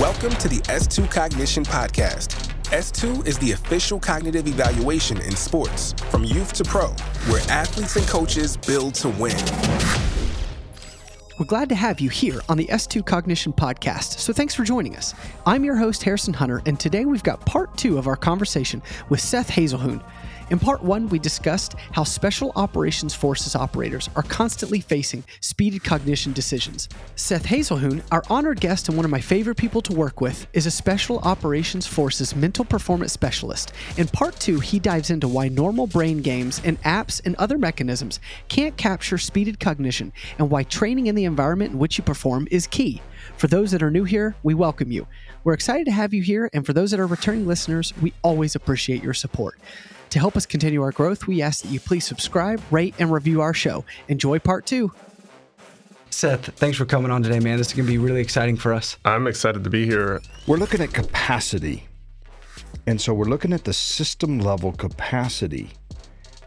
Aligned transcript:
Welcome 0.00 0.30
to 0.36 0.48
the 0.48 0.60
S2 0.60 1.10
Cognition 1.10 1.62
Podcast. 1.62 2.48
S2 2.70 3.26
is 3.26 3.38
the 3.38 3.52
official 3.52 4.00
cognitive 4.00 4.48
evaluation 4.48 5.20
in 5.20 5.36
sports, 5.36 5.92
from 6.08 6.24
youth 6.24 6.54
to 6.54 6.64
pro, 6.64 6.86
where 7.28 7.42
athletes 7.50 7.96
and 7.96 8.06
coaches 8.08 8.56
build 8.56 8.94
to 8.94 9.10
win. 9.10 9.36
We're 11.38 11.44
glad 11.44 11.68
to 11.68 11.74
have 11.74 12.00
you 12.00 12.08
here 12.08 12.40
on 12.48 12.56
the 12.56 12.64
S2 12.68 13.04
Cognition 13.04 13.52
Podcast, 13.52 14.18
so 14.18 14.32
thanks 14.32 14.54
for 14.54 14.64
joining 14.64 14.96
us. 14.96 15.12
I'm 15.44 15.64
your 15.64 15.76
host, 15.76 16.02
Harrison 16.02 16.32
Hunter, 16.32 16.62
and 16.64 16.80
today 16.80 17.04
we've 17.04 17.22
got 17.22 17.44
part 17.44 17.76
two 17.76 17.98
of 17.98 18.06
our 18.06 18.16
conversation 18.16 18.80
with 19.10 19.20
Seth 19.20 19.50
Haselhuhn. 19.50 20.02
In 20.50 20.58
part 20.58 20.82
one, 20.82 21.08
we 21.08 21.20
discussed 21.20 21.76
how 21.92 22.02
Special 22.02 22.50
Operations 22.56 23.14
Forces 23.14 23.54
operators 23.54 24.10
are 24.16 24.24
constantly 24.24 24.80
facing 24.80 25.22
speeded 25.40 25.84
cognition 25.84 26.32
decisions. 26.32 26.88
Seth 27.14 27.46
Haselhuhn, 27.46 28.02
our 28.10 28.24
honored 28.28 28.60
guest 28.60 28.88
and 28.88 28.96
one 28.96 29.04
of 29.04 29.12
my 29.12 29.20
favorite 29.20 29.56
people 29.56 29.80
to 29.82 29.94
work 29.94 30.20
with, 30.20 30.48
is 30.52 30.66
a 30.66 30.70
Special 30.72 31.20
Operations 31.20 31.86
Forces 31.86 32.34
mental 32.34 32.64
performance 32.64 33.12
specialist. 33.12 33.72
In 33.96 34.08
part 34.08 34.40
two, 34.40 34.58
he 34.58 34.80
dives 34.80 35.10
into 35.10 35.28
why 35.28 35.46
normal 35.46 35.86
brain 35.86 36.20
games 36.20 36.60
and 36.64 36.82
apps 36.82 37.24
and 37.24 37.36
other 37.36 37.56
mechanisms 37.56 38.18
can't 38.48 38.76
capture 38.76 39.18
speeded 39.18 39.60
cognition 39.60 40.12
and 40.38 40.50
why 40.50 40.64
training 40.64 41.06
in 41.06 41.14
the 41.14 41.26
environment 41.26 41.74
in 41.74 41.78
which 41.78 41.96
you 41.96 42.02
perform 42.02 42.48
is 42.50 42.66
key. 42.66 43.00
For 43.36 43.46
those 43.46 43.70
that 43.70 43.84
are 43.84 43.90
new 43.90 44.02
here, 44.02 44.34
we 44.42 44.54
welcome 44.54 44.90
you. 44.90 45.06
We're 45.44 45.52
excited 45.52 45.84
to 45.84 45.92
have 45.92 46.12
you 46.12 46.22
here, 46.22 46.50
and 46.52 46.66
for 46.66 46.72
those 46.72 46.90
that 46.90 46.98
are 46.98 47.06
returning 47.06 47.46
listeners, 47.46 47.94
we 48.02 48.12
always 48.22 48.56
appreciate 48.56 49.00
your 49.00 49.14
support. 49.14 49.56
To 50.10 50.18
help 50.18 50.36
us 50.36 50.44
continue 50.44 50.82
our 50.82 50.90
growth, 50.90 51.28
we 51.28 51.40
ask 51.40 51.62
that 51.62 51.68
you 51.68 51.78
please 51.78 52.04
subscribe, 52.04 52.60
rate, 52.72 52.94
and 52.98 53.12
review 53.12 53.40
our 53.40 53.54
show. 53.54 53.84
Enjoy 54.08 54.40
part 54.40 54.66
two. 54.66 54.92
Seth, 56.10 56.46
thanks 56.56 56.76
for 56.76 56.84
coming 56.84 57.12
on 57.12 57.22
today, 57.22 57.38
man. 57.38 57.58
This 57.58 57.68
is 57.68 57.74
going 57.74 57.86
to 57.86 57.92
be 57.92 57.98
really 57.98 58.20
exciting 58.20 58.56
for 58.56 58.74
us. 58.74 58.96
I'm 59.04 59.28
excited 59.28 59.62
to 59.62 59.70
be 59.70 59.86
here. 59.86 60.20
We're 60.48 60.56
looking 60.56 60.80
at 60.80 60.92
capacity. 60.92 61.84
And 62.88 63.00
so 63.00 63.14
we're 63.14 63.26
looking 63.26 63.52
at 63.52 63.62
the 63.64 63.72
system 63.72 64.40
level 64.40 64.72
capacity. 64.72 65.70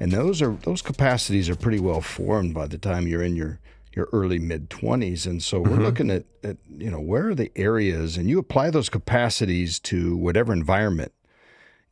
And 0.02 0.12
those 0.12 0.42
are 0.42 0.52
those 0.64 0.82
capacities 0.82 1.50
are 1.50 1.56
pretty 1.56 1.80
well 1.80 2.02
formed 2.02 2.54
by 2.54 2.68
the 2.68 2.78
time 2.78 3.08
you're 3.08 3.24
in 3.24 3.38
your 3.38 3.62
your 3.96 4.10
early 4.12 4.40
mid 4.40 4.72
20s 4.72 5.28
and 5.28 5.42
so 5.42 5.60
we're 5.60 5.70
mm-hmm. 5.70 5.84
looking 5.84 6.10
at, 6.10 6.26
at 6.44 6.58
you 6.68 6.90
know 6.90 7.00
where 7.00 7.30
are 7.30 7.36
the 7.36 7.52
areas 7.56 8.18
and 8.18 8.28
you 8.28 8.40
apply 8.40 8.72
those 8.72 8.90
capacities 8.90 9.78
to 9.78 10.18
whatever 10.18 10.52
environment 10.52 11.14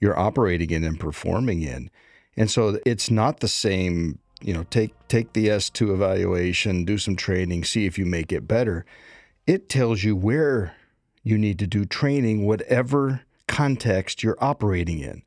you're 0.02 0.20
operating 0.20 0.72
in 0.72 0.84
and 0.84 1.00
performing 1.00 1.62
in. 1.62 1.90
And 2.36 2.52
so 2.52 2.80
it's 2.86 3.10
not 3.10 3.40
the 3.40 3.48
same, 3.48 4.20
you 4.42 4.54
know, 4.54 4.66
take 4.70 4.94
take 5.08 5.32
the 5.32 5.48
S2 5.48 5.94
evaluation, 5.94 6.84
do 6.84 6.98
some 6.98 7.16
training, 7.16 7.64
see 7.64 7.86
if 7.86 7.98
you 7.98 8.06
make 8.06 8.34
it 8.34 8.48
better. 8.48 8.86
It 9.48 9.70
tells 9.70 10.04
you 10.04 10.16
where 10.16 10.76
you 11.24 11.38
need 11.38 11.60
to 11.60 11.68
do 11.68 11.86
training 11.86 12.46
whatever 12.46 13.22
context 13.48 14.24
you're 14.24 14.38
operating 14.40 15.00
in. 15.00 15.24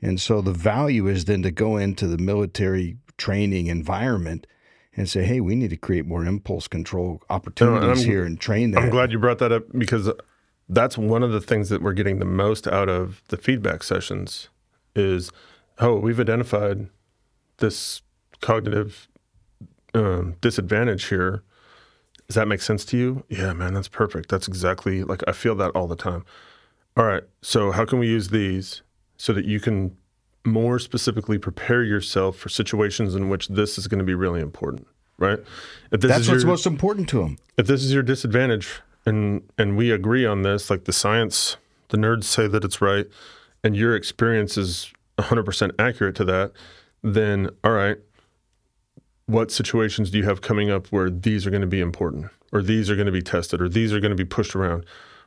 And 0.00 0.20
so 0.20 0.40
the 0.40 0.52
value 0.52 1.06
is 1.06 1.24
then 1.24 1.42
to 1.42 1.50
go 1.50 1.76
into 1.76 2.06
the 2.06 2.18
military 2.18 2.98
training 3.16 3.66
environment 3.68 4.46
and 4.96 5.08
say, 5.08 5.24
hey, 5.24 5.40
we 5.40 5.56
need 5.56 5.70
to 5.70 5.76
create 5.76 6.06
more 6.06 6.24
impulse 6.24 6.68
control 6.68 7.20
opportunities 7.30 8.04
here 8.04 8.24
and 8.24 8.38
train 8.38 8.72
that. 8.72 8.82
I'm 8.82 8.90
glad 8.90 9.10
you 9.10 9.18
brought 9.18 9.38
that 9.38 9.50
up 9.50 9.64
because 9.76 10.10
that's 10.68 10.96
one 10.96 11.22
of 11.22 11.32
the 11.32 11.40
things 11.40 11.68
that 11.68 11.82
we're 11.82 11.92
getting 11.92 12.18
the 12.18 12.24
most 12.24 12.66
out 12.66 12.88
of 12.88 13.22
the 13.28 13.36
feedback 13.36 13.82
sessions 13.82 14.48
is 14.94 15.30
oh 15.78 15.96
we've 15.96 16.20
identified 16.20 16.88
this 17.58 18.02
cognitive 18.40 19.08
um, 19.94 20.34
disadvantage 20.40 21.06
here. 21.06 21.42
Does 22.26 22.36
that 22.36 22.48
make 22.48 22.62
sense 22.62 22.84
to 22.86 22.96
you? 22.96 23.24
Yeah 23.28 23.52
man 23.52 23.74
that's 23.74 23.88
perfect. 23.88 24.28
That's 24.28 24.48
exactly 24.48 25.04
like 25.04 25.22
i 25.28 25.32
feel 25.32 25.54
that 25.56 25.70
all 25.70 25.86
the 25.86 25.96
time. 25.96 26.24
All 26.96 27.04
right 27.04 27.24
so 27.42 27.70
how 27.70 27.84
can 27.84 27.98
we 27.98 28.08
use 28.08 28.28
these 28.28 28.82
so 29.16 29.32
that 29.32 29.44
you 29.44 29.60
can 29.60 29.96
more 30.46 30.78
specifically 30.78 31.38
prepare 31.38 31.82
yourself 31.82 32.36
for 32.36 32.50
situations 32.50 33.14
in 33.14 33.30
which 33.30 33.48
this 33.48 33.78
is 33.78 33.88
going 33.88 33.98
to 33.98 34.04
be 34.04 34.14
really 34.14 34.40
important 34.40 34.86
right? 35.16 35.38
If 35.92 36.00
this 36.00 36.10
that's 36.10 36.28
what's 36.28 36.42
your, 36.42 36.50
most 36.50 36.66
important 36.66 37.08
to 37.10 37.18
them 37.20 37.38
if 37.56 37.66
this 37.66 37.84
is 37.84 37.92
your 37.92 38.02
disadvantage 38.02 38.80
and 39.06 39.42
and 39.58 39.76
we 39.76 39.90
agree 39.90 40.26
on 40.26 40.42
this 40.42 40.70
like 40.70 40.84
the 40.84 40.92
science 40.92 41.56
the 41.88 41.96
nerds 41.96 42.24
say 42.24 42.46
that 42.46 42.64
it's 42.64 42.80
right 42.80 43.06
and 43.62 43.76
your 43.76 43.94
experience 43.94 44.56
is 44.56 44.92
100% 45.18 45.70
accurate 45.78 46.16
to 46.16 46.24
that 46.24 46.52
then 47.02 47.48
all 47.62 47.72
right 47.72 47.98
what 49.26 49.50
situations 49.50 50.10
do 50.10 50.18
you 50.18 50.24
have 50.24 50.40
coming 50.40 50.70
up 50.70 50.88
where 50.88 51.08
these 51.08 51.46
are 51.46 51.50
going 51.50 51.62
to 51.62 51.66
be 51.66 51.80
important 51.80 52.26
or 52.52 52.62
these 52.62 52.90
are 52.90 52.94
going 52.96 53.06
to 53.06 53.12
be 53.12 53.22
tested 53.22 53.60
or 53.60 53.68
these 53.68 53.92
are 53.92 54.00
going 54.00 54.10
to 54.10 54.16
be 54.16 54.24
pushed 54.24 54.54
around? 54.54 54.84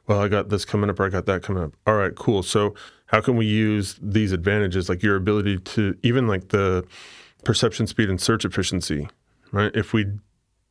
Well 0.07 0.21
i 0.21 0.27
got 0.27 0.49
this 0.49 0.65
coming 0.65 0.89
up 0.89 0.99
or 0.99 1.05
i 1.05 1.09
got 1.09 1.25
that 1.25 1.43
coming 1.43 1.63
up. 1.63 1.73
All 1.85 1.95
right 1.95 2.15
cool. 2.15 2.43
So 2.43 2.75
how 3.07 3.21
can 3.21 3.35
we 3.37 3.45
use 3.45 3.97
these 4.01 4.31
advantages 4.31 4.89
like 4.89 5.01
your 5.01 5.15
ability 5.15 5.59
to 5.59 5.97
even 6.03 6.27
like 6.27 6.49
the 6.49 6.85
perception 7.43 7.87
speed 7.87 8.09
and 8.09 8.19
search 8.19 8.45
efficiency 8.45 9.07
right? 9.51 9.71
If 9.73 9.93
we 9.93 10.05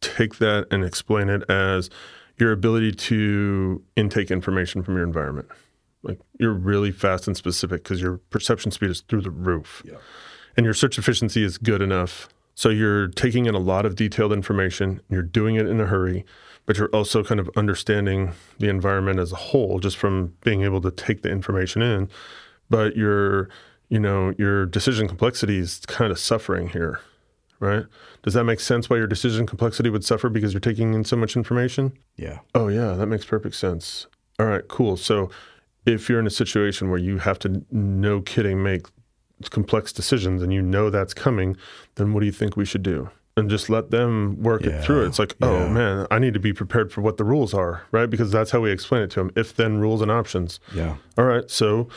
take 0.00 0.36
that 0.38 0.66
and 0.70 0.84
explain 0.84 1.28
it 1.28 1.48
as 1.50 1.90
your 2.38 2.52
ability 2.52 2.92
to 2.92 3.82
intake 3.96 4.30
information 4.30 4.82
from 4.82 4.94
your 4.96 5.04
environment. 5.04 5.48
Like 6.02 6.20
you're 6.38 6.52
really 6.52 6.92
fast 6.92 7.26
and 7.26 7.36
specific 7.36 7.82
because 7.82 8.00
your 8.00 8.18
perception 8.30 8.70
speed 8.70 8.90
is 8.90 9.00
through 9.02 9.22
the 9.22 9.30
roof. 9.30 9.82
Yeah. 9.84 9.96
And 10.56 10.64
your 10.64 10.74
search 10.74 10.98
efficiency 10.98 11.42
is 11.42 11.58
good 11.58 11.82
enough. 11.82 12.28
So 12.54 12.68
you're 12.68 13.08
taking 13.08 13.46
in 13.46 13.54
a 13.54 13.58
lot 13.58 13.84
of 13.84 13.96
detailed 13.96 14.32
information, 14.32 15.00
you're 15.10 15.22
doing 15.22 15.56
it 15.56 15.66
in 15.66 15.80
a 15.80 15.86
hurry, 15.86 16.24
but 16.64 16.78
you're 16.78 16.88
also 16.88 17.22
kind 17.22 17.38
of 17.38 17.50
understanding 17.56 18.32
the 18.58 18.68
environment 18.68 19.18
as 19.18 19.32
a 19.32 19.36
whole 19.36 19.78
just 19.78 19.96
from 19.96 20.34
being 20.42 20.62
able 20.62 20.80
to 20.80 20.90
take 20.90 21.22
the 21.22 21.30
information 21.30 21.82
in. 21.82 22.08
But 22.70 22.96
your, 22.96 23.50
you 23.88 24.00
know, 24.00 24.32
your 24.38 24.64
decision 24.64 25.06
complexity 25.06 25.58
is 25.58 25.80
kind 25.86 26.10
of 26.10 26.18
suffering 26.18 26.68
here 26.68 27.00
right? 27.60 27.84
Does 28.22 28.34
that 28.34 28.44
make 28.44 28.60
sense 28.60 28.90
why 28.90 28.96
your 28.96 29.06
decision 29.06 29.46
complexity 29.46 29.90
would 29.90 30.04
suffer 30.04 30.28
because 30.28 30.52
you're 30.52 30.60
taking 30.60 30.94
in 30.94 31.04
so 31.04 31.16
much 31.16 31.36
information? 31.36 31.92
Yeah. 32.16 32.40
Oh, 32.54 32.68
yeah, 32.68 32.94
that 32.94 33.06
makes 33.06 33.24
perfect 33.24 33.54
sense. 33.54 34.06
All 34.38 34.46
right, 34.46 34.66
cool. 34.68 34.96
So 34.96 35.30
if 35.86 36.08
you're 36.08 36.20
in 36.20 36.26
a 36.26 36.30
situation 36.30 36.90
where 36.90 36.98
you 36.98 37.18
have 37.18 37.38
to, 37.40 37.64
no 37.70 38.20
kidding, 38.20 38.62
make 38.62 38.86
complex 39.50 39.92
decisions 39.92 40.42
and 40.42 40.52
you 40.52 40.62
know 40.62 40.90
that's 40.90 41.14
coming, 41.14 41.56
then 41.94 42.12
what 42.12 42.20
do 42.20 42.26
you 42.26 42.32
think 42.32 42.56
we 42.56 42.64
should 42.64 42.82
do? 42.82 43.10
And 43.38 43.50
just 43.50 43.68
let 43.68 43.90
them 43.90 44.42
work 44.42 44.62
yeah. 44.62 44.70
it 44.70 44.84
through. 44.84 45.04
It's 45.06 45.18
like, 45.18 45.36
oh 45.42 45.68
man, 45.68 46.06
I 46.10 46.18
need 46.18 46.32
to 46.34 46.40
be 46.40 46.54
prepared 46.54 46.90
for 46.90 47.02
what 47.02 47.18
the 47.18 47.24
rules 47.24 47.52
are, 47.52 47.82
right? 47.92 48.06
Because 48.08 48.32
that's 48.32 48.50
how 48.50 48.60
we 48.60 48.70
explain 48.70 49.02
it 49.02 49.10
to 49.10 49.20
them. 49.20 49.30
If 49.36 49.54
then 49.54 49.78
rules 49.78 50.00
and 50.00 50.10
options. 50.10 50.58
Yeah. 50.74 50.96
All 51.18 51.26
right. 51.26 51.50
So, 51.50 51.88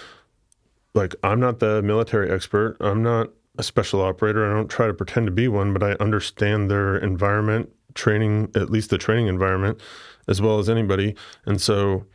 like, 0.93 1.15
I'm 1.23 1.39
not 1.39 1.59
the 1.59 1.81
military 1.81 2.29
expert. 2.29 2.75
I'm 2.81 3.01
not 3.01 3.29
a 3.59 3.63
special 3.63 4.01
operator. 4.01 4.49
I 4.49 4.55
don't 4.55 4.69
try 4.69 4.87
to 4.87 4.93
pretend 4.93 5.27
to 5.27 5.31
be 5.31 5.49
one, 5.49 5.73
but 5.73 5.83
I 5.83 5.91
understand 5.99 6.71
their 6.71 6.97
environment, 6.97 7.69
training, 7.93 8.51
at 8.55 8.69
least 8.69 8.89
the 8.89 8.97
training 8.97 9.27
environment, 9.27 9.81
as 10.29 10.41
well 10.41 10.59
as 10.59 10.69
anybody. 10.69 11.13
And 11.45 11.61
so 11.61 12.05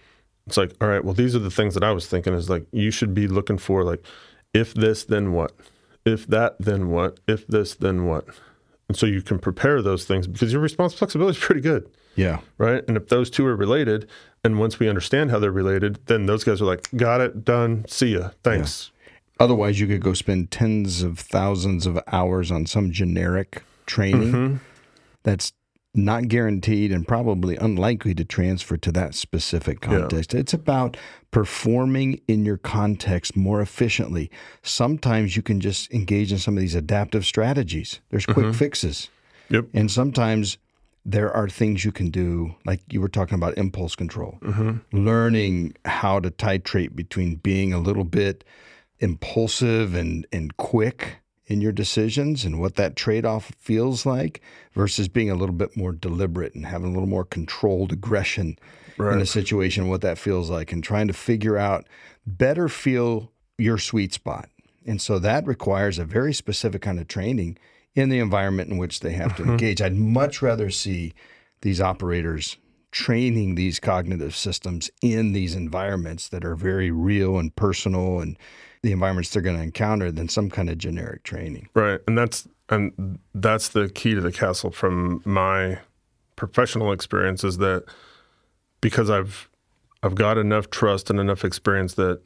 it's 0.47 0.56
like, 0.56 0.72
all 0.81 0.88
right, 0.88 1.04
well, 1.04 1.12
these 1.12 1.37
are 1.37 1.41
the 1.41 1.50
things 1.50 1.75
that 1.75 1.84
I 1.84 1.93
was 1.93 2.06
thinking 2.06 2.33
is 2.33 2.49
like, 2.49 2.65
you 2.72 2.91
should 2.91 3.12
be 3.12 3.28
looking 3.28 3.59
for, 3.59 3.84
like, 3.84 4.04
if 4.54 4.72
this, 4.72 5.04
then 5.04 5.33
what? 5.33 5.53
If 6.06 6.27
that, 6.28 6.56
then 6.59 6.88
what? 6.88 7.21
If 7.28 7.47
this, 7.47 7.75
then 7.75 8.06
what? 8.06 8.27
And 8.88 8.97
so 8.97 9.04
you 9.04 9.21
can 9.21 9.38
prepare 9.38 9.83
those 9.83 10.04
things 10.04 10.27
because 10.27 10.53
your 10.53 10.62
response 10.62 10.94
flexibility 10.94 11.38
is 11.38 11.44
pretty 11.44 11.60
good. 11.60 11.91
Yeah. 12.16 12.41
Right. 12.59 12.84
And 12.87 12.97
if 12.97 13.09
those 13.09 13.28
two 13.28 13.47
are 13.47 13.56
related, 13.56 14.09
and 14.44 14.59
once 14.59 14.78
we 14.78 14.88
understand 14.88 15.31
how 15.31 15.38
they're 15.38 15.50
related, 15.50 15.99
then 16.06 16.27
those 16.27 16.44
guys 16.44 16.62
are 16.62 16.66
like, 16.66 16.88
got 16.97 17.21
it, 17.21 17.44
done, 17.44 17.84
see 17.88 18.15
ya, 18.15 18.31
thanks. 18.43 18.93
Otherwise, 19.41 19.81
you 19.81 19.87
could 19.87 20.00
go 20.00 20.15
spend 20.15 20.50
tens 20.50 21.03
of 21.03 21.19
thousands 21.19 21.87
of 21.87 21.99
hours 22.06 22.50
on 22.50 22.67
some 22.67 22.93
generic 22.93 23.62
training 23.87 24.33
mm-hmm. 24.33 24.56
that's 25.22 25.53
not 25.95 26.28
guaranteed 26.28 26.91
and 26.91 27.06
probably 27.06 27.56
unlikely 27.56 28.15
to 28.15 28.25
transfer 28.25 28.77
to 28.77 28.91
that 28.93 29.15
specific 29.15 29.81
context. 29.81 30.34
Yeah. 30.34 30.41
It's 30.41 30.54
about 30.54 30.97
performing 31.31 32.21
in 32.27 32.45
your 32.45 32.57
context 32.57 33.36
more 33.36 33.60
efficiently. 33.60 34.31
Sometimes 34.63 35.37
you 35.37 35.42
can 35.42 35.60
just 35.60 35.92
engage 35.92 36.33
in 36.33 36.39
some 36.39 36.57
of 36.57 36.60
these 36.60 36.75
adaptive 36.75 37.25
strategies. 37.25 38.01
There's 38.10 38.27
quick 38.27 38.47
mm-hmm. 38.47 38.53
fixes. 38.53 39.09
Yep. 39.51 39.66
And 39.75 39.91
sometimes 39.91 40.59
there 41.04 41.30
are 41.33 41.48
things 41.48 41.84
you 41.84 41.92
can 41.92 42.10
do, 42.10 42.54
like 42.65 42.80
you 42.91 43.01
were 43.01 43.09
talking 43.09 43.37
about 43.37 43.57
impulse 43.59 43.95
control, 43.95 44.39
mm-hmm. 44.41 44.78
learning 44.92 45.77
how 45.84 46.19
to 46.19 46.30
titrate 46.30 46.97
between 46.97 47.37
being 47.37 47.72
a 47.72 47.78
little 47.78 48.04
bit 48.04 48.42
impulsive 49.04 49.95
and, 49.95 50.27
and 50.33 50.56
quick 50.56 51.18
in 51.47 51.60
your 51.60 51.72
decisions 51.72 52.45
and 52.45 52.59
what 52.59 52.77
that 52.77 52.97
trade 52.97 53.27
off 53.27 53.53
feels 53.59 54.06
like 54.06 54.41
versus 54.72 55.09
being 55.09 55.30
a 55.30 55.34
little 55.34 55.54
bit 55.54 55.77
more 55.77 55.92
deliberate 55.92 56.54
and 56.54 56.65
having 56.65 56.89
a 56.89 56.92
little 56.92 57.09
more 57.09 57.24
controlled 57.24 57.92
aggression 57.92 58.59
right. 58.97 59.15
in 59.15 59.21
a 59.21 59.27
situation, 59.27 59.89
what 59.89 60.01
that 60.01 60.16
feels 60.16 60.48
like, 60.48 60.72
and 60.72 60.83
trying 60.83 61.06
to 61.06 61.12
figure 61.12 61.59
out 61.59 61.86
better 62.27 62.66
feel 62.66 63.30
your 63.59 63.77
sweet 63.77 64.15
spot. 64.15 64.48
And 64.86 65.01
so 65.01 65.18
that 65.18 65.47
requires 65.47 65.98
a 65.98 66.04
very 66.04 66.33
specific 66.33 66.80
kind 66.80 66.98
of 66.98 67.06
training 67.06 67.59
in 67.95 68.09
the 68.09 68.18
environment 68.18 68.71
in 68.71 68.78
which 68.78 69.01
they 69.01 69.12
have 69.12 69.36
to 69.36 69.42
mm-hmm. 69.42 69.53
engage. 69.53 69.83
I'd 69.83 69.95
much 69.95 70.41
rather 70.41 70.71
see 70.71 71.12
these 71.60 71.80
operators 71.80 72.56
training 72.91 73.56
these 73.56 73.80
cognitive 73.80 74.36
systems 74.36 74.89
in 75.03 75.33
these 75.33 75.54
environments 75.54 76.28
that 76.28 76.45
are 76.45 76.54
very 76.54 76.91
real 76.91 77.39
and 77.39 77.54
personal 77.56 78.21
and 78.21 78.39
the 78.84 78.92
environments 78.92 79.31
they're 79.31 79.42
going 79.42 79.57
to 79.57 79.63
encounter 79.63 80.13
than 80.13 80.28
some 80.28 80.51
kind 80.51 80.69
of 80.69 80.77
generic 80.78 81.22
training. 81.25 81.69
Right. 81.75 82.01
And 82.07 82.16
that's 82.16 82.47
and 82.69 83.19
that's 83.34 83.71
the 83.71 83.89
key 83.89 84.15
to 84.15 84.21
the 84.21 84.31
castle 84.31 84.71
from 84.71 85.22
my 85.25 85.78
professional 86.36 86.92
experience 86.92 87.45
is 87.45 87.59
that 87.59 87.84
because 88.81 89.10
I've 89.10 89.48
I've 90.03 90.15
got 90.15 90.36
enough 90.36 90.69
trust 90.71 91.09
and 91.09 91.19
enough 91.19 91.45
experience 91.45 91.95
that 91.95 92.21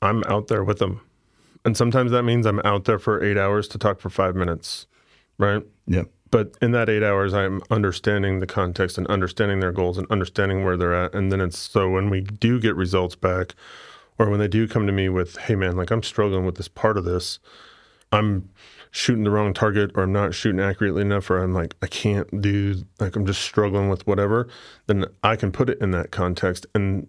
I'm 0.00 0.24
out 0.26 0.48
there 0.48 0.64
with 0.64 0.78
them. 0.78 1.02
And 1.64 1.76
sometimes 1.76 2.10
that 2.10 2.22
means 2.22 2.46
I'm 2.46 2.60
out 2.64 2.86
there 2.86 2.98
for 2.98 3.22
8 3.22 3.36
hours 3.36 3.68
to 3.68 3.78
talk 3.78 4.00
for 4.00 4.08
5 4.08 4.34
minutes, 4.34 4.86
right? 5.38 5.62
Yeah. 5.86 6.04
But 6.30 6.56
in 6.62 6.72
that 6.72 6.88
8 6.88 7.02
hours 7.02 7.34
I'm 7.34 7.60
understanding 7.70 8.40
the 8.40 8.46
context 8.46 8.96
and 8.96 9.06
understanding 9.08 9.60
their 9.60 9.72
goals 9.72 9.98
and 9.98 10.06
understanding 10.10 10.64
where 10.64 10.78
they're 10.78 10.94
at 10.94 11.14
and 11.14 11.30
then 11.30 11.42
it's 11.42 11.58
so 11.58 11.90
when 11.90 12.08
we 12.08 12.22
do 12.22 12.58
get 12.58 12.76
results 12.76 13.14
back 13.14 13.54
or 14.20 14.28
when 14.28 14.38
they 14.38 14.48
do 14.48 14.68
come 14.68 14.86
to 14.86 14.92
me 14.92 15.08
with, 15.08 15.36
"Hey 15.38 15.54
man, 15.56 15.76
like 15.76 15.90
I'm 15.90 16.02
struggling 16.02 16.44
with 16.44 16.56
this 16.56 16.68
part 16.68 16.98
of 16.98 17.04
this." 17.04 17.40
I'm 18.12 18.50
shooting 18.90 19.24
the 19.24 19.30
wrong 19.30 19.54
target 19.54 19.92
or 19.94 20.02
I'm 20.02 20.12
not 20.12 20.34
shooting 20.34 20.60
accurately 20.60 21.02
enough 21.02 21.30
or 21.30 21.42
I'm 21.42 21.54
like 21.54 21.74
I 21.80 21.86
can't 21.86 22.40
do 22.40 22.84
like 22.98 23.16
I'm 23.16 23.24
just 23.24 23.40
struggling 23.40 23.88
with 23.88 24.06
whatever, 24.06 24.48
then 24.86 25.06
I 25.22 25.36
can 25.36 25.52
put 25.52 25.70
it 25.70 25.80
in 25.80 25.92
that 25.92 26.10
context 26.10 26.66
and 26.74 27.06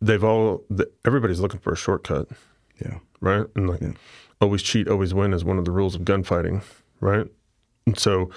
they've 0.00 0.22
all 0.22 0.62
everybody's 1.04 1.40
looking 1.40 1.60
for 1.60 1.72
a 1.72 1.76
shortcut. 1.76 2.28
Yeah. 2.80 2.98
Right? 3.20 3.46
And 3.56 3.68
like 3.68 3.80
yeah. 3.80 3.92
always 4.40 4.62
cheat, 4.62 4.88
always 4.88 5.14
win 5.14 5.32
is 5.32 5.44
one 5.44 5.58
of 5.58 5.64
the 5.64 5.70
rules 5.70 5.94
of 5.94 6.04
gunfighting, 6.04 6.62
right? 7.00 7.26
And 7.86 7.98
so 7.98 8.30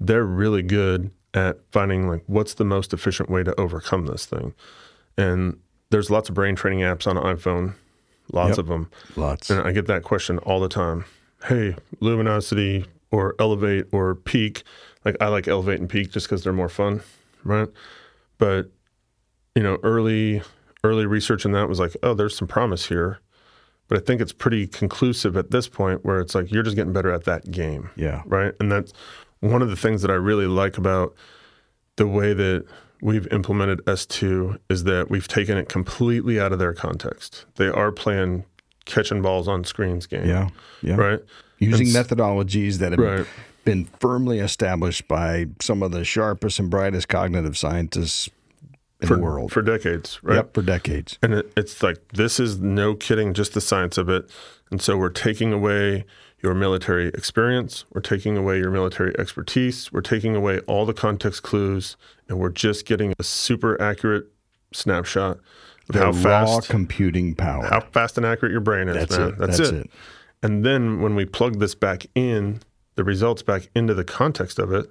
they're 0.00 0.24
really 0.24 0.62
good 0.62 1.12
at 1.32 1.60
finding 1.70 2.08
like 2.08 2.24
what's 2.26 2.54
the 2.54 2.64
most 2.64 2.92
efficient 2.92 3.30
way 3.30 3.44
to 3.44 3.58
overcome 3.60 4.06
this 4.06 4.26
thing. 4.26 4.54
And 5.16 5.58
there's 5.94 6.10
lots 6.10 6.28
of 6.28 6.34
brain 6.34 6.56
training 6.56 6.80
apps 6.80 7.06
on 7.06 7.14
iPhone, 7.14 7.72
lots 8.32 8.50
yep. 8.50 8.58
of 8.58 8.66
them. 8.66 8.90
Lots. 9.14 9.48
And 9.48 9.60
I 9.60 9.70
get 9.70 9.86
that 9.86 10.02
question 10.02 10.38
all 10.38 10.58
the 10.58 10.68
time 10.68 11.04
hey, 11.46 11.76
Lumosity 12.00 12.86
or 13.12 13.36
elevate 13.38 13.86
or 13.92 14.16
peak. 14.16 14.64
Like 15.04 15.16
I 15.20 15.28
like 15.28 15.46
elevate 15.46 15.78
and 15.78 15.88
peak 15.88 16.10
just 16.10 16.26
because 16.26 16.42
they're 16.42 16.52
more 16.52 16.68
fun, 16.68 17.00
right? 17.44 17.68
But 18.38 18.72
you 19.54 19.62
know, 19.62 19.78
early 19.84 20.42
early 20.82 21.06
research 21.06 21.44
in 21.44 21.52
that 21.52 21.68
was 21.68 21.78
like, 21.78 21.96
oh, 22.02 22.12
there's 22.12 22.36
some 22.36 22.48
promise 22.48 22.86
here. 22.86 23.20
But 23.86 23.98
I 23.98 24.00
think 24.00 24.20
it's 24.20 24.32
pretty 24.32 24.66
conclusive 24.66 25.36
at 25.36 25.52
this 25.52 25.68
point 25.68 26.04
where 26.04 26.18
it's 26.18 26.34
like 26.34 26.50
you're 26.50 26.64
just 26.64 26.74
getting 26.74 26.92
better 26.92 27.12
at 27.12 27.24
that 27.24 27.52
game. 27.52 27.90
Yeah. 27.94 28.22
Right. 28.26 28.52
And 28.58 28.72
that's 28.72 28.92
one 29.38 29.62
of 29.62 29.68
the 29.68 29.76
things 29.76 30.02
that 30.02 30.10
I 30.10 30.14
really 30.14 30.46
like 30.48 30.76
about 30.76 31.14
the 31.96 32.08
way 32.08 32.32
that 32.32 32.66
we've 33.04 33.30
implemented 33.30 33.84
S2 33.84 34.58
is 34.70 34.84
that 34.84 35.10
we've 35.10 35.28
taken 35.28 35.58
it 35.58 35.68
completely 35.68 36.40
out 36.40 36.52
of 36.52 36.58
their 36.58 36.72
context. 36.72 37.44
They 37.56 37.68
are 37.68 37.92
playing 37.92 38.46
catching 38.86 39.20
balls 39.20 39.46
on 39.46 39.62
screens 39.64 40.06
game. 40.06 40.26
Yeah. 40.26 40.48
Yeah. 40.80 40.96
Right. 40.96 41.20
Using 41.58 41.94
and, 41.94 41.96
methodologies 41.96 42.78
that 42.78 42.92
have 42.92 42.98
right. 42.98 43.26
been 43.64 43.84
firmly 44.00 44.38
established 44.38 45.06
by 45.06 45.46
some 45.60 45.82
of 45.82 45.92
the 45.92 46.02
sharpest 46.02 46.58
and 46.58 46.70
brightest 46.70 47.08
cognitive 47.08 47.58
scientists 47.58 48.30
in 49.02 49.08
for, 49.08 49.16
the 49.16 49.22
world 49.22 49.52
for 49.52 49.60
decades, 49.60 50.18
right? 50.22 50.36
Yep, 50.36 50.54
for 50.54 50.62
decades. 50.62 51.18
And 51.22 51.34
it, 51.34 51.52
it's 51.58 51.82
like 51.82 51.98
this 52.14 52.40
is 52.40 52.58
no 52.58 52.94
kidding, 52.94 53.34
just 53.34 53.52
the 53.52 53.60
science 53.60 53.98
of 53.98 54.08
it. 54.08 54.30
And 54.70 54.80
so 54.80 54.96
we're 54.96 55.10
taking 55.10 55.52
away 55.52 56.06
your 56.44 56.54
military 56.54 57.08
experience, 57.08 57.86
we're 57.94 58.02
taking 58.02 58.36
away 58.36 58.58
your 58.58 58.70
military 58.70 59.18
expertise, 59.18 59.90
we're 59.90 60.02
taking 60.02 60.36
away 60.36 60.60
all 60.60 60.84
the 60.84 60.92
context 60.92 61.42
clues, 61.42 61.96
and 62.28 62.38
we're 62.38 62.50
just 62.50 62.84
getting 62.84 63.14
a 63.18 63.24
super 63.24 63.80
accurate 63.80 64.26
snapshot 64.70 65.38
of 65.88 65.94
how 65.94 66.12
fast 66.12 66.68
computing 66.68 67.34
power, 67.34 67.64
how 67.64 67.80
fast 67.80 68.18
and 68.18 68.26
accurate 68.26 68.52
your 68.52 68.60
brain 68.60 68.88
is, 68.88 68.94
That's 68.94 69.18
man. 69.18 69.28
It. 69.28 69.38
That's, 69.38 69.56
That's 69.56 69.70
it. 69.70 69.74
it. 69.86 69.90
And 70.42 70.66
then 70.66 71.00
when 71.00 71.14
we 71.14 71.24
plug 71.24 71.60
this 71.60 71.74
back 71.74 72.04
in, 72.14 72.60
the 72.96 73.04
results 73.04 73.42
back 73.42 73.70
into 73.74 73.94
the 73.94 74.04
context 74.04 74.58
of 74.58 74.70
it, 74.70 74.90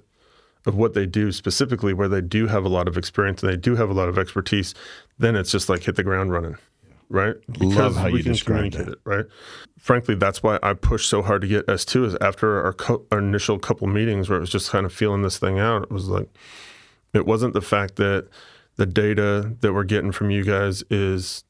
of 0.66 0.74
what 0.74 0.94
they 0.94 1.06
do 1.06 1.30
specifically, 1.30 1.94
where 1.94 2.08
they 2.08 2.20
do 2.20 2.48
have 2.48 2.64
a 2.64 2.68
lot 2.68 2.88
of 2.88 2.98
experience 2.98 3.44
and 3.44 3.52
they 3.52 3.56
do 3.56 3.76
have 3.76 3.90
a 3.90 3.92
lot 3.92 4.08
of 4.08 4.18
expertise, 4.18 4.74
then 5.18 5.36
it's 5.36 5.52
just 5.52 5.68
like 5.68 5.84
hit 5.84 5.94
the 5.94 6.02
ground 6.02 6.32
running, 6.32 6.56
right? 7.14 7.36
Because 7.46 7.96
we 8.10 8.18
you 8.18 8.24
can 8.24 8.34
communicate 8.34 8.86
that. 8.86 8.92
it, 8.94 8.98
right? 9.04 9.24
Frankly, 9.78 10.16
that's 10.16 10.42
why 10.42 10.58
I 10.62 10.74
pushed 10.74 11.08
so 11.08 11.22
hard 11.22 11.42
to 11.42 11.48
get 11.48 11.66
S2 11.66 12.06
is 12.06 12.16
after 12.20 12.62
our, 12.62 12.72
co- 12.72 13.06
our 13.12 13.18
initial 13.18 13.58
couple 13.58 13.86
meetings 13.86 14.28
where 14.28 14.36
it 14.36 14.40
was 14.40 14.50
just 14.50 14.70
kind 14.70 14.84
of 14.84 14.92
feeling 14.92 15.22
this 15.22 15.38
thing 15.38 15.58
out. 15.58 15.84
It 15.84 15.90
was 15.92 16.08
like, 16.08 16.28
it 17.12 17.24
wasn't 17.24 17.54
the 17.54 17.60
fact 17.60 17.96
that 17.96 18.28
the 18.76 18.86
data 18.86 19.54
that 19.60 19.72
we're 19.72 19.84
getting 19.84 20.10
from 20.10 20.30
you 20.30 20.42
guys 20.42 20.82
is 20.90 21.44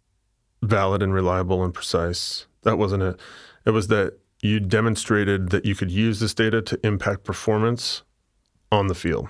valid 0.63 1.03
and 1.03 1.15
reliable 1.15 1.65
and 1.65 1.73
precise. 1.73 2.47
That 2.63 2.77
wasn't 2.77 3.03
it. 3.03 3.21
It 3.65 3.71
was 3.71 3.89
that 3.89 4.19
you 4.43 4.61
demonstrated 4.61 5.49
that 5.49 5.65
you 5.65 5.75
could 5.75 5.91
use 5.91 6.21
this 6.21 6.35
data 6.35 6.61
to 6.61 6.87
impact 6.87 7.25
performance 7.25 8.03
on 8.71 8.89
the 8.89 8.95
field. 8.95 9.29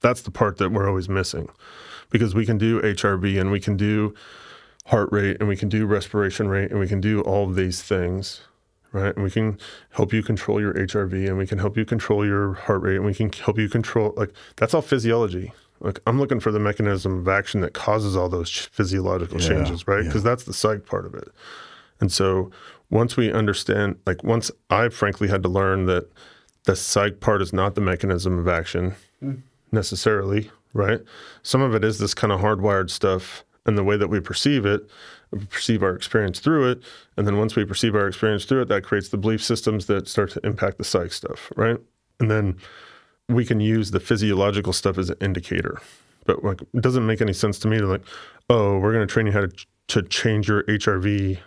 That's 0.00 0.22
the 0.22 0.30
part 0.30 0.58
that 0.58 0.70
we're 0.70 0.88
always 0.88 1.08
missing 1.08 1.48
because 2.10 2.34
we 2.34 2.46
can 2.46 2.58
do 2.58 2.80
HRV 2.82 3.40
and 3.40 3.50
we 3.50 3.60
can 3.60 3.76
do 3.76 4.14
heart 4.86 5.08
rate 5.12 5.36
and 5.40 5.48
we 5.48 5.56
can 5.56 5.68
do 5.68 5.86
respiration 5.86 6.48
rate 6.48 6.70
and 6.70 6.80
we 6.80 6.88
can 6.88 7.00
do 7.00 7.20
all 7.22 7.44
of 7.44 7.54
these 7.54 7.82
things, 7.82 8.42
right? 8.92 9.14
And 9.14 9.22
we 9.22 9.30
can 9.30 9.58
help 9.90 10.12
you 10.12 10.22
control 10.22 10.60
your 10.60 10.74
HRV 10.74 11.28
and 11.28 11.38
we 11.38 11.46
can 11.46 11.58
help 11.58 11.76
you 11.76 11.84
control 11.84 12.26
your 12.26 12.54
heart 12.54 12.82
rate 12.82 12.96
and 12.96 13.04
we 13.04 13.14
can 13.14 13.30
help 13.32 13.58
you 13.58 13.68
control, 13.68 14.14
like, 14.16 14.32
that's 14.56 14.74
all 14.74 14.82
physiology. 14.82 15.52
Like, 15.80 16.00
I'm 16.06 16.18
looking 16.18 16.40
for 16.40 16.52
the 16.52 16.58
mechanism 16.58 17.18
of 17.20 17.28
action 17.28 17.60
that 17.62 17.72
causes 17.72 18.16
all 18.16 18.28
those 18.28 18.50
physiological 18.50 19.40
yeah, 19.40 19.48
changes, 19.48 19.86
right? 19.86 20.04
Because 20.04 20.24
yeah. 20.24 20.30
that's 20.30 20.44
the 20.44 20.52
psych 20.52 20.86
part 20.86 21.06
of 21.06 21.14
it. 21.14 21.28
And 22.00 22.10
so 22.12 22.50
once 22.90 23.16
we 23.16 23.32
understand, 23.32 23.96
like, 24.06 24.22
once 24.24 24.50
I 24.68 24.88
frankly 24.88 25.28
had 25.28 25.42
to 25.44 25.48
learn 25.48 25.86
that 25.86 26.10
the 26.64 26.76
psych 26.76 27.20
part 27.20 27.40
is 27.40 27.52
not 27.52 27.74
the 27.74 27.80
mechanism 27.80 28.38
of 28.38 28.48
action 28.48 28.94
mm. 29.22 29.40
necessarily, 29.72 30.50
right? 30.74 31.00
Some 31.42 31.62
of 31.62 31.74
it 31.74 31.84
is 31.84 31.98
this 31.98 32.12
kind 32.12 32.32
of 32.32 32.40
hardwired 32.40 32.90
stuff 32.90 33.44
and 33.66 33.76
the 33.76 33.84
way 33.84 33.96
that 33.96 34.08
we 34.08 34.20
perceive 34.20 34.64
it, 34.64 34.88
we 35.30 35.44
perceive 35.44 35.82
our 35.82 35.94
experience 35.94 36.40
through 36.40 36.70
it. 36.70 36.82
And 37.16 37.26
then 37.26 37.38
once 37.38 37.56
we 37.56 37.64
perceive 37.64 37.94
our 37.94 38.06
experience 38.08 38.44
through 38.44 38.62
it, 38.62 38.68
that 38.68 38.82
creates 38.82 39.10
the 39.10 39.18
belief 39.18 39.42
systems 39.42 39.86
that 39.86 40.08
start 40.08 40.30
to 40.32 40.40
impact 40.44 40.78
the 40.78 40.84
psych 40.84 41.12
stuff, 41.12 41.52
right? 41.56 41.78
And 42.18 42.30
then 42.30 42.56
we 43.28 43.44
can 43.44 43.60
use 43.60 43.90
the 43.90 44.00
physiological 44.00 44.72
stuff 44.72 44.98
as 44.98 45.10
an 45.10 45.16
indicator. 45.20 45.80
But 46.26 46.44
like, 46.44 46.62
it 46.62 46.80
doesn't 46.80 47.06
make 47.06 47.20
any 47.20 47.32
sense 47.32 47.58
to 47.60 47.68
me 47.68 47.78
to 47.78 47.86
like, 47.86 48.02
oh, 48.48 48.78
we're 48.78 48.92
going 48.92 49.06
to 49.06 49.12
train 49.12 49.26
you 49.26 49.32
how 49.32 49.42
to, 49.42 49.66
to 49.88 50.02
change 50.02 50.48
your 50.48 50.64
HRV 50.64 51.38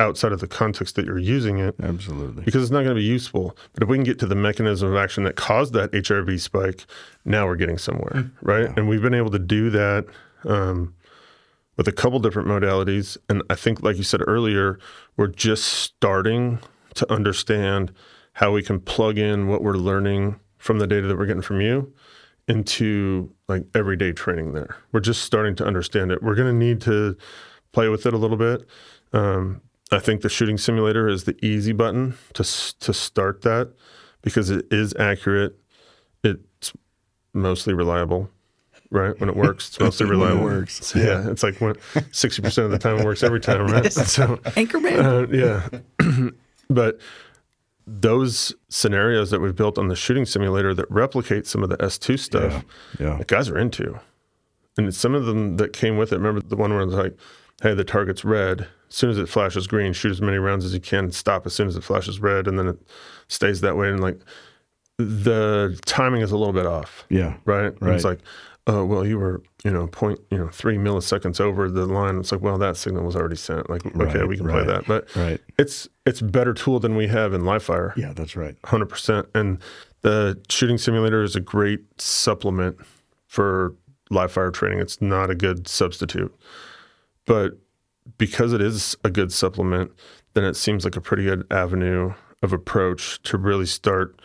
outside 0.00 0.32
of 0.32 0.40
the 0.40 0.48
context 0.48 0.96
that 0.96 1.04
you're 1.04 1.18
using 1.18 1.58
it. 1.58 1.74
Absolutely. 1.82 2.42
Because 2.42 2.62
it's 2.62 2.70
not 2.70 2.82
going 2.84 2.96
to 2.96 3.00
be 3.00 3.06
useful. 3.06 3.56
But 3.74 3.82
if 3.82 3.88
we 3.88 3.98
can 3.98 4.04
get 4.04 4.18
to 4.20 4.26
the 4.26 4.34
mechanism 4.34 4.88
of 4.88 4.96
action 4.96 5.24
that 5.24 5.36
caused 5.36 5.74
that 5.74 5.92
HRV 5.92 6.40
spike, 6.40 6.86
now 7.24 7.46
we're 7.46 7.56
getting 7.56 7.78
somewhere, 7.78 8.12
mm. 8.14 8.30
right? 8.40 8.62
Yeah. 8.62 8.74
And 8.76 8.88
we've 8.88 9.02
been 9.02 9.14
able 9.14 9.30
to 9.30 9.38
do 9.38 9.68
that 9.70 10.06
um, 10.44 10.94
with 11.80 11.88
a 11.88 11.92
couple 11.92 12.18
different 12.18 12.46
modalities. 12.46 13.16
And 13.30 13.42
I 13.48 13.54
think, 13.54 13.82
like 13.82 13.96
you 13.96 14.02
said 14.02 14.20
earlier, 14.26 14.78
we're 15.16 15.28
just 15.28 15.64
starting 15.64 16.58
to 16.92 17.10
understand 17.10 17.90
how 18.34 18.52
we 18.52 18.62
can 18.62 18.80
plug 18.80 19.16
in 19.16 19.48
what 19.48 19.62
we're 19.62 19.78
learning 19.78 20.38
from 20.58 20.78
the 20.78 20.86
data 20.86 21.06
that 21.06 21.16
we're 21.16 21.24
getting 21.24 21.40
from 21.40 21.62
you 21.62 21.90
into 22.46 23.34
like 23.48 23.64
everyday 23.74 24.12
training 24.12 24.52
there. 24.52 24.76
We're 24.92 25.00
just 25.00 25.22
starting 25.22 25.56
to 25.56 25.64
understand 25.64 26.12
it. 26.12 26.22
We're 26.22 26.34
going 26.34 26.48
to 26.48 26.66
need 26.66 26.82
to 26.82 27.16
play 27.72 27.88
with 27.88 28.04
it 28.04 28.12
a 28.12 28.18
little 28.18 28.36
bit. 28.36 28.68
Um, 29.14 29.62
I 29.90 30.00
think 30.00 30.20
the 30.20 30.28
shooting 30.28 30.58
simulator 30.58 31.08
is 31.08 31.24
the 31.24 31.42
easy 31.42 31.72
button 31.72 32.14
to 32.34 32.44
to 32.80 32.92
start 32.92 33.40
that 33.40 33.72
because 34.20 34.50
it 34.50 34.66
is 34.70 34.94
accurate. 34.98 35.58
It's 36.22 36.74
mostly 37.32 37.72
reliable, 37.72 38.28
right? 38.90 39.18
When 39.18 39.28
it 39.28 39.36
works, 39.36 39.68
it's 39.68 39.80
mostly 39.80 40.06
reliable. 40.10 40.40
it 40.40 40.44
works. 40.44 40.94
yeah. 40.94 41.04
yeah. 41.04 41.30
it's 41.30 41.42
like 41.42 41.56
sixty 42.12 42.42
percent 42.42 42.66
of 42.66 42.70
the 42.70 42.78
time 42.78 42.98
it 42.98 43.04
works 43.04 43.22
every 43.22 43.40
time, 43.40 43.66
right? 43.66 43.92
so 43.92 44.36
Anchorman. 44.36 44.98
Uh, 45.02 45.26
yeah, 46.08 46.30
but 46.70 47.00
those 47.86 48.54
scenarios 48.68 49.30
that 49.30 49.40
we've 49.40 49.56
built 49.56 49.78
on 49.78 49.88
the 49.88 49.96
shooting 49.96 50.24
simulator 50.24 50.74
that 50.74 50.88
replicate 50.90 51.46
some 51.46 51.62
of 51.62 51.68
the 51.68 51.76
S2 51.78 52.18
stuff, 52.18 52.64
yeah, 52.98 53.18
yeah. 53.18 53.22
guys 53.26 53.48
are 53.48 53.58
into. 53.58 53.98
And 54.76 54.94
some 54.94 55.14
of 55.14 55.26
them 55.26 55.56
that 55.56 55.72
came 55.72 55.96
with 55.96 56.12
it, 56.12 56.16
remember 56.16 56.40
the 56.40 56.56
one 56.56 56.72
where 56.72 56.82
it's 56.82 56.92
like, 56.92 57.16
hey, 57.62 57.74
the 57.74 57.84
target's 57.84 58.24
red. 58.24 58.60
As 58.88 58.94
soon 58.94 59.10
as 59.10 59.18
it 59.18 59.28
flashes 59.28 59.66
green, 59.66 59.92
shoot 59.92 60.10
as 60.10 60.20
many 60.20 60.38
rounds 60.38 60.64
as 60.64 60.72
you 60.72 60.80
can, 60.80 61.10
stop 61.10 61.46
as 61.46 61.52
soon 61.52 61.68
as 61.68 61.76
it 61.76 61.84
flashes 61.84 62.20
red, 62.20 62.46
and 62.46 62.58
then 62.58 62.68
it 62.68 62.78
stays 63.28 63.60
that 63.60 63.76
way. 63.76 63.88
And 63.88 64.00
like 64.00 64.20
the 64.98 65.78
timing 65.86 66.22
is 66.22 66.32
a 66.32 66.36
little 66.36 66.52
bit 66.52 66.66
off. 66.66 67.04
Yeah. 67.08 67.36
Right? 67.44 67.72
Right. 67.80 67.94
it's 67.94 68.04
like, 68.04 68.20
oh, 68.66 68.84
well, 68.84 69.06
you 69.06 69.18
were, 69.18 69.42
you 69.64 69.70
know, 69.70 69.86
point, 69.86 70.20
you 70.30 70.38
know, 70.38 70.48
three 70.48 70.76
milliseconds 70.76 71.40
over 71.40 71.70
the 71.70 71.86
line. 71.86 72.18
It's 72.18 72.32
like, 72.32 72.40
well, 72.40 72.58
that 72.58 72.76
signal 72.76 73.04
was 73.04 73.16
already 73.16 73.36
sent. 73.36 73.70
Like, 73.70 73.84
okay, 73.86 74.20
right, 74.20 74.28
we 74.28 74.36
can 74.36 74.46
right, 74.46 74.64
play 74.64 74.74
that. 74.74 74.86
But 74.86 75.14
right. 75.16 75.40
it's 75.58 75.88
it's 76.06 76.20
better 76.20 76.52
tool 76.52 76.80
than 76.80 76.96
we 76.96 77.08
have 77.08 77.32
in 77.34 77.44
live 77.44 77.62
fire. 77.62 77.94
Yeah, 77.96 78.12
that's 78.12 78.36
right. 78.36 78.60
100%. 78.62 79.26
And 79.34 79.58
the 80.02 80.40
shooting 80.48 80.78
simulator 80.78 81.22
is 81.22 81.36
a 81.36 81.40
great 81.40 82.00
supplement 82.00 82.78
for 83.26 83.74
live 84.10 84.32
fire 84.32 84.50
training. 84.50 84.80
It's 84.80 85.00
not 85.00 85.30
a 85.30 85.34
good 85.34 85.68
substitute. 85.68 86.34
But 87.26 87.58
because 88.18 88.52
it 88.52 88.60
is 88.60 88.96
a 89.04 89.10
good 89.10 89.32
supplement, 89.32 89.92
then 90.34 90.44
it 90.44 90.54
seems 90.54 90.84
like 90.84 90.96
a 90.96 91.00
pretty 91.00 91.24
good 91.24 91.46
avenue 91.50 92.14
of 92.42 92.52
approach 92.52 93.22
to 93.22 93.38
really 93.38 93.66
start 93.66 94.20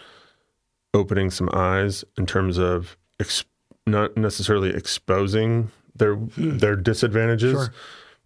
opening 0.94 1.30
some 1.30 1.50
eyes 1.54 2.06
in 2.18 2.26
terms 2.26 2.58
of 2.58 2.98
ex- 3.20 3.44
not 3.86 4.18
necessarily 4.18 4.70
exposing 4.70 5.72
their 5.96 6.16
hmm. 6.16 6.58
their 6.58 6.76
disadvantages, 6.76 7.54
Sure. 7.54 7.74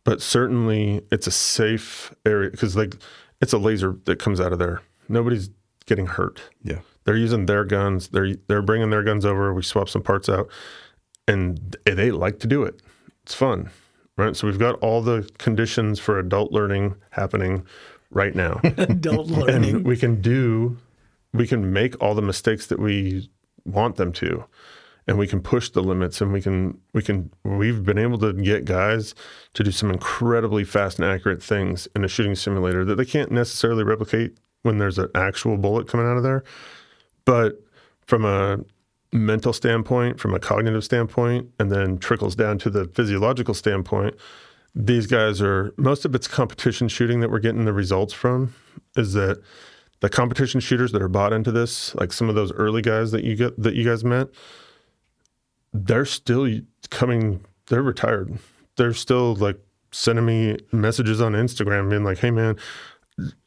but 0.04 0.22
certainly 0.22 1.02
it's 1.12 1.28
a 1.28 1.32
safe 1.32 2.14
area 2.26 2.50
because 2.50 2.76
like 2.76 2.96
it's 3.42 3.54
a 3.54 3.58
laser 3.58 3.98
that 4.06 4.20
comes 4.20 4.40
out 4.40 4.52
of 4.54 4.60
there. 4.60 4.82
Nobody's 5.08 5.50
getting 5.86 6.06
hurt. 6.08 6.42
Yeah. 6.64 6.80
They're 7.06 7.18
using 7.18 7.46
their 7.46 7.66
guns. 7.66 8.10
They're 8.10 8.36
they're 8.48 8.62
bringing 8.62 8.90
their 8.90 9.04
guns 9.04 9.26
over. 9.26 9.54
We 9.54 9.64
swap 9.64 9.90
some 9.90 10.04
parts 10.04 10.30
out, 10.30 10.50
and 11.28 11.76
they 11.86 12.12
like 12.12 12.40
to 12.40 12.48
do 12.48 12.64
it. 12.64 12.82
It's 13.24 13.34
fun, 13.34 13.70
right? 14.18 14.36
So 14.36 14.48
we've 14.48 14.60
got 14.60 14.76
all 14.80 15.02
the 15.02 15.28
conditions 15.38 16.00
for 16.00 16.20
adult 16.20 16.52
learning 16.52 16.96
happening 17.12 17.66
right 18.12 18.36
now, 18.36 18.60
Adult 18.64 19.28
and 19.30 19.38
learning. 19.38 19.84
we 19.84 19.96
can 19.98 20.22
do, 20.22 20.78
we 21.34 21.48
can 21.48 21.72
make 21.72 22.00
all 22.02 22.16
the 22.16 22.22
mistakes 22.22 22.68
that 22.68 22.80
we 22.80 23.30
want 23.66 23.98
them 23.98 24.12
to, 24.14 24.44
and 25.10 25.18
we 25.18 25.26
can 25.26 25.42
push 25.42 25.72
the 25.72 25.82
limits, 25.82 26.22
and 26.22 26.32
we 26.32 26.40
can 26.40 26.80
we 26.94 27.02
can 27.02 27.32
we've 27.44 27.84
been 27.84 27.98
able 27.98 28.20
to 28.20 28.32
get 28.32 28.64
guys 28.64 29.16
to 29.56 29.64
do 29.64 29.72
some 29.72 29.90
incredibly 29.90 30.64
fast 30.64 31.00
and 31.00 31.08
accurate 31.10 31.42
things 31.42 31.88
in 31.96 32.04
a 32.04 32.08
shooting 32.08 32.36
simulator 32.36 32.86
that 32.86 32.94
they 32.94 33.06
can't 33.06 33.32
necessarily 33.32 33.84
replicate 33.84 34.38
when 34.62 34.78
there's 34.78 35.00
an 35.00 35.10
actual 35.16 35.58
bullet 35.58 35.88
coming 35.88 36.06
out 36.06 36.18
of 36.18 36.22
there. 36.22 36.44
But 37.26 37.60
from 38.06 38.24
a 38.24 38.60
mental 39.12 39.52
standpoint, 39.52 40.20
from 40.20 40.36
a 40.36 40.40
cognitive 40.40 40.84
standpoint, 40.84 41.50
and 41.58 41.72
then 41.72 41.98
trickles 41.98 42.36
down 42.36 42.60
to 42.60 42.70
the 42.70 42.86
physiological 42.86 43.56
standpoint, 43.56 44.14
these 44.76 45.08
guys 45.08 45.42
are 45.42 45.74
most 45.76 46.06
of 46.06 46.14
it's 46.14 46.28
competition 46.28 46.88
shooting 46.88 47.20
that 47.22 47.32
we're 47.32 47.40
getting 47.40 47.66
the 47.66 47.74
results 47.74 48.14
from. 48.14 48.54
Is 48.96 49.14
that 49.14 49.42
the 50.02 50.10
competition 50.10 50.60
shooters 50.60 50.92
that 50.92 51.02
are 51.02 51.10
bought 51.10 51.34
into 51.34 51.52
this, 51.52 51.96
like 51.96 52.14
some 52.14 52.30
of 52.30 52.36
those 52.36 52.52
early 52.52 52.84
guys 52.84 53.10
that 53.10 53.24
you 53.24 53.36
get 53.36 53.60
that 53.60 53.74
you 53.74 53.84
guys 53.84 54.04
met, 54.04 54.28
they're 55.74 56.06
still 56.06 56.48
coming. 56.90 57.46
They're 57.68 57.84
retired. 57.84 58.38
They're 58.78 58.94
still 58.94 59.36
like 59.36 59.58
sending 59.92 60.26
me 60.26 60.58
messages 60.72 61.22
on 61.22 61.34
Instagram, 61.34 61.90
being 61.90 62.04
like, 62.04 62.20
"Hey, 62.20 62.32
man." 62.32 62.58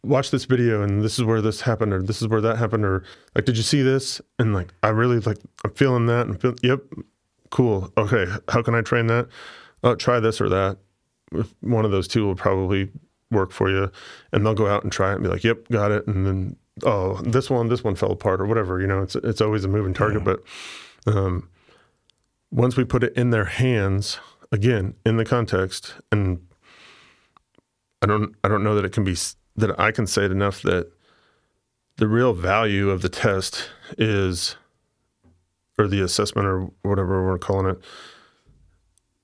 watch 0.03 0.31
this 0.31 0.45
video 0.45 0.83
and 0.83 1.03
this 1.03 1.19
is 1.19 1.25
where 1.25 1.41
this 1.41 1.63
happened 1.63 1.93
or 1.93 2.03
this 2.03 2.21
is 2.21 2.29
where 2.29 2.43
that 2.43 2.59
happened 2.59 2.85
or 2.85 3.03
like 3.35 3.47
did 3.47 3.57
you 3.57 3.63
see 3.63 3.81
this 3.81 4.21
and 4.39 4.53
like 4.53 4.73
i 4.83 4.89
really 4.89 5.19
like 5.21 5.39
i'm 5.65 5.73
feeling 5.73 6.05
that 6.05 6.27
and 6.27 6.39
feel 6.39 6.55
yep 6.63 6.81
cool 7.51 7.91
okay 7.97 8.27
how 8.49 8.63
can 8.63 8.75
i 8.75 8.83
train 8.83 9.07
that 9.07 9.27
uh, 9.83 9.95
try 9.95 10.21
this 10.21 10.43
or 10.43 10.49
that 10.51 10.77
one 11.61 11.85
of 11.85 11.91
those 11.91 12.07
two 12.07 12.27
will 12.27 12.35
probably 12.35 12.91
work 13.31 13.51
for 13.51 13.71
you 13.71 13.91
and 14.33 14.45
they'll 14.45 14.55
go 14.55 14.67
out 14.67 14.83
and 14.83 14.93
try 14.93 15.11
it 15.11 15.15
and 15.15 15.23
be 15.23 15.31
like 15.31 15.45
yep 15.45 15.67
got 15.69 15.91
it 15.91 16.07
and 16.07 16.27
then 16.27 16.57
oh 16.85 17.15
this 17.23 17.49
one 17.49 17.69
this 17.69 17.83
one 17.83 17.95
fell 17.95 18.13
apart 18.13 18.41
or 18.41 18.47
whatever 18.47 18.81
you 18.81 18.87
know 18.87 19.03
it's 19.03 19.17
it's 19.17 19.41
always 19.41 19.65
a 19.65 19.69
moving 19.69 19.95
target 19.95 20.23
but 20.25 20.41
um 21.07 21.49
once 22.53 22.77
we 22.77 22.85
put 22.85 23.03
it 23.03 23.13
in 23.17 23.31
their 23.31 23.47
hands 23.47 24.21
again 24.53 24.95
in 25.05 25.17
the 25.17 25.25
context 25.25 25.95
and 26.13 26.47
I 28.03 28.07
don't 28.07 28.35
I 28.45 28.49
don't 28.49 28.63
know 28.63 28.75
that 28.75 28.85
it 28.85 28.93
can 28.93 29.05
be 29.05 29.17
that 29.57 29.79
I 29.81 29.91
can 29.91 30.07
say 30.07 30.25
it 30.25 30.31
enough 30.31 30.63
that 30.63 30.93
the 31.97 32.07
real 32.07 32.33
value 32.33 32.91
of 32.91 33.03
the 33.03 33.09
test 33.09 33.71
is 33.99 34.57
or 35.79 35.89
the 35.89 36.03
assessment 36.03 36.47
or 36.47 36.71
whatever 36.83 37.25
we're 37.27 37.39
calling 37.39 37.67
it 37.67 37.83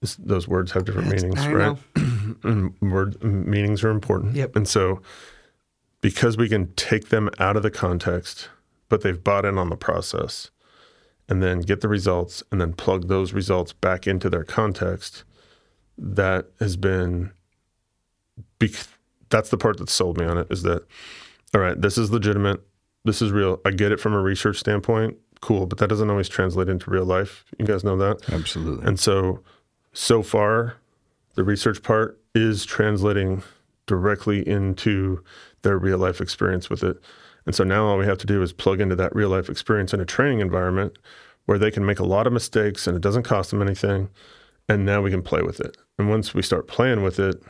is 0.01 0.17
those 0.17 0.49
words 0.49 0.73
have 0.73 0.85
different 0.85 1.09
meanings, 1.09 1.41
I 1.41 1.53
right? 1.53 1.79
and 2.45 2.75
word 2.81 3.23
meanings 3.23 3.83
are 3.85 3.91
important. 3.91 4.37
Yep. 4.37 4.57
And 4.57 4.69
so 4.69 5.03
because 6.01 6.37
we 6.37 6.49
can 6.49 6.73
take 6.75 7.09
them 7.09 7.29
out 7.39 7.57
of 7.57 7.63
the 7.63 7.71
context, 7.71 8.49
but 8.89 9.03
they've 9.03 9.23
bought 9.23 9.45
in 9.45 9.59
on 9.59 9.69
the 9.71 9.77
process 9.77 10.51
and 11.29 11.43
then 11.43 11.61
get 11.61 11.81
the 11.81 11.89
results 11.89 12.43
and 12.51 12.61
then 12.61 12.73
plug 12.73 13.09
those 13.09 13.33
results 13.33 13.73
back 13.73 14.07
into 14.07 14.31
their 14.31 14.45
context, 14.45 15.25
that 15.97 16.47
has 16.61 16.77
been 16.77 17.33
that's 19.31 19.51
the 19.51 19.57
part 19.57 19.77
that 19.79 19.91
sold 19.91 20.19
me 20.19 20.25
on 20.25 20.39
it 20.39 20.47
is 20.51 20.63
that 20.63 20.85
all 21.55 21.61
right 21.61 21.81
this 21.81 21.99
is 21.99 22.11
legitimate 22.11 22.61
this 23.05 23.21
is 23.21 23.31
real 23.33 23.61
i 23.65 23.71
get 23.71 23.93
it 23.93 24.01
from 24.01 24.13
a 24.15 24.21
research 24.21 24.59
standpoint 24.59 25.17
cool 25.41 25.67
but 25.67 25.79
that 25.79 25.89
doesn't 25.89 26.11
always 26.11 26.29
translate 26.29 26.69
into 26.69 26.91
real 26.91 27.05
life. 27.05 27.45
You 27.59 27.67
guys 27.67 27.85
know 27.85 27.97
that? 27.97 28.29
Absolutely. 28.33 28.87
and 28.87 28.99
so 28.99 29.41
so 29.93 30.23
far 30.23 30.77
the 31.35 31.45
research 31.45 31.83
part 31.83 32.21
is 32.35 32.65
translating 32.65 33.43
directly 33.87 34.47
into 34.47 35.23
their 35.63 35.79
real 35.79 35.99
life 35.99 36.21
experience 36.21 36.69
with 36.69 36.83
it 36.83 37.01
and 37.49 37.55
so 37.57 37.65
now 37.65 37.87
all 37.87 37.97
we 37.97 38.05
have 38.05 38.19
to 38.19 38.27
do 38.27 38.43
is 38.43 38.53
plug 38.53 38.79
into 38.79 38.95
that 38.95 39.17
real 39.17 39.31
life 39.31 39.49
experience 39.49 39.93
in 39.95 40.01
a 40.01 40.05
training 40.05 40.41
environment 40.41 40.99
where 41.47 41.59
they 41.59 41.71
can 41.71 41.85
make 41.85 41.99
a 41.99 42.05
lot 42.05 42.27
of 42.27 42.33
mistakes 42.33 42.87
and 42.87 42.95
it 42.95 43.01
doesn't 43.01 43.23
cost 43.23 43.51
them 43.51 43.63
anything 43.63 44.11
and 44.69 44.85
now 44.85 45.01
we 45.01 45.11
can 45.11 45.23
play 45.23 45.41
with 45.41 45.61
it. 45.61 45.79
And 45.99 46.11
once 46.11 46.35
we 46.35 46.43
start 46.43 46.69
playing 46.69 47.03
with 47.03 47.19
it 47.19 47.43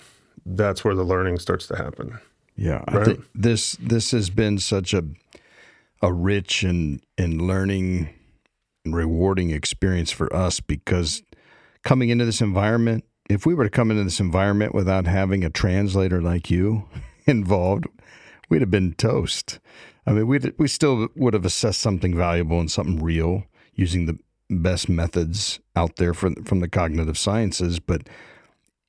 that's 0.47 0.85
where 0.85 0.95
the 0.95 1.05
learning 1.05 1.39
starts 1.39 1.67
to 1.67 1.77
happen. 1.77 2.19
Yeah, 2.57 2.85
I 2.89 3.05
think 3.05 3.25
this 3.35 3.73
this 3.81 4.11
has 4.11 4.31
been 4.31 4.59
such 4.59 4.95
a 4.95 5.05
a 6.01 6.13
rich 6.13 6.63
and 6.63 7.01
and 7.17 7.43
learning 7.43 8.09
and 8.85 8.95
rewarding 8.95 9.51
experience 9.51 10.11
for 10.11 10.35
us 10.35 10.61
because 10.61 11.23
coming 11.85 12.09
into 12.09 12.25
this 12.25 12.41
environment, 12.41 13.05
if 13.29 13.47
we 13.47 13.55
were 13.55 13.65
to 13.65 13.71
come 13.71 13.91
into 13.91 14.05
this 14.05 14.21
environment 14.21 14.75
without 14.75 15.07
having 15.07 15.45
a 15.45 15.51
translator 15.51 16.21
like 16.21 16.51
you 16.51 16.89
involved, 17.27 17.87
we'd 18.49 18.63
have 18.63 18.71
been 18.71 18.95
toast. 18.95 19.61
I 20.09 20.13
mean, 20.13 20.27
we 20.27 20.41
we 20.57 20.69
still 20.69 21.09
would 21.17 21.35
have 21.35 21.45
assessed 21.45 21.83
something 21.83 22.17
valuable 22.17 22.59
and 22.59 22.71
something 22.71 23.03
real 23.03 23.45
using 23.75 24.07
the 24.07 24.19
best 24.49 24.89
methods 24.89 25.61
out 25.77 25.97
there 25.97 26.15
from 26.15 26.43
from 26.45 26.61
the 26.61 26.69
cognitive 26.69 27.19
sciences, 27.19 27.79
but 27.79 28.09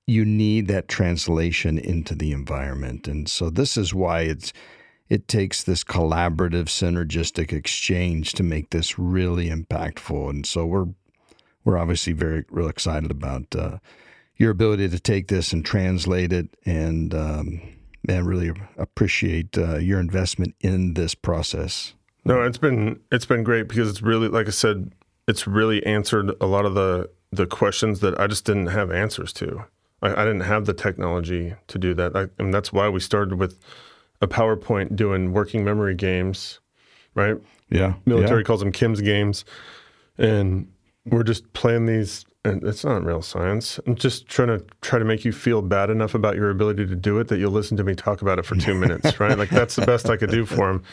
you 0.07 0.23
need 0.23 0.67
that 0.69 0.87
translation 0.87 1.77
into 1.77 2.15
the 2.15 2.31
environment. 2.31 3.05
And 3.05 3.27
so 3.29 3.49
this 3.49 3.75
is 3.75 3.93
why 3.93 4.21
it's 4.21 4.53
it 5.09 5.27
takes 5.27 5.61
this 5.61 5.83
collaborative 5.83 6.67
synergistic 6.67 7.51
exchange 7.51 8.31
to 8.33 8.43
make 8.43 8.69
this 8.69 8.97
really 8.97 9.49
impactful. 9.49 10.29
And 10.29 10.45
so 10.45 10.65
we're 10.65 10.87
we're 11.65 11.77
obviously 11.77 12.13
very 12.13 12.45
real 12.49 12.69
excited 12.69 13.11
about 13.11 13.53
uh, 13.53 13.79
your 14.37 14.51
ability 14.51 14.87
to 14.87 14.99
take 14.99 15.27
this 15.27 15.51
and 15.51 15.65
translate 15.65 16.31
it 16.31 16.55
and 16.65 17.13
um, 17.13 17.61
man 18.07 18.25
really 18.25 18.51
appreciate 18.77 19.57
uh, 19.57 19.77
your 19.77 19.99
investment 19.99 20.55
in 20.61 20.93
this 20.93 21.15
process. 21.15 21.93
No, 22.25 22.41
it's 22.43 22.57
been 22.57 22.99
it's 23.11 23.25
been 23.25 23.43
great 23.43 23.67
because 23.67 23.89
it's 23.89 24.01
really 24.01 24.27
like 24.27 24.47
I 24.47 24.51
said, 24.51 24.91
it's 25.27 25.47
really 25.47 25.85
answered 25.85 26.31
a 26.41 26.45
lot 26.45 26.65
of 26.65 26.73
the 26.73 27.09
the 27.31 27.45
questions 27.45 27.99
that 27.99 28.19
I 28.19 28.27
just 28.27 28.45
didn't 28.45 28.67
have 28.67 28.91
answers 28.91 29.31
to. 29.33 29.65
I, 30.01 30.13
I 30.13 30.25
didn't 30.25 30.41
have 30.41 30.65
the 30.65 30.73
technology 30.73 31.55
to 31.67 31.77
do 31.77 31.93
that, 31.95 32.15
I, 32.15 32.27
and 32.37 32.53
that's 32.53 32.73
why 32.73 32.89
we 32.89 32.99
started 32.99 33.37
with 33.39 33.59
a 34.21 34.27
PowerPoint 34.27 34.95
doing 34.95 35.31
working 35.31 35.63
memory 35.63 35.95
games, 35.95 36.59
right? 37.15 37.37
Yeah. 37.69 37.93
Military 38.05 38.43
calls 38.43 38.59
them 38.59 38.71
Kim's 38.71 39.01
games, 39.01 39.45
and 40.17 40.71
we're 41.05 41.23
just 41.23 41.51
playing 41.53 41.85
these. 41.85 42.25
And 42.45 42.63
it's 42.63 42.85
not 42.85 43.03
real 43.03 43.21
science. 43.21 43.81
I'm 43.85 43.95
just 43.95 44.27
trying 44.29 44.47
to 44.47 44.65
try 44.81 44.97
to 44.97 45.03
make 45.03 45.25
you 45.25 45.33
feel 45.33 45.61
bad 45.61 45.89
enough 45.89 46.15
about 46.15 46.35
your 46.37 46.49
ability 46.49 46.85
to 46.85 46.95
do 46.95 47.19
it 47.19 47.27
that 47.27 47.37
you'll 47.37 47.51
listen 47.51 47.75
to 47.75 47.83
me 47.83 47.95
talk 47.95 48.21
about 48.21 48.39
it 48.39 48.45
for 48.45 48.55
two 48.55 48.73
minutes, 48.73 49.19
right? 49.19 49.37
Like 49.37 49.49
that's 49.49 49.75
the 49.75 49.85
best 49.85 50.09
I 50.09 50.15
could 50.15 50.31
do 50.31 50.45
for 50.45 50.69
him. 50.69 50.83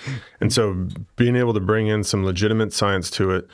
And 0.40 0.52
so 0.52 0.88
being 1.14 1.36
able 1.36 1.54
to 1.54 1.60
bring 1.60 1.86
in 1.86 2.02
some 2.02 2.24
legitimate 2.24 2.72
science 2.72 3.10
to 3.12 3.30
it 3.30 3.46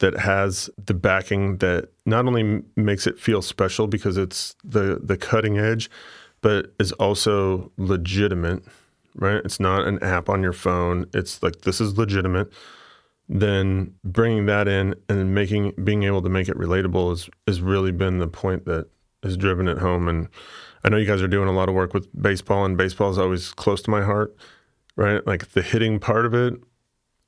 that 0.00 0.18
has 0.18 0.68
the 0.84 0.92
backing 0.92 1.56
that 1.58 1.88
not 2.04 2.26
only 2.26 2.62
makes 2.76 3.06
it 3.06 3.18
feel 3.18 3.40
special 3.40 3.86
because 3.86 4.18
it's 4.18 4.54
the 4.62 5.00
the 5.02 5.16
cutting 5.16 5.58
edge, 5.58 5.90
but 6.42 6.74
is 6.78 6.92
also 6.92 7.72
legitimate, 7.78 8.62
right? 9.14 9.42
It's 9.44 9.58
not 9.58 9.86
an 9.86 10.02
app 10.02 10.28
on 10.28 10.42
your 10.42 10.52
phone. 10.52 11.06
It's 11.14 11.42
like 11.42 11.62
this 11.62 11.80
is 11.80 11.96
legitimate 11.96 12.52
then 13.28 13.94
bringing 14.04 14.46
that 14.46 14.68
in 14.68 14.94
and 15.08 15.34
making 15.34 15.72
being 15.84 16.02
able 16.04 16.22
to 16.22 16.28
make 16.28 16.48
it 16.48 16.56
relatable 16.56 17.12
is 17.12 17.28
has 17.46 17.60
really 17.60 17.92
been 17.92 18.18
the 18.18 18.28
point 18.28 18.64
that 18.64 18.86
has 19.22 19.36
driven 19.36 19.68
it 19.68 19.78
home. 19.78 20.08
And 20.08 20.28
I 20.84 20.88
know 20.88 20.96
you 20.96 21.06
guys 21.06 21.20
are 21.22 21.28
doing 21.28 21.48
a 21.48 21.52
lot 21.52 21.68
of 21.68 21.74
work 21.74 21.92
with 21.92 22.08
baseball, 22.20 22.64
and 22.64 22.76
baseball 22.76 23.10
is 23.10 23.18
always 23.18 23.52
close 23.52 23.82
to 23.82 23.90
my 23.90 24.02
heart, 24.02 24.34
right? 24.96 25.26
Like 25.26 25.48
the 25.52 25.62
hitting 25.62 25.98
part 25.98 26.24
of 26.24 26.34
it. 26.34 26.54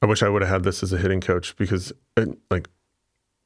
I 0.02 0.06
wish 0.06 0.22
I 0.22 0.28
would 0.30 0.40
have 0.42 0.50
had 0.50 0.62
this 0.62 0.82
as 0.82 0.94
a 0.94 0.98
hitting 0.98 1.20
coach 1.20 1.54
because, 1.56 1.92
it, 2.16 2.30
like, 2.50 2.70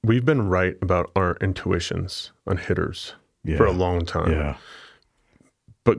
we've 0.05 0.25
been 0.25 0.49
right 0.49 0.77
about 0.81 1.11
our 1.17 1.37
intuitions 1.41 2.31
on 2.47 2.59
hitters 2.59 3.15
Yeah. 3.43 3.57
for 3.57 3.67
a 3.67 3.73
long 3.73 4.05
time 4.07 4.31
Yeah. 4.31 4.57
but 5.83 5.99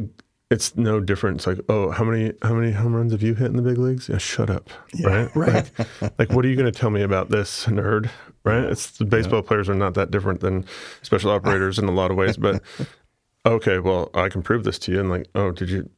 it's 0.51 0.75
no 0.75 0.99
different. 0.99 1.37
It's 1.37 1.47
like, 1.47 1.59
oh, 1.69 1.89
how 1.91 2.03
many 2.03 2.33
how 2.41 2.53
many 2.53 2.71
home 2.71 2.93
runs 2.93 3.11
have 3.11 3.21
you 3.21 3.33
hit 3.33 3.47
in 3.47 3.55
the 3.55 3.61
big 3.61 3.77
leagues? 3.77 4.09
Yeah, 4.09 4.17
shut 4.17 4.49
up, 4.49 4.69
right? 5.03 5.29
Right. 5.35 5.71
Like, 6.01 6.19
like, 6.19 6.31
what 6.31 6.45
are 6.45 6.47
you 6.47 6.55
going 6.55 6.71
to 6.71 6.77
tell 6.77 6.91
me 6.91 7.01
about 7.01 7.29
this 7.29 7.65
nerd? 7.65 8.09
Right? 8.43 8.63
It's 8.63 8.91
the 8.91 9.05
baseball 9.05 9.41
players 9.41 9.69
are 9.69 9.75
not 9.75 9.95
that 9.95 10.11
different 10.11 10.41
than 10.41 10.65
special 11.01 11.31
operators 11.31 11.79
in 11.79 11.85
a 11.85 11.91
lot 11.91 12.11
of 12.11 12.17
ways, 12.17 12.37
but 12.37 12.61
okay, 13.45 13.79
well, 13.79 14.11
I 14.13 14.29
can 14.29 14.43
prove 14.43 14.63
this 14.63 14.77
to 14.79 14.91
you. 14.91 14.99
And 14.99 15.09
like, 15.09 15.27
oh, 15.33 15.51
did 15.51 15.69
you? 15.69 15.89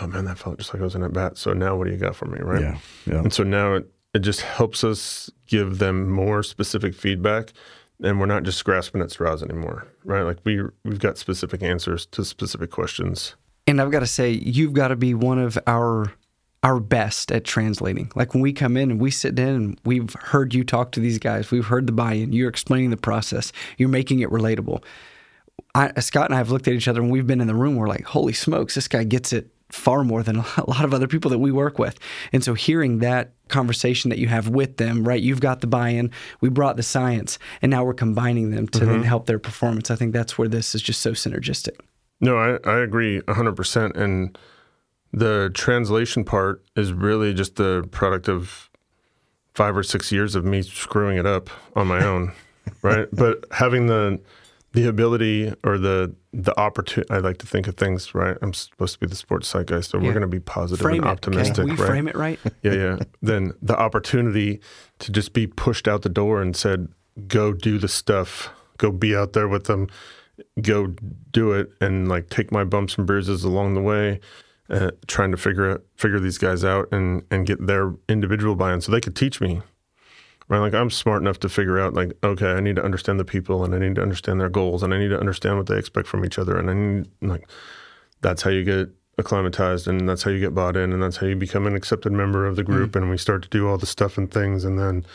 Oh 0.00 0.06
man, 0.06 0.26
that 0.26 0.38
felt 0.38 0.58
just 0.58 0.74
like 0.74 0.82
I 0.82 0.84
was 0.84 0.94
in 0.94 1.02
at 1.02 1.14
bat. 1.14 1.38
So 1.38 1.54
now, 1.54 1.74
what 1.74 1.86
do 1.86 1.92
you 1.92 1.98
got 1.98 2.16
for 2.16 2.26
me, 2.26 2.40
right? 2.40 2.60
Yeah, 2.60 2.78
yeah. 3.06 3.20
And 3.20 3.32
so 3.32 3.44
now 3.44 3.74
it 3.74 3.90
it 4.12 4.18
just 4.20 4.42
helps 4.42 4.84
us 4.84 5.30
give 5.46 5.78
them 5.78 6.10
more 6.10 6.42
specific 6.42 6.94
feedback, 6.94 7.54
and 8.02 8.20
we're 8.20 8.26
not 8.26 8.42
just 8.42 8.62
grasping 8.62 9.00
at 9.00 9.10
straws 9.10 9.42
anymore, 9.42 9.86
right? 10.04 10.22
Like 10.22 10.38
we 10.44 10.60
we've 10.84 10.98
got 10.98 11.16
specific 11.16 11.62
answers 11.62 12.04
to 12.06 12.26
specific 12.26 12.70
questions. 12.70 13.36
And 13.66 13.80
I've 13.80 13.90
got 13.90 14.00
to 14.00 14.06
say, 14.06 14.30
you've 14.30 14.72
got 14.72 14.88
to 14.88 14.96
be 14.96 15.14
one 15.14 15.38
of 15.38 15.58
our 15.66 16.12
our 16.62 16.80
best 16.80 17.30
at 17.30 17.44
translating. 17.44 18.10
Like 18.16 18.34
when 18.34 18.42
we 18.42 18.52
come 18.52 18.76
in 18.76 18.90
and 18.90 19.00
we 19.00 19.12
sit 19.12 19.38
in 19.38 19.48
and 19.48 19.80
we've 19.84 20.12
heard 20.14 20.52
you 20.52 20.64
talk 20.64 20.90
to 20.92 21.00
these 21.00 21.18
guys, 21.18 21.52
we've 21.52 21.66
heard 21.66 21.86
the 21.86 21.92
buy-in, 21.92 22.32
you're 22.32 22.48
explaining 22.48 22.90
the 22.90 22.96
process, 22.96 23.52
you're 23.78 23.88
making 23.88 24.18
it 24.18 24.30
relatable. 24.30 24.82
I, 25.76 25.92
Scott 26.00 26.24
and 26.24 26.34
I 26.34 26.38
have 26.38 26.50
looked 26.50 26.66
at 26.66 26.74
each 26.74 26.88
other 26.88 27.00
and 27.00 27.10
we've 27.10 27.26
been 27.26 27.40
in 27.40 27.46
the 27.46 27.54
room. 27.54 27.76
We're 27.76 27.86
like, 27.86 28.04
holy 28.04 28.32
smokes, 28.32 28.74
this 28.74 28.88
guy 28.88 29.04
gets 29.04 29.32
it 29.32 29.48
far 29.70 30.02
more 30.02 30.24
than 30.24 30.36
a 30.56 30.68
lot 30.68 30.84
of 30.84 30.92
other 30.92 31.06
people 31.06 31.30
that 31.30 31.38
we 31.38 31.52
work 31.52 31.78
with. 31.78 32.00
And 32.32 32.42
so 32.42 32.54
hearing 32.54 32.98
that 32.98 33.32
conversation 33.46 34.08
that 34.10 34.18
you 34.18 34.26
have 34.26 34.48
with 34.48 34.76
them, 34.78 35.06
right? 35.06 35.22
You've 35.22 35.40
got 35.40 35.60
the 35.60 35.68
buy-in, 35.68 36.10
we 36.40 36.48
brought 36.48 36.76
the 36.76 36.82
science, 36.82 37.38
and 37.62 37.70
now 37.70 37.84
we're 37.84 37.94
combining 37.94 38.50
them 38.50 38.66
to 38.68 38.84
then 38.84 39.02
help 39.04 39.26
their 39.26 39.38
performance. 39.38 39.88
I 39.90 39.94
think 39.94 40.12
that's 40.12 40.36
where 40.36 40.48
this 40.48 40.74
is 40.74 40.82
just 40.82 41.00
so 41.00 41.12
synergistic. 41.12 41.78
No, 42.20 42.36
I, 42.38 42.58
I 42.68 42.78
agree 42.80 43.20
100%. 43.22 43.96
And 43.96 44.38
the 45.12 45.50
translation 45.54 46.24
part 46.24 46.64
is 46.74 46.92
really 46.92 47.34
just 47.34 47.56
the 47.56 47.86
product 47.90 48.28
of 48.28 48.70
five 49.54 49.76
or 49.76 49.82
six 49.82 50.12
years 50.12 50.34
of 50.34 50.44
me 50.44 50.62
screwing 50.62 51.16
it 51.18 51.26
up 51.26 51.48
on 51.74 51.86
my 51.86 52.04
own, 52.04 52.32
right? 52.82 53.08
But 53.12 53.44
having 53.52 53.86
the 53.86 54.20
the 54.72 54.86
ability 54.88 55.54
or 55.64 55.78
the 55.78 56.14
the 56.34 56.58
opportunity, 56.60 57.10
I 57.10 57.18
like 57.18 57.38
to 57.38 57.46
think 57.46 57.66
of 57.66 57.76
things, 57.76 58.14
right? 58.14 58.36
I'm 58.42 58.52
supposed 58.52 58.92
to 58.94 59.00
be 59.00 59.06
the 59.06 59.16
sports 59.16 59.48
side 59.48 59.68
guy, 59.68 59.80
so 59.80 59.96
Yeah. 59.96 60.04
we're 60.04 60.12
going 60.12 60.20
to 60.20 60.26
be 60.26 60.40
positive 60.40 60.82
Frame 60.82 60.96
and 61.02 61.06
it. 61.06 61.12
optimistic, 61.12 61.60
okay? 61.60 61.70
We 61.70 61.76
right? 61.78 61.86
frame 61.86 62.08
it 62.08 62.14
right. 62.16 62.38
yeah, 62.62 62.72
yeah. 62.74 62.98
Then 63.22 63.52
the 63.62 63.74
opportunity 63.78 64.60
to 64.98 65.12
just 65.12 65.32
be 65.32 65.46
pushed 65.46 65.88
out 65.88 66.02
the 66.02 66.10
door 66.10 66.42
and 66.42 66.54
said, 66.54 66.88
"Go 67.26 67.54
do 67.54 67.78
the 67.78 67.88
stuff. 67.88 68.50
Go 68.76 68.92
be 68.92 69.16
out 69.16 69.32
there 69.32 69.48
with 69.48 69.64
them. 69.64 69.88
Go 70.60 70.94
do 71.32 71.52
it." 71.52 71.70
And 71.80 72.08
like 72.08 72.28
take 72.28 72.52
my 72.52 72.64
bumps 72.64 72.96
and 72.96 73.06
bruises 73.06 73.44
along 73.44 73.74
the 73.74 73.82
way, 73.82 74.20
uh, 74.70 74.90
trying 75.06 75.30
to 75.30 75.36
figure 75.36 75.70
out, 75.70 75.84
figure 75.96 76.20
these 76.20 76.38
guys 76.38 76.64
out 76.64 76.88
and 76.92 77.22
and 77.30 77.46
get 77.46 77.66
their 77.66 77.94
individual 78.08 78.56
buy-in 78.56 78.80
so 78.80 78.92
they 78.92 79.00
could 79.00 79.16
teach 79.16 79.40
me. 79.40 79.62
Right, 80.48 80.60
like 80.60 80.74
I'm 80.74 80.90
smart 80.90 81.22
enough 81.22 81.40
to 81.40 81.48
figure 81.48 81.80
out, 81.80 81.94
like, 81.94 82.12
okay, 82.22 82.52
I 82.52 82.60
need 82.60 82.76
to 82.76 82.84
understand 82.84 83.18
the 83.18 83.24
people, 83.24 83.64
and 83.64 83.74
I 83.74 83.78
need 83.78 83.96
to 83.96 84.02
understand 84.02 84.40
their 84.40 84.48
goals, 84.48 84.84
and 84.84 84.94
I 84.94 84.98
need 84.98 85.08
to 85.08 85.18
understand 85.18 85.56
what 85.56 85.66
they 85.66 85.76
expect 85.76 86.06
from 86.06 86.24
each 86.24 86.38
other, 86.38 86.56
and 86.56 86.70
I 86.70 86.74
need 86.74 87.08
like 87.20 87.48
that's 88.20 88.42
how 88.42 88.50
you 88.50 88.62
get 88.62 88.90
acclimatized 89.18 89.88
and 89.88 90.08
that's 90.08 90.22
how 90.22 90.30
you 90.30 90.40
get 90.40 90.54
bought 90.54 90.76
in 90.76 90.92
and 90.92 91.02
that's 91.02 91.16
how 91.16 91.26
you 91.26 91.36
become 91.36 91.66
an 91.66 91.74
accepted 91.74 92.12
member 92.12 92.46
of 92.46 92.56
the 92.56 92.62
group 92.62 92.94
and 92.94 93.08
we 93.08 93.16
start 93.16 93.42
to 93.42 93.48
do 93.48 93.66
all 93.66 93.78
the 93.78 93.86
stuff 93.86 94.18
and 94.18 94.30
things 94.30 94.64
and 94.64 94.78
then 94.78 95.06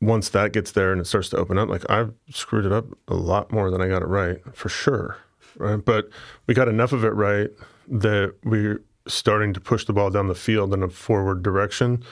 once 0.00 0.30
that 0.30 0.52
gets 0.52 0.72
there 0.72 0.92
and 0.92 1.00
it 1.00 1.06
starts 1.06 1.28
to 1.28 1.36
open 1.36 1.58
up 1.58 1.68
like 1.68 1.88
i've 1.90 2.12
screwed 2.30 2.64
it 2.64 2.72
up 2.72 2.86
a 3.08 3.14
lot 3.14 3.52
more 3.52 3.70
than 3.70 3.80
i 3.82 3.88
got 3.88 4.02
it 4.02 4.08
right 4.08 4.38
for 4.54 4.68
sure 4.68 5.18
right? 5.56 5.84
But 5.84 6.08
we 6.46 6.54
got 6.54 6.68
enough 6.68 6.92
of 6.92 7.04
it 7.04 7.10
right 7.14 7.50
that 7.88 8.34
we're 8.44 8.82
starting 9.06 9.52
to 9.54 9.60
push 9.60 9.84
the 9.84 9.92
ball 9.92 10.10
down 10.10 10.28
the 10.28 10.34
field 10.34 10.72
in 10.74 10.82
a 10.82 10.88
forward 10.88 11.42
direction 11.42 12.02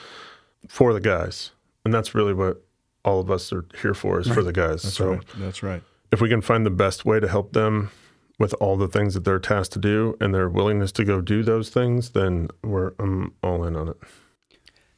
for 0.67 0.93
the 0.93 0.99
guys. 0.99 1.51
And 1.85 1.93
that's 1.93 2.13
really 2.13 2.33
what 2.33 2.61
all 3.05 3.19
of 3.19 3.31
us 3.31 3.53
are 3.53 3.65
here 3.81 3.93
for 3.93 4.19
is 4.19 4.27
for 4.27 4.43
the 4.43 4.51
guys. 4.51 4.81
So 4.81 5.19
That's 5.37 5.63
right. 5.63 5.81
if 6.11 6.19
we 6.19 6.29
can 6.29 6.41
find 6.41 6.65
the 6.65 6.71
best 6.71 7.05
way 7.05 7.19
to 7.19 7.27
help 7.27 7.53
them 7.53 7.91
with 8.37 8.53
all 8.59 8.77
the 8.77 8.87
things 8.87 9.13
that 9.13 9.23
they're 9.23 9.39
tasked 9.39 9.73
to 9.73 9.79
do 9.79 10.17
and 10.19 10.33
their 10.33 10.49
willingness 10.49 10.91
to 10.93 11.05
go 11.05 11.21
do 11.21 11.43
those 11.43 11.69
things, 11.69 12.11
then 12.11 12.49
we're 12.63 12.93
I'm 12.99 13.33
all 13.41 13.63
in 13.63 13.75
on 13.75 13.89
it. 13.89 13.97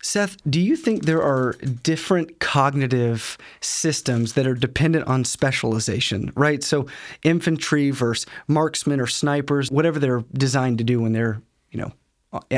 Seth, 0.02 0.38
do 0.50 0.60
you 0.60 0.76
think 0.76 1.06
there 1.06 1.22
are 1.22 1.54
different 1.84 2.40
cognitive 2.40 3.38
systems 3.60 4.34
that 4.34 4.48
are 4.48 4.56
dependent 4.56 5.08
on 5.08 5.24
specialization, 5.24 6.32
right? 6.36 6.64
So 6.64 6.88
infantry 7.24 7.92
versus 7.92 8.26
marksmen 8.48 9.00
or 9.00 9.08
snipers, 9.08 9.70
whatever 9.70 10.00
they're 10.00 10.24
designed 10.34 10.80
to 10.80 10.84
do 10.84 11.02
when 11.02 11.14
they're, 11.14 11.42
you 11.70 11.80
know, 11.80 11.94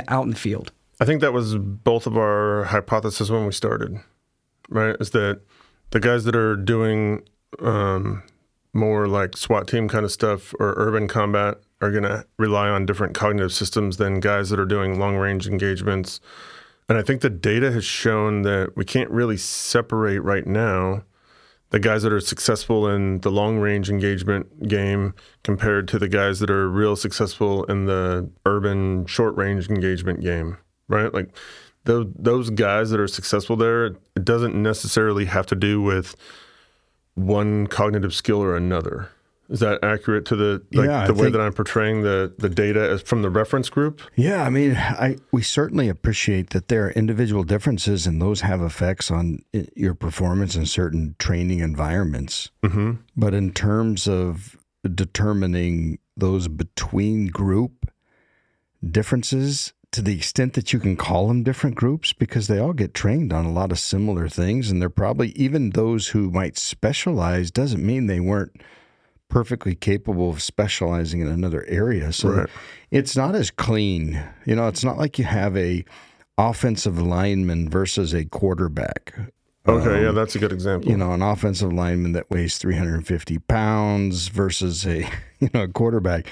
out 0.08 0.24
in 0.24 0.30
the 0.30 0.36
field. 0.36 0.72
I 1.00 1.06
think 1.06 1.22
that 1.22 1.34
was 1.34 1.56
both 1.58 2.08
of 2.08 2.18
our 2.18 2.64
hypotheses 2.66 3.30
when 3.30 3.46
we 3.46 3.52
started, 3.52 4.00
right? 4.70 4.96
Is 5.00 5.10
that 5.12 5.42
the 5.90 6.00
guys 6.00 6.24
that 6.24 6.36
are 6.36 6.56
doing 6.56 7.24
um, 7.60 8.24
more 8.74 9.08
like 9.08 9.36
SWAT 9.36 9.68
team 9.68 9.90
kind 9.90 10.06
of 10.06 10.12
stuff 10.12 10.54
or 10.60 10.74
urban 10.78 11.08
combat 11.08 11.58
are 11.82 11.92
going 11.92 12.04
to 12.04 12.26
rely 12.38 12.70
on 12.70 12.86
different 12.86 13.14
cognitive 13.14 13.52
systems 13.52 13.98
than 13.98 14.20
guys 14.20 14.50
that 14.50 14.60
are 14.60 14.66
doing 14.66 15.00
long 15.00 15.18
range 15.18 15.48
engagements. 15.48 16.20
And 16.90 16.98
I 16.98 17.02
think 17.02 17.22
the 17.22 17.30
data 17.30 17.72
has 17.72 17.86
shown 17.86 18.42
that 18.44 18.76
we 18.76 18.86
can't 18.86 19.10
really 19.10 19.38
separate 19.38 20.20
right 20.20 20.46
now 20.46 21.04
the 21.74 21.80
guys 21.80 22.04
that 22.04 22.14
are 22.14 22.20
successful 22.20 22.88
in 22.88 23.20
the 23.22 23.32
long 23.32 23.58
range 23.58 23.90
engagement 23.90 24.68
game 24.68 25.16
compared 25.44 25.88
to 25.88 25.98
the 25.98 26.08
guys 26.08 26.40
that 26.40 26.52
are 26.52 26.70
real 26.70 26.96
successful 26.96 27.64
in 27.64 27.86
the 27.86 28.30
urban 28.46 29.08
short 29.08 29.36
range 29.36 29.68
engagement 29.70 30.22
game, 30.22 30.56
right? 30.88 31.12
Like 31.12 31.36
those 31.86 32.06
those 32.16 32.52
guys 32.52 32.92
that 32.92 33.00
are 33.00 33.08
successful 33.08 33.56
there, 33.56 33.88
it 33.88 34.24
doesn't 34.24 34.54
necessarily 34.54 35.26
have 35.26 35.48
to 35.48 35.56
do 35.56 35.82
with 35.82 36.16
one 37.16 37.66
cognitive 37.66 38.14
skill 38.14 38.42
or 38.42 38.56
another. 38.56 39.10
Is 39.50 39.60
that 39.60 39.84
accurate 39.84 40.26
to 40.28 40.36
the 40.36 40.64
like 40.74 40.88
Yeah, 40.88 41.04
I 41.04 41.08
the 41.08 41.14
way 41.14 41.24
think- 41.24 41.34
that 41.34 41.42
I'm 41.42 41.54
portraying 41.54 42.02
the 42.02 42.34
the 42.38 42.50
data 42.50 42.90
as 42.90 43.02
from 43.02 43.22
the 43.22 43.30
reference 43.30 43.70
group? 43.70 44.02
Yeah, 44.16 44.44
I 44.44 44.50
mean, 44.50 44.76
I 44.76 45.18
we 45.32 45.42
certainly 45.42 45.90
appreciate 45.90 46.52
that 46.52 46.70
there 46.70 46.86
are 46.88 46.92
individual 46.92 47.44
differences, 47.44 48.08
and 48.08 48.22
those 48.22 48.42
have 48.42 48.62
effects 48.62 49.12
on 49.12 49.40
your 49.76 49.94
performance 49.96 50.56
in 50.56 50.66
certain 50.66 51.16
training 51.20 51.60
environments. 51.60 52.52
Mm-hmm. 52.64 52.92
But 53.18 53.34
in 53.34 53.52
terms 53.52 54.08
of 54.08 54.58
determining 54.96 56.00
those 56.16 56.48
between 56.48 57.28
group 57.28 57.90
differences, 58.90 59.74
to 59.92 60.02
the 60.02 60.16
extent 60.16 60.54
that 60.54 60.74
you 60.74 60.80
can 60.80 60.96
call 60.96 61.28
them 61.28 61.44
different 61.44 61.76
groups, 61.76 62.14
because 62.14 62.48
they 62.48 62.60
all 62.60 62.74
get 62.74 62.94
trained 62.94 63.32
on 63.32 63.46
a 63.46 63.52
lot 63.52 63.72
of 63.72 63.80
similar 63.80 64.28
things, 64.28 64.72
and 64.72 64.82
they're 64.82 64.90
probably 64.90 65.30
even 65.30 65.70
those 65.72 66.10
who 66.10 66.30
might 66.32 66.58
specialize 66.58 67.52
doesn't 67.52 67.86
mean 67.86 68.08
they 68.08 68.20
weren't 68.20 68.62
perfectly 69.34 69.74
capable 69.74 70.30
of 70.30 70.44
specializing 70.44 71.20
in 71.20 71.28
another 71.28 71.66
area. 71.68 72.14
So 72.14 72.30
Right. 72.30 72.50
it's 72.92 73.18
not 73.18 73.34
as 73.34 73.50
clean. 73.50 74.22
You 74.46 74.56
know, 74.56 74.68
it's 74.68 74.84
not 74.84 75.00
like 75.00 75.18
you 75.18 75.26
have 75.26 75.58
a 75.58 75.84
offensive 76.38 77.02
lineman 77.02 77.68
versus 77.68 78.14
a 78.14 78.26
quarterback. 78.26 79.16
Okay, 79.68 80.04
yeah, 80.04 80.12
that's 80.12 80.36
a 80.36 80.40
good 80.40 80.52
example. 80.52 80.88
Um, 80.88 80.92
You 80.92 80.98
know, 80.98 81.14
an 81.14 81.24
offensive 81.24 81.74
lineman 81.74 82.12
that 82.12 82.30
weighs 82.30 82.60
350 82.60 83.40
pounds 83.40 84.28
versus 84.28 84.86
a 84.86 85.00
you 85.40 85.50
know 85.52 85.64
a 85.64 85.68
quarterback. 85.68 86.28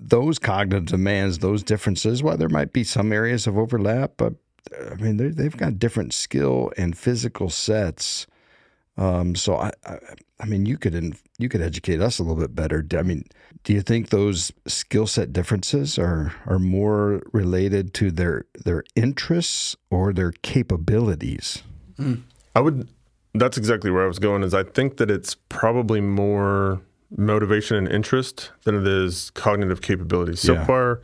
Those 0.00 0.38
cognitive 0.38 0.86
demands, 0.86 1.40
those 1.40 1.62
differences. 1.62 2.22
While 2.22 2.38
there 2.38 2.48
might 2.48 2.72
be 2.72 2.84
some 2.84 3.12
areas 3.12 3.46
of 3.46 3.58
overlap, 3.58 4.12
but 4.16 4.32
I 4.90 4.94
mean 4.94 5.18
they've 5.18 5.56
got 5.56 5.78
different 5.78 6.14
skill 6.14 6.72
and 6.78 6.96
physical 6.96 7.50
sets. 7.50 8.26
Um, 9.00 9.34
so 9.34 9.56
I, 9.56 9.72
I, 9.86 9.96
I 10.40 10.44
mean, 10.44 10.66
you 10.66 10.76
could 10.76 10.94
in, 10.94 11.16
you 11.38 11.48
could 11.48 11.62
educate 11.62 12.00
us 12.02 12.18
a 12.18 12.22
little 12.22 12.40
bit 12.40 12.54
better. 12.54 12.86
I 12.96 13.02
mean, 13.02 13.24
do 13.64 13.72
you 13.72 13.80
think 13.80 14.10
those 14.10 14.52
skill 14.66 15.06
set 15.06 15.32
differences 15.32 15.98
are 15.98 16.34
are 16.46 16.58
more 16.58 17.22
related 17.32 17.94
to 17.94 18.10
their 18.10 18.44
their 18.64 18.84
interests 18.94 19.74
or 19.90 20.12
their 20.12 20.32
capabilities? 20.42 21.62
I 22.54 22.60
would. 22.60 22.88
That's 23.32 23.56
exactly 23.56 23.90
where 23.90 24.04
I 24.04 24.06
was 24.06 24.18
going. 24.18 24.42
Is 24.42 24.52
I 24.52 24.64
think 24.64 24.98
that 24.98 25.10
it's 25.10 25.34
probably 25.48 26.00
more 26.02 26.82
motivation 27.16 27.76
and 27.76 27.88
interest 27.88 28.50
than 28.64 28.74
it 28.74 28.86
is 28.86 29.30
cognitive 29.30 29.80
capabilities. 29.80 30.40
So 30.40 30.52
Yeah. 30.54 30.64
far, 30.66 31.00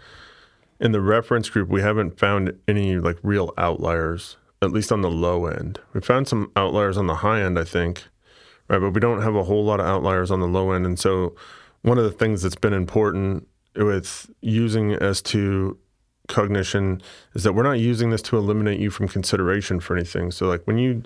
in 0.80 0.92
the 0.92 1.00
reference 1.00 1.48
group, 1.48 1.68
we 1.68 1.80
haven't 1.80 2.18
found 2.18 2.52
any 2.68 2.98
like 2.98 3.16
real 3.22 3.52
outliers. 3.56 4.36
At 4.66 4.72
least 4.72 4.92
on 4.92 5.00
the 5.00 5.10
low 5.10 5.46
end, 5.46 5.80
we 5.94 6.00
found 6.00 6.28
some 6.28 6.50
outliers 6.56 6.96
on 6.96 7.06
the 7.06 7.16
high 7.16 7.40
end. 7.40 7.58
I 7.58 7.64
think, 7.64 8.04
right, 8.68 8.78
but 8.78 8.90
we 8.90 9.00
don't 9.00 9.22
have 9.22 9.34
a 9.34 9.44
whole 9.44 9.64
lot 9.64 9.80
of 9.80 9.86
outliers 9.86 10.30
on 10.30 10.40
the 10.40 10.48
low 10.48 10.72
end. 10.72 10.84
And 10.84 10.98
so, 10.98 11.34
one 11.82 11.98
of 11.98 12.04
the 12.04 12.10
things 12.10 12.42
that's 12.42 12.56
been 12.56 12.72
important 12.72 13.46
with 13.76 14.30
using 14.40 14.90
S2 14.90 15.76
cognition 16.28 17.00
is 17.34 17.44
that 17.44 17.52
we're 17.52 17.62
not 17.62 17.78
using 17.78 18.10
this 18.10 18.22
to 18.22 18.36
eliminate 18.36 18.80
you 18.80 18.90
from 18.90 19.08
consideration 19.08 19.80
for 19.80 19.96
anything. 19.96 20.30
So, 20.30 20.46
like 20.46 20.66
when 20.66 20.78
you, 20.78 21.02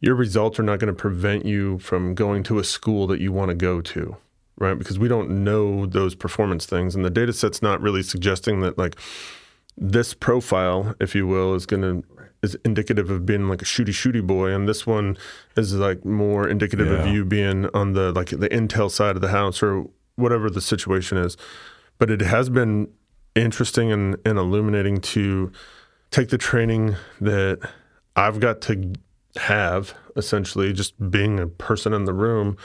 your 0.00 0.14
results 0.14 0.58
are 0.58 0.64
not 0.64 0.78
going 0.78 0.94
to 0.94 0.98
prevent 0.98 1.46
you 1.46 1.78
from 1.78 2.14
going 2.14 2.42
to 2.44 2.58
a 2.58 2.64
school 2.64 3.06
that 3.06 3.20
you 3.20 3.32
want 3.32 3.48
to 3.48 3.54
go 3.54 3.80
to, 3.80 4.16
right? 4.58 4.78
Because 4.78 4.98
we 4.98 5.08
don't 5.08 5.44
know 5.44 5.86
those 5.86 6.14
performance 6.14 6.66
things, 6.66 6.94
and 6.94 7.04
the 7.04 7.10
data 7.10 7.32
set's 7.32 7.62
not 7.62 7.80
really 7.80 8.02
suggesting 8.02 8.60
that 8.60 8.78
like 8.78 8.96
this 9.76 10.12
profile, 10.12 10.94
if 11.00 11.14
you 11.14 11.26
will, 11.26 11.54
is 11.54 11.66
going 11.66 11.82
to 11.82 12.04
is 12.42 12.56
indicative 12.64 13.10
of 13.10 13.26
being 13.26 13.48
like 13.48 13.62
a 13.62 13.64
shooty 13.64 13.88
shooty 13.88 14.24
boy, 14.24 14.52
and 14.52 14.68
this 14.68 14.86
one 14.86 15.16
is 15.56 15.74
like 15.74 16.04
more 16.04 16.48
indicative 16.48 16.90
of 16.90 17.06
you 17.06 17.24
being 17.24 17.68
on 17.74 17.92
the 17.92 18.12
like 18.12 18.28
the 18.30 18.48
intel 18.48 18.90
side 18.90 19.16
of 19.16 19.22
the 19.22 19.28
house 19.28 19.62
or 19.62 19.86
whatever 20.16 20.50
the 20.50 20.60
situation 20.60 21.18
is. 21.18 21.36
But 21.98 22.10
it 22.10 22.20
has 22.20 22.48
been 22.48 22.88
interesting 23.34 23.92
and, 23.92 24.16
and 24.24 24.38
illuminating 24.38 25.00
to 25.00 25.52
take 26.10 26.28
the 26.28 26.38
training 26.38 26.96
that 27.20 27.58
I've 28.16 28.40
got 28.40 28.60
to 28.62 28.92
have 29.36 29.94
essentially 30.16 30.72
just 30.72 31.10
being 31.10 31.38
a 31.38 31.46
person 31.46 31.92
in 31.92 32.04
the 32.04 32.12
room 32.12 32.56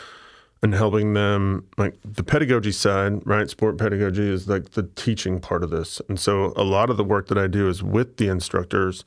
and 0.61 0.73
helping 0.73 1.13
them 1.13 1.67
like 1.77 1.95
the 2.05 2.23
pedagogy 2.23 2.71
side 2.71 3.21
right? 3.27 3.49
Sport 3.49 3.77
pedagogy 3.77 4.27
is 4.27 4.47
like 4.47 4.71
the 4.71 4.83
teaching 4.95 5.39
part 5.39 5.63
of 5.63 5.69
this. 5.69 6.01
And 6.07 6.19
so 6.19 6.53
a 6.55 6.63
lot 6.63 6.89
of 6.89 6.97
the 6.97 7.03
work 7.03 7.27
that 7.27 7.37
i 7.37 7.47
do 7.47 7.67
is 7.67 7.83
with 7.83 8.17
the 8.17 8.29
instructors 8.29 9.03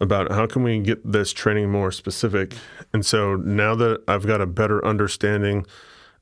about 0.00 0.30
how 0.30 0.46
can 0.46 0.62
we 0.62 0.78
get 0.80 1.10
this 1.10 1.32
training 1.32 1.70
more 1.70 1.90
specific 1.90 2.54
and 2.92 3.04
so 3.04 3.36
now 3.36 3.74
that 3.74 4.02
i've 4.08 4.26
got 4.26 4.40
a 4.40 4.46
better 4.46 4.84
understanding 4.84 5.64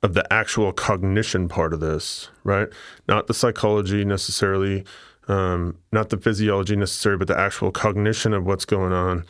of 0.03 0.15
the 0.15 0.33
actual 0.33 0.73
cognition 0.73 1.49
part 1.49 1.73
of 1.73 1.81
this 1.81 2.29
right 2.45 2.69
not 3.09 3.27
the 3.27 3.35
psychology 3.35 4.05
necessarily 4.05 4.85
um, 5.27 5.79
not 5.91 6.11
the 6.11 6.19
physiology 6.19 6.77
necessarily 6.77 7.19
but 7.19 7.29
the 7.29 7.39
actual 7.39 7.71
cognition 7.71 8.33
of 8.35 8.45
what's 8.45 8.65
going 8.65 8.93
on 8.93 9.25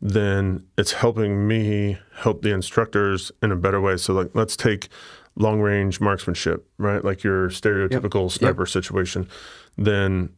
then 0.00 0.66
it's 0.78 0.92
helping 0.92 1.46
me 1.46 1.98
help 2.14 2.42
the 2.42 2.52
instructors 2.52 3.30
in 3.42 3.52
a 3.52 3.56
better 3.56 3.80
way. 3.80 3.96
So, 3.96 4.14
like, 4.14 4.30
let's 4.34 4.56
take 4.56 4.88
long 5.36 5.60
range 5.60 6.00
marksmanship, 6.00 6.66
right? 6.78 7.04
Like 7.04 7.22
your 7.22 7.48
stereotypical 7.50 8.30
sniper 8.30 8.66
situation. 8.66 9.28
Then 9.76 10.30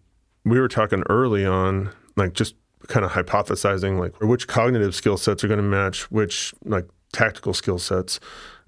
we 0.45 0.61
were 0.61 0.69
talking 0.69 1.05
early 1.09 1.47
on, 1.47 1.91
like, 2.17 2.33
just 2.33 2.57
kind 2.89 3.05
of 3.05 3.13
hypothesizing, 3.13 3.99
like, 3.99 4.21
which 4.21 4.47
cognitive 4.49 4.95
skill 4.95 5.17
sets 5.17 5.43
are 5.45 5.49
going 5.49 5.59
to 5.59 5.63
match 5.63 6.11
which, 6.11 6.55
like, 6.65 6.87
tactical 7.13 7.55
skill 7.55 7.79
sets. 7.79 8.21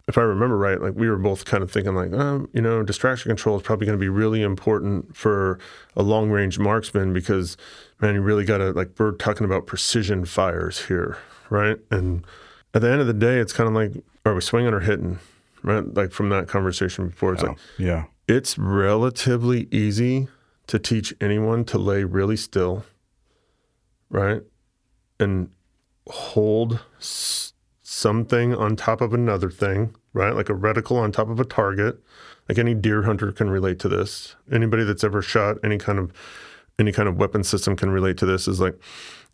If 0.07 0.19
I 0.19 0.21
remember 0.21 0.59
right, 0.59 0.79
like 0.83 0.93
we 0.95 1.09
were 1.09 1.17
both 1.17 1.47
kind 1.47 1.63
of 1.63 1.71
thinking, 1.71 1.95
like, 1.95 2.13
um, 2.13 2.49
you 2.53 2.61
know, 2.61 2.83
distraction 2.83 3.31
control 3.31 3.57
is 3.57 3.63
probably 3.63 3.87
going 3.87 3.99
to 3.99 4.01
be 4.03 4.11
really 4.11 4.43
important 4.43 5.17
for 5.17 5.59
a 5.97 6.03
long 6.03 6.29
range 6.31 6.59
marksman 6.59 7.15
because, 7.15 7.57
man, 8.03 8.15
you 8.15 8.21
really 8.21 8.45
got 8.45 8.59
to, 8.59 8.73
like, 8.73 8.91
we're 8.99 9.13
talking 9.13 9.47
about 9.47 9.67
precision 9.67 10.27
fires 10.27 10.87
here, 10.87 11.17
right? 11.49 11.79
And 11.91 12.23
at 12.75 12.83
the 12.83 12.91
end 12.91 13.01
of 13.01 13.07
the 13.07 13.15
day, 13.15 13.39
it's 13.39 13.55
kind 13.55 13.67
of 13.67 13.75
like, 13.75 13.93
are 14.27 14.35
we 14.35 14.43
swinging 14.43 14.75
or 14.75 14.81
hitting, 14.81 15.21
right? 15.63 15.95
Like 15.95 16.13
from 16.13 16.29
that 16.29 16.49
conversation 16.49 17.09
before, 17.09 17.33
it's 17.33 17.43
like, 17.43 17.57
Yeah. 17.79 18.05
it's 18.29 18.59
relatively 18.59 19.69
easy 19.71 20.29
to 20.67 20.79
teach 20.79 21.15
anyone 21.21 21.65
to 21.67 21.79
lay 21.79 22.05
really 22.05 22.37
still, 22.37 22.85
right? 24.11 24.43
And 25.19 25.51
hold 26.09 26.81
something 26.99 28.55
on 28.55 28.77
top 28.77 29.01
of 29.01 29.15
another 29.15 29.51
thing, 29.51 29.95
right? 30.13 30.35
Like 30.35 30.49
a 30.49 30.55
reticle 30.55 30.97
on 30.97 31.13
top 31.13 31.29
of 31.29 31.41
a 31.41 31.45
target. 31.45 32.03
Like 32.49 32.59
any 32.59 32.75
deer 32.75 33.03
hunter 33.03 33.33
can 33.33 33.49
relate 33.49 33.79
to 33.81 33.89
this. 33.89 34.37
Anybody 34.53 34.85
that's 34.85 35.05
ever 35.05 35.23
shot 35.23 35.57
any 35.65 35.79
kind 35.79 35.99
of 35.99 36.13
any 36.79 36.93
kind 36.93 37.09
of 37.09 37.17
weapon 37.17 37.45
system 37.45 37.77
can 37.77 37.91
relate 37.91 38.17
to 38.19 38.27
this 38.27 38.49
is 38.49 38.61
like 38.61 38.79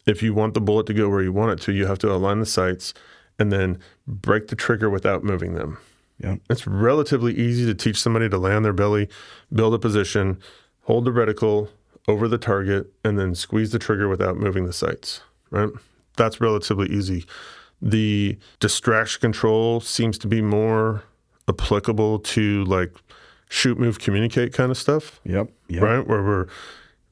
if 0.06 0.22
you 0.22 0.34
want 0.34 0.54
the 0.54 0.60
bullet 0.60 0.86
to 0.86 0.94
go 0.94 1.08
where 1.08 1.22
you 1.22 1.32
want 1.32 1.52
it 1.52 1.64
to, 1.64 1.72
you 1.72 1.86
have 1.86 1.98
to 2.00 2.12
align 2.12 2.38
the 2.38 2.46
sights 2.46 2.94
and 3.38 3.50
then 3.50 3.78
break 4.06 4.48
the 4.48 4.56
trigger 4.56 4.90
without 4.90 5.24
moving 5.24 5.54
them. 5.54 5.78
Yeah. 6.18 6.36
It's 6.50 6.66
relatively 6.66 7.34
easy 7.34 7.64
to 7.66 7.74
teach 7.74 8.00
somebody 8.00 8.28
to 8.28 8.38
lay 8.38 8.52
on 8.52 8.62
their 8.62 8.74
belly, 8.74 9.08
build 9.52 9.72
a 9.74 9.78
position, 9.78 10.38
hold 10.82 11.06
the 11.06 11.10
reticle 11.10 11.68
over 12.08 12.26
the 12.28 12.38
target, 12.38 12.92
and 13.04 13.18
then 13.18 13.34
squeeze 13.34 13.70
the 13.72 13.78
trigger 13.78 14.08
without 14.08 14.36
moving 14.36 14.64
the 14.66 14.72
sights, 14.72 15.20
right? 15.50 15.68
That's 16.16 16.40
relatively 16.40 16.88
easy. 16.88 17.24
The 17.80 18.38
distraction 18.58 19.20
control 19.20 19.80
seems 19.80 20.18
to 20.18 20.26
be 20.26 20.42
more 20.42 21.04
applicable 21.48 22.18
to 22.20 22.64
like 22.64 22.92
shoot, 23.48 23.78
move, 23.78 23.98
communicate 23.98 24.52
kind 24.52 24.70
of 24.70 24.76
stuff, 24.76 25.20
Yep. 25.24 25.50
Yep. 25.68 25.82
right? 25.82 26.06
Where 26.06 26.22
we're 26.22 26.46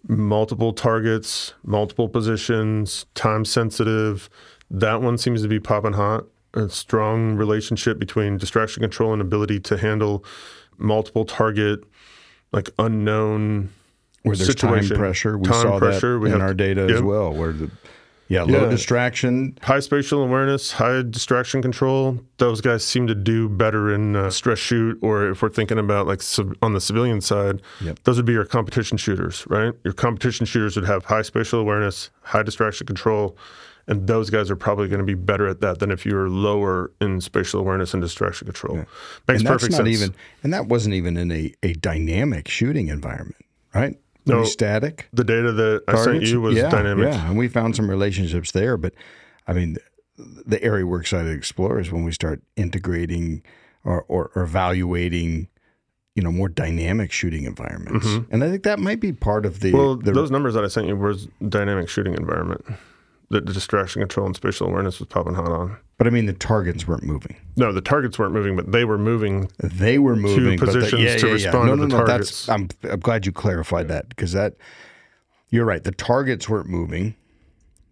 multiple 0.06 0.72
targets, 0.72 1.54
multiple 1.64 2.08
positions, 2.08 3.06
time 3.14 3.44
sensitive. 3.44 4.28
That 4.70 5.02
one 5.02 5.18
seems 5.18 5.42
to 5.42 5.48
be 5.48 5.58
popping 5.60 5.94
hot. 5.94 6.24
A 6.54 6.68
strong 6.68 7.34
relationship 7.34 7.98
between 7.98 8.38
distraction 8.38 8.80
control 8.82 9.12
and 9.12 9.20
ability 9.20 9.60
to 9.60 9.76
handle 9.76 10.24
multiple 10.78 11.24
target, 11.24 11.80
like 12.52 12.70
unknown 12.78 13.70
Where 14.28 14.36
there's 14.36 14.48
situation. 14.48 14.90
time 14.90 14.98
pressure. 14.98 15.36
We 15.38 15.48
Time 15.48 15.62
saw 15.62 15.78
pressure. 15.78 16.14
that 16.14 16.18
We 16.20 16.32
in 16.32 16.40
our 16.40 16.54
data 16.54 16.82
as 16.82 16.90
Yep. 16.92 17.02
well, 17.04 17.32
where 17.32 17.52
the 17.52 17.70
yeah, 18.28 18.42
low 18.42 18.64
Yeah. 18.64 18.68
distraction. 18.70 19.56
high 19.62 19.80
spatial 19.80 20.22
awareness, 20.22 20.72
high 20.72 21.02
distraction 21.02 21.62
control. 21.62 22.20
Those 22.36 22.60
guys 22.60 22.84
seem 22.84 23.06
to 23.06 23.14
do 23.14 23.48
better 23.48 23.92
in 23.92 24.14
uh, 24.16 24.28
stress 24.30 24.58
shoot, 24.58 24.98
or 25.00 25.30
if 25.30 25.40
we're 25.42 25.48
thinking 25.48 25.78
about 25.78 26.06
like 26.06 26.20
civ- 26.22 26.54
on 26.60 26.74
the 26.74 26.80
civilian 26.80 27.20
side, 27.22 27.62
Yep. 27.80 28.00
those 28.04 28.16
would 28.18 28.26
be 28.26 28.34
your 28.34 28.44
competition 28.44 28.98
shooters, 28.98 29.44
right? 29.48 29.72
Your 29.82 29.94
competition 29.94 30.44
shooters 30.46 30.76
would 30.76 30.84
have 30.84 31.06
high 31.06 31.22
spatial 31.22 31.58
awareness, 31.60 32.10
high 32.22 32.42
distraction 32.42 32.86
control, 32.86 33.34
and 33.86 34.06
those 34.06 34.28
guys 34.28 34.50
are 34.50 34.56
probably 34.56 34.86
going 34.88 34.98
to 35.00 35.06
be 35.06 35.14
better 35.14 35.48
at 35.48 35.62
that 35.62 35.78
than 35.78 35.90
if 35.90 36.04
you're 36.04 36.28
lower 36.28 36.90
in 37.00 37.22
spatial 37.22 37.58
awareness 37.60 37.94
and 37.94 38.02
distraction 38.02 38.44
control. 38.44 38.76
Makes 38.76 38.86
and 39.28 39.38
that's 39.40 39.44
perfect 39.48 39.72
sense. 39.76 39.88
even 39.88 40.14
and 40.42 40.52
that 40.52 40.66
wasn't 40.66 40.94
even 40.94 41.16
in 41.16 41.32
a, 41.32 41.54
a 41.62 41.72
dynamic 41.72 42.48
shooting 42.48 42.88
environment, 42.88 43.42
right? 43.74 43.96
No. 44.28 44.44
Static. 44.44 45.08
the 45.12 45.24
data 45.24 45.52
that 45.52 45.84
I 45.88 45.96
sent 46.04 46.22
you 46.22 46.40
was 46.40 46.56
yeah, 46.56 46.68
dynamic. 46.70 47.12
Yeah, 47.12 47.28
and 47.28 47.38
we 47.38 47.48
found 47.48 47.76
some 47.76 47.88
relationships 47.88 48.52
there. 48.52 48.76
But 48.76 48.94
I 49.46 49.52
mean, 49.52 49.76
the 50.16 50.62
area 50.62 50.86
we're 50.86 51.00
excited 51.00 51.28
to 51.28 51.34
explore 51.34 51.78
is 51.78 51.90
when 51.92 52.04
we 52.04 52.12
start 52.12 52.42
integrating 52.56 53.42
or, 53.84 54.02
or, 54.08 54.30
or 54.34 54.42
evaluating, 54.42 55.48
you 56.14 56.22
know, 56.22 56.32
more 56.32 56.48
dynamic 56.48 57.12
shooting 57.12 57.44
environments. 57.44 58.06
And 58.30 58.42
I 58.42 58.50
think 58.50 58.64
that 58.64 58.78
might 58.78 59.00
be 59.00 59.12
part 59.12 59.46
of 59.46 59.60
the, 59.60 59.68
Mm-hmm. 59.68 59.78
Well, 59.78 59.96
the 59.96 60.12
those 60.12 60.30
numbers 60.30 60.54
that 60.54 60.64
I 60.64 60.68
sent 60.68 60.88
you 60.88 60.96
was 60.96 61.28
dynamic 61.48 61.88
shooting 61.88 62.14
environment. 62.14 62.64
That 63.30 63.44
the 63.44 63.52
distraction 63.52 64.00
control 64.00 64.24
and 64.26 64.34
spatial 64.34 64.68
awareness 64.68 64.98
was 64.98 65.08
popping 65.08 65.34
hot 65.34 65.48
on. 65.50 65.76
but 65.98 66.06
I 66.06 66.10
mean, 66.10 66.24
the 66.24 66.32
targets 66.32 66.88
weren't 66.88 67.02
moving. 67.02 67.36
No, 67.56 67.72
the 67.72 67.82
targets 67.82 68.18
weren't 68.18 68.32
moving, 68.32 68.56
but 68.56 68.72
they 68.72 68.86
were 68.86 68.96
moving 68.96 69.50
They 69.58 69.98
were 69.98 70.16
moving, 70.16 70.56
the- 70.58 70.64
positions 70.64 71.02
yeah, 71.02 71.16
to 71.18 71.26
yeah, 71.26 71.26
yeah. 71.26 71.32
respond 71.34 71.66
no, 71.66 71.72
to 71.72 71.76
no, 71.76 71.82
the 71.82 71.88
no, 71.88 72.06
targets. 72.06 72.46
That's, 72.46 72.48
I'm, 72.48 72.68
I'm 72.90 73.00
glad 73.00 73.26
you 73.26 73.32
clarified 73.32 73.88
that 73.88 74.08
because 74.08 74.32
that 74.32 74.54
you're 75.50 75.66
right. 75.66 75.84
The 75.84 75.92
targets 75.92 76.48
weren't 76.48 76.68
moving; 76.70 77.16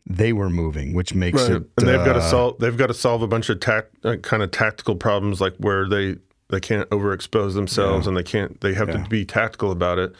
they 0.06 0.32
were 0.32 0.48
moving, 0.50 0.94
which 0.94 1.14
makes 1.14 1.42
Right. 1.42 1.52
it. 1.56 1.64
and 1.78 1.88
they've 1.88 2.04
got 2.04 2.14
to 2.14 2.20
uh, 2.20 2.30
solve. 2.30 2.58
They've 2.58 2.76
got 2.76 2.86
to 2.86 2.94
solve 2.94 3.20
a 3.22 3.26
bunch 3.26 3.48
of 3.50 3.60
tact, 3.60 3.94
uh, 4.06 4.16
kind 4.16 4.42
of 4.42 4.50
tactical 4.52 4.94
problems, 4.96 5.40
like 5.40 5.54
where 5.58 5.86
they 5.88 6.16
they 6.48 6.60
can't 6.60 6.88
overexpose 6.90 7.54
themselves, 7.54 8.06
and 8.06 8.16
they 8.16 8.22
can't. 8.22 8.60
They 8.62 8.72
have 8.74 8.90
to 8.92 9.04
be 9.10 9.24
tactical 9.26 9.70
about 9.72 9.98
it, 9.98 10.14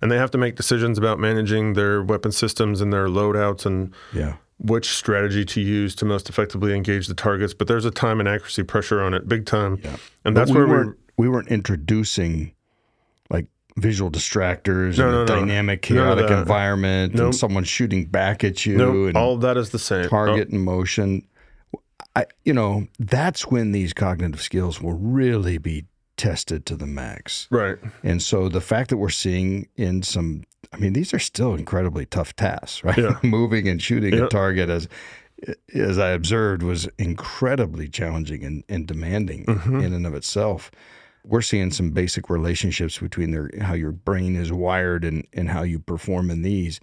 and 0.00 0.10
they 0.10 0.16
have 0.16 0.30
to 0.30 0.38
make 0.38 0.54
decisions 0.56 0.96
about 0.96 1.18
managing 1.18 1.72
their 1.74 2.02
weapon 2.02 2.30
systems 2.32 2.80
and 2.80 2.90
their 2.92 3.08
loadouts 3.08 3.66
and 3.66 3.92
Yeah. 4.14 4.36
Which 4.62 4.90
strategy 4.90 5.44
to 5.44 5.60
use 5.60 5.94
to 5.96 6.04
most 6.04 6.28
effectively 6.28 6.72
engage 6.74 7.08
the 7.08 7.14
targets. 7.14 7.52
But 7.52 7.66
there's 7.68 7.84
a 7.84 7.90
time 7.90 8.20
and 8.20 8.28
accuracy 8.28 8.62
pressure 8.62 9.02
on 9.02 9.12
it, 9.14 9.28
big 9.28 9.44
time, 9.44 9.78
Yeah. 9.82 9.96
and 10.24 10.34
But 10.34 10.40
that's 10.42 10.50
we 10.52 10.58
where 10.58 10.68
weren't, 10.68 10.96
we 11.16 11.28
weren't 11.28 11.48
introducing 11.48 12.52
like 13.28 13.46
visual 13.76 14.10
distractors 14.10 14.98
No, 14.98 15.04
and 15.08 15.12
no, 15.12 15.22
a 15.22 15.26
no. 15.26 15.26
dynamic, 15.26 15.82
chaotic 15.82 16.30
environment 16.30 17.14
Nope. 17.14 17.24
and 17.24 17.34
someone 17.34 17.64
shooting 17.64 18.06
back 18.06 18.44
at 18.44 18.64
you 18.64 18.76
No, 18.76 19.04
and 19.06 19.16
all 19.16 19.34
of 19.34 19.40
that 19.40 19.56
is 19.56 19.70
the 19.70 19.78
same. 19.80 20.08
target 20.08 20.48
in 20.50 20.60
motion. 20.60 21.26
I, 22.14 22.26
you 22.44 22.52
know, 22.52 22.86
that's 22.98 23.46
when 23.46 23.72
these 23.72 23.92
cognitive 23.92 24.42
skills 24.42 24.80
will 24.80 24.92
really 24.92 25.58
be 25.58 25.86
tested 26.22 26.64
to 26.66 26.76
the 26.76 26.86
max. 26.86 27.48
Right. 27.50 27.78
And 28.04 28.22
so 28.22 28.48
the 28.48 28.60
fact 28.60 28.90
that 28.90 28.96
we're 28.96 29.08
seeing 29.10 29.66
in 29.76 30.02
some, 30.02 30.44
I 30.72 30.76
mean, 30.76 30.92
these 30.92 31.12
are 31.12 31.18
still 31.18 31.54
incredibly 31.54 32.06
tough 32.06 32.36
tasks, 32.36 32.84
right? 32.84 32.96
Yeah. 32.96 33.18
Moving 33.24 33.66
and 33.68 33.82
shooting 33.82 34.14
a 34.14 34.28
target, 34.28 34.70
as 34.70 34.88
as 35.74 35.98
I 35.98 36.10
observed, 36.10 36.62
was 36.62 36.88
incredibly 36.98 37.88
challenging 37.88 38.44
and, 38.44 38.62
and 38.68 38.86
demanding 38.86 39.44
Mm-hmm. 39.46 39.80
in 39.80 39.92
and 39.92 40.06
of 40.06 40.14
itself. 40.14 40.70
We're 41.24 41.42
seeing 41.42 41.72
some 41.72 41.90
basic 41.90 42.30
relationships 42.30 42.98
between 42.98 43.32
their 43.32 43.50
how 43.60 43.74
your 43.74 43.90
brain 43.92 44.36
is 44.36 44.52
wired 44.52 45.04
and 45.04 45.26
and 45.32 45.48
how 45.48 45.62
you 45.62 45.80
perform 45.80 46.30
in 46.30 46.42
these. 46.42 46.78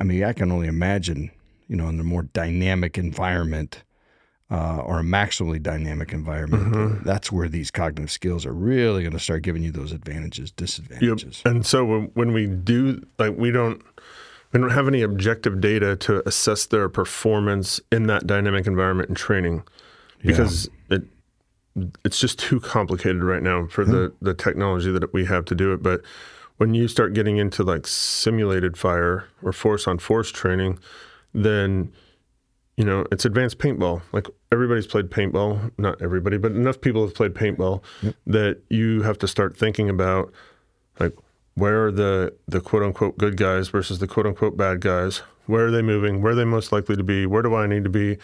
I 0.00 0.04
mean, 0.04 0.24
I 0.24 0.32
can 0.32 0.50
only 0.50 0.66
imagine, 0.66 1.30
you 1.68 1.76
know, 1.76 1.88
in 1.88 2.00
a 2.00 2.04
more 2.04 2.22
dynamic 2.24 2.98
environment. 2.98 3.84
Uh, 4.48 4.78
or 4.84 5.00
a 5.00 5.02
maximally 5.02 5.60
dynamic 5.60 6.12
environment, 6.12 6.72
Mm-hmm. 6.72 7.02
that's 7.04 7.32
where 7.32 7.48
these 7.48 7.72
cognitive 7.72 8.12
skills 8.12 8.46
are 8.46 8.52
really 8.52 9.02
going 9.02 9.12
to 9.12 9.18
start 9.18 9.42
giving 9.42 9.64
you 9.64 9.72
those 9.72 9.90
advantages, 9.90 10.50
Yep. 10.50 10.56
disadvantages. 10.56 11.42
And 11.44 11.66
so 11.66 11.84
when, 11.84 12.02
when 12.14 12.32
we 12.32 12.46
do, 12.46 13.04
like, 13.18 13.36
we 13.36 13.50
don't, 13.50 13.82
we 14.52 14.60
don't 14.60 14.70
have 14.70 14.86
any 14.86 15.02
objective 15.02 15.60
data 15.60 15.96
to 15.96 16.22
assess 16.28 16.64
their 16.64 16.88
performance 16.88 17.80
in 17.90 18.06
that 18.06 18.28
dynamic 18.28 18.68
environment 18.68 19.08
and 19.08 19.16
training, 19.16 19.64
because 20.22 20.70
it, 20.90 21.02
it's 22.04 22.20
just 22.20 22.38
too 22.38 22.60
complicated 22.60 23.24
right 23.24 23.42
now 23.42 23.66
for 23.66 23.84
the 23.84 24.12
the 24.22 24.32
technology 24.32 24.92
that 24.92 25.12
we 25.12 25.24
have 25.24 25.44
to 25.46 25.54
do 25.56 25.72
it. 25.72 25.82
But 25.82 26.02
when 26.58 26.72
you 26.72 26.86
start 26.88 27.14
getting 27.14 27.36
into 27.36 27.64
like 27.64 27.86
simulated 27.86 28.76
fire 28.78 29.24
or 29.42 29.52
force 29.52 29.88
on 29.88 29.98
force 29.98 30.30
training, 30.30 30.78
then 31.34 31.92
you 32.76 32.84
know 32.84 33.04
it's 33.10 33.24
advanced 33.24 33.58
paintball. 33.58 34.02
Like 34.12 34.26
everybody's 34.52 34.86
played 34.86 35.10
paintball, 35.10 35.72
not 35.78 36.00
everybody, 36.02 36.36
but 36.38 36.52
enough 36.52 36.80
people 36.80 37.04
have 37.04 37.14
played 37.14 37.34
paintball 37.34 37.82
that 38.26 38.62
you 38.68 39.02
have 39.02 39.18
to 39.18 39.28
start 39.28 39.56
thinking 39.56 39.88
about 39.88 40.32
like 41.00 41.14
where 41.54 41.86
are 41.86 41.92
the 41.92 42.34
the 42.46 42.60
quote 42.60 42.82
unquote 42.82 43.18
good 43.18 43.36
guys 43.36 43.68
versus 43.68 43.98
the 43.98 44.06
quote 44.06 44.26
unquote 44.26 44.56
bad 44.56 44.80
guys? 44.80 45.22
Where 45.46 45.66
are 45.66 45.70
they 45.70 45.82
moving? 45.82 46.22
Where 46.22 46.32
are 46.32 46.36
they 46.36 46.44
most 46.44 46.72
likely 46.72 46.96
to 46.96 47.04
be? 47.04 47.24
Where 47.24 47.42
do 47.42 47.54
I 47.54 47.66
need 47.66 47.84
to 47.84 47.90
be? 47.90 48.18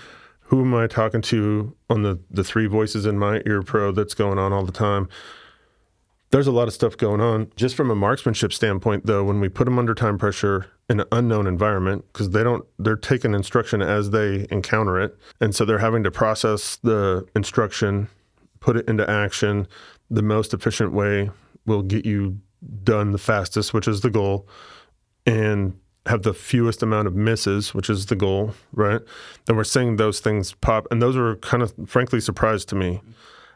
Who 0.47 0.61
am 0.61 0.75
I 0.75 0.87
talking 0.87 1.23
to 1.23 1.75
on 1.89 2.03
the 2.03 2.21
the 2.31 2.45
three 2.45 2.67
voices 2.67 3.07
in 3.07 3.19
my 3.19 3.41
ear 3.47 3.63
pro 3.63 3.91
that's 3.91 4.15
going 4.15 4.39
on 4.39 4.53
all 4.53 4.65
the 4.65 4.73
time? 4.73 5.09
There's 6.33 6.47
a 6.47 6.53
lot 6.53 6.67
of 6.67 6.73
stuff 6.73 6.97
going 6.97 7.21
on. 7.21 7.53
Just 7.57 7.77
from 7.77 7.91
a 7.91 7.95
marksmanship 7.95 8.55
standpoint, 8.55 9.05
though, 9.05 9.23
when 9.23 9.39
we 9.39 9.51
put 9.51 9.67
them 9.67 9.79
under 9.79 9.95
time 9.95 10.17
pressure 10.17 10.67
in 10.89 10.99
an 11.01 11.07
unknown 11.13 11.47
environment, 11.47 12.07
because 12.11 12.31
they 12.31 12.43
don't, 12.43 12.65
they're 12.79 12.97
taking 12.97 13.35
instruction 13.35 13.83
as 13.83 14.11
they 14.11 14.47
encounter 14.51 14.99
it. 14.99 15.15
And 15.43 15.55
so 15.55 15.67
they're 15.67 15.79
having 15.79 16.03
to 16.05 16.11
process 16.11 16.77
the 16.77 17.27
instruction, 17.37 18.09
put 18.61 18.79
it 18.79 18.89
into 18.89 19.09
action. 19.09 19.69
The 20.11 20.23
most 20.23 20.55
efficient 20.55 20.93
way 20.95 21.29
will 21.67 21.83
get 21.83 22.07
you 22.07 22.39
done 22.83 23.13
the 23.13 23.19
fastest, 23.19 23.75
which 23.75 23.87
is 23.87 24.01
the 24.01 24.11
goal, 24.11 24.49
and 25.27 25.79
have 26.07 26.23
the 26.23 26.33
fewest 26.33 26.83
amount 26.83 27.09
of 27.09 27.15
misses, 27.15 27.75
which 27.75 27.91
is 27.91 28.07
the 28.07 28.17
goal, 28.17 28.55
right? 28.73 29.03
And 29.49 29.57
we're 29.59 29.65
seeing 29.65 29.97
those 29.97 30.21
things 30.21 30.55
pop, 30.55 30.87
and 30.91 31.03
those 31.03 31.15
were 31.15 31.37
kind 31.37 31.63
of 31.63 31.75
frankly 31.87 32.21
surprised 32.21 32.71
to 32.71 32.75
me. 32.75 33.03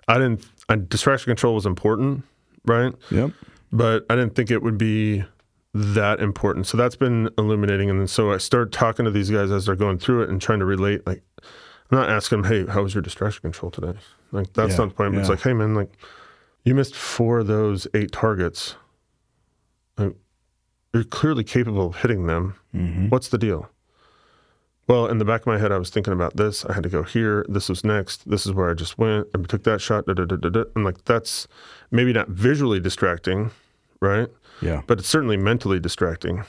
I 0.09 0.19
didn't. 0.19 0.47
I, 0.69 0.77
distraction 0.77 1.31
control 1.31 1.55
was 1.55 1.65
important, 1.65 2.23
right? 2.67 2.95
Yep. 3.11 3.31
But 3.73 4.07
I 4.11 4.17
didn't 4.17 4.35
think 4.35 4.51
it 4.51 4.63
would 4.63 4.79
be 4.79 5.25
that 5.75 6.21
important. 6.21 6.67
So 6.67 6.77
that's 6.77 6.97
been 6.97 7.29
illuminating. 7.37 7.91
And 7.91 8.01
then 8.01 8.07
so 8.07 8.33
I 8.33 8.39
start 8.39 8.73
talking 8.73 9.05
to 9.05 9.11
these 9.11 9.31
guys 9.31 9.51
as 9.51 9.67
they're 9.67 9.77
going 9.77 9.99
through 9.99 10.23
it 10.23 10.31
and 10.31 10.41
trying 10.41 10.61
to 10.61 10.65
relate. 10.65 11.07
Like, 11.07 11.23
I'm 11.91 11.99
not 11.99 12.09
asking 12.09 12.43
them, 12.43 12.51
hey, 12.51 12.73
how 12.73 12.83
was 12.83 12.95
your 12.95 13.03
distraction 13.03 13.43
control 13.43 13.71
today? 13.71 13.99
Like, 14.33 14.53
that's 14.55 14.73
Yeah, 14.73 14.79
not 14.79 14.89
the 14.91 14.95
point. 14.95 15.13
But 15.13 15.21
it's 15.21 15.29
like, 15.29 15.43
hey, 15.43 15.53
man, 15.53 15.75
like, 15.75 15.93
you 16.65 16.75
missed 16.75 16.95
four 16.95 17.41
of 17.41 17.47
those 17.47 17.87
eight 17.95 18.11
targets. 18.11 18.77
Like, 19.99 20.15
you're 20.93 21.05
clearly 21.05 21.45
capable 21.45 21.89
of 21.89 21.97
hitting 21.97 22.27
them. 22.27 22.55
Mm-hmm. 22.75 23.09
What's 23.09 23.29
the 23.29 23.39
deal? 23.39 23.69
Well, 24.89 25.07
in 25.09 25.19
the 25.19 25.25
back 25.25 25.41
of 25.41 25.47
my 25.49 25.59
head, 25.59 25.73
I 25.73 25.79
was 25.79 25.91
thinking 25.91 26.13
about 26.13 26.37
this. 26.37 26.65
I 26.65 26.73
had 26.73 26.85
to 26.85 26.89
go 26.89 27.03
here. 27.03 27.45
This 27.49 27.69
was 27.69 27.83
next. 27.83 28.29
This 28.29 28.47
is 28.47 28.53
where 28.53 28.71
I 28.71 28.75
just 28.75 28.99
went. 28.99 29.27
and 29.35 29.49
took 29.49 29.65
that 29.65 29.81
shot. 29.81 30.07
Da, 30.07 30.15
da, 30.15 30.25
da. 30.25 30.65
And 30.77 30.85
like, 30.85 31.05
that's 31.05 31.49
maybe 31.91 32.13
not 32.13 32.29
visually 32.29 32.79
distracting, 32.79 33.51
right? 34.01 34.29
Yeah. 34.63 34.83
But 34.87 35.01
it's 35.01 35.09
certainly 35.09 35.37
mentally 35.37 35.81
distracting. 35.81 36.45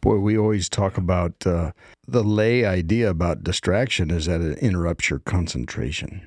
Boy, 0.00 0.16
we 0.16 0.38
always 0.38 0.68
talk 0.68 0.96
about 0.96 1.46
uh, 1.46 1.72
the 2.08 2.24
lay 2.24 2.64
idea 2.64 3.10
about 3.10 3.44
distraction 3.44 4.10
is 4.10 4.26
that 4.26 4.40
it 4.40 4.58
interrupts 4.58 5.10
your 5.10 5.20
concentration. 5.20 6.26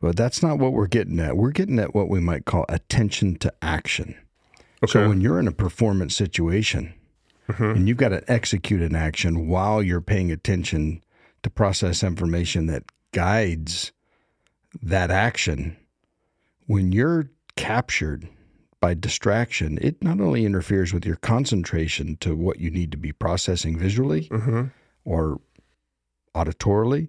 But 0.00 0.16
that's 0.16 0.42
not 0.42 0.58
what 0.58 0.74
we're 0.74 0.86
getting 0.86 1.18
at. 1.18 1.36
We're 1.36 1.50
getting 1.50 1.78
at 1.78 1.94
what 1.94 2.10
we 2.10 2.20
might 2.20 2.44
call 2.44 2.66
attention 2.68 3.36
to 3.36 3.52
action. 3.62 4.16
Okay. 4.82 4.92
So 4.92 5.08
when 5.08 5.22
you're 5.22 5.40
in 5.40 5.48
a 5.48 5.52
performance 5.52 6.14
situation 6.14 6.92
and 7.48 7.88
you've 7.88 7.96
got 7.98 8.08
to 8.10 8.30
execute 8.30 8.80
an 8.82 8.94
action 8.96 9.46
while 9.48 9.82
you're 9.82 10.00
paying 10.00 10.30
attention 10.32 11.02
to 11.42 11.50
process 11.50 12.02
information 12.02 12.66
that 12.66 12.84
guides 13.12 13.92
that 14.82 15.10
action, 15.10 15.76
when 16.66 16.90
you're 16.92 17.28
captured 17.56 18.28
by 18.80 18.94
distraction, 18.94 19.78
it 19.80 20.02
not 20.02 20.20
only 20.20 20.44
interferes 20.44 20.92
with 20.92 21.06
your 21.06 21.16
concentration 21.16 22.16
to 22.20 22.34
what 22.34 22.58
you 22.60 22.70
need 22.70 22.90
to 22.90 22.96
be 22.98 23.12
processing 23.12 23.78
visually 23.78 24.28
Mhm. 24.30 24.70
or 25.04 25.40
auditorily, 26.34 27.08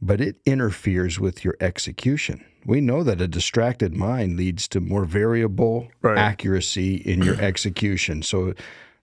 but 0.00 0.20
it 0.20 0.36
interferes 0.46 1.18
with 1.18 1.44
your 1.44 1.56
execution. 1.60 2.44
We 2.66 2.80
know 2.80 3.02
that 3.02 3.20
a 3.20 3.28
distracted 3.28 3.94
mind 3.94 4.36
leads 4.36 4.68
to 4.68 4.80
more 4.80 5.04
variable 5.04 5.88
Right. 6.02 6.16
accuracy 6.16 6.94
in 6.96 7.22
your 7.22 7.40
execution. 7.40 8.22
So 8.22 8.54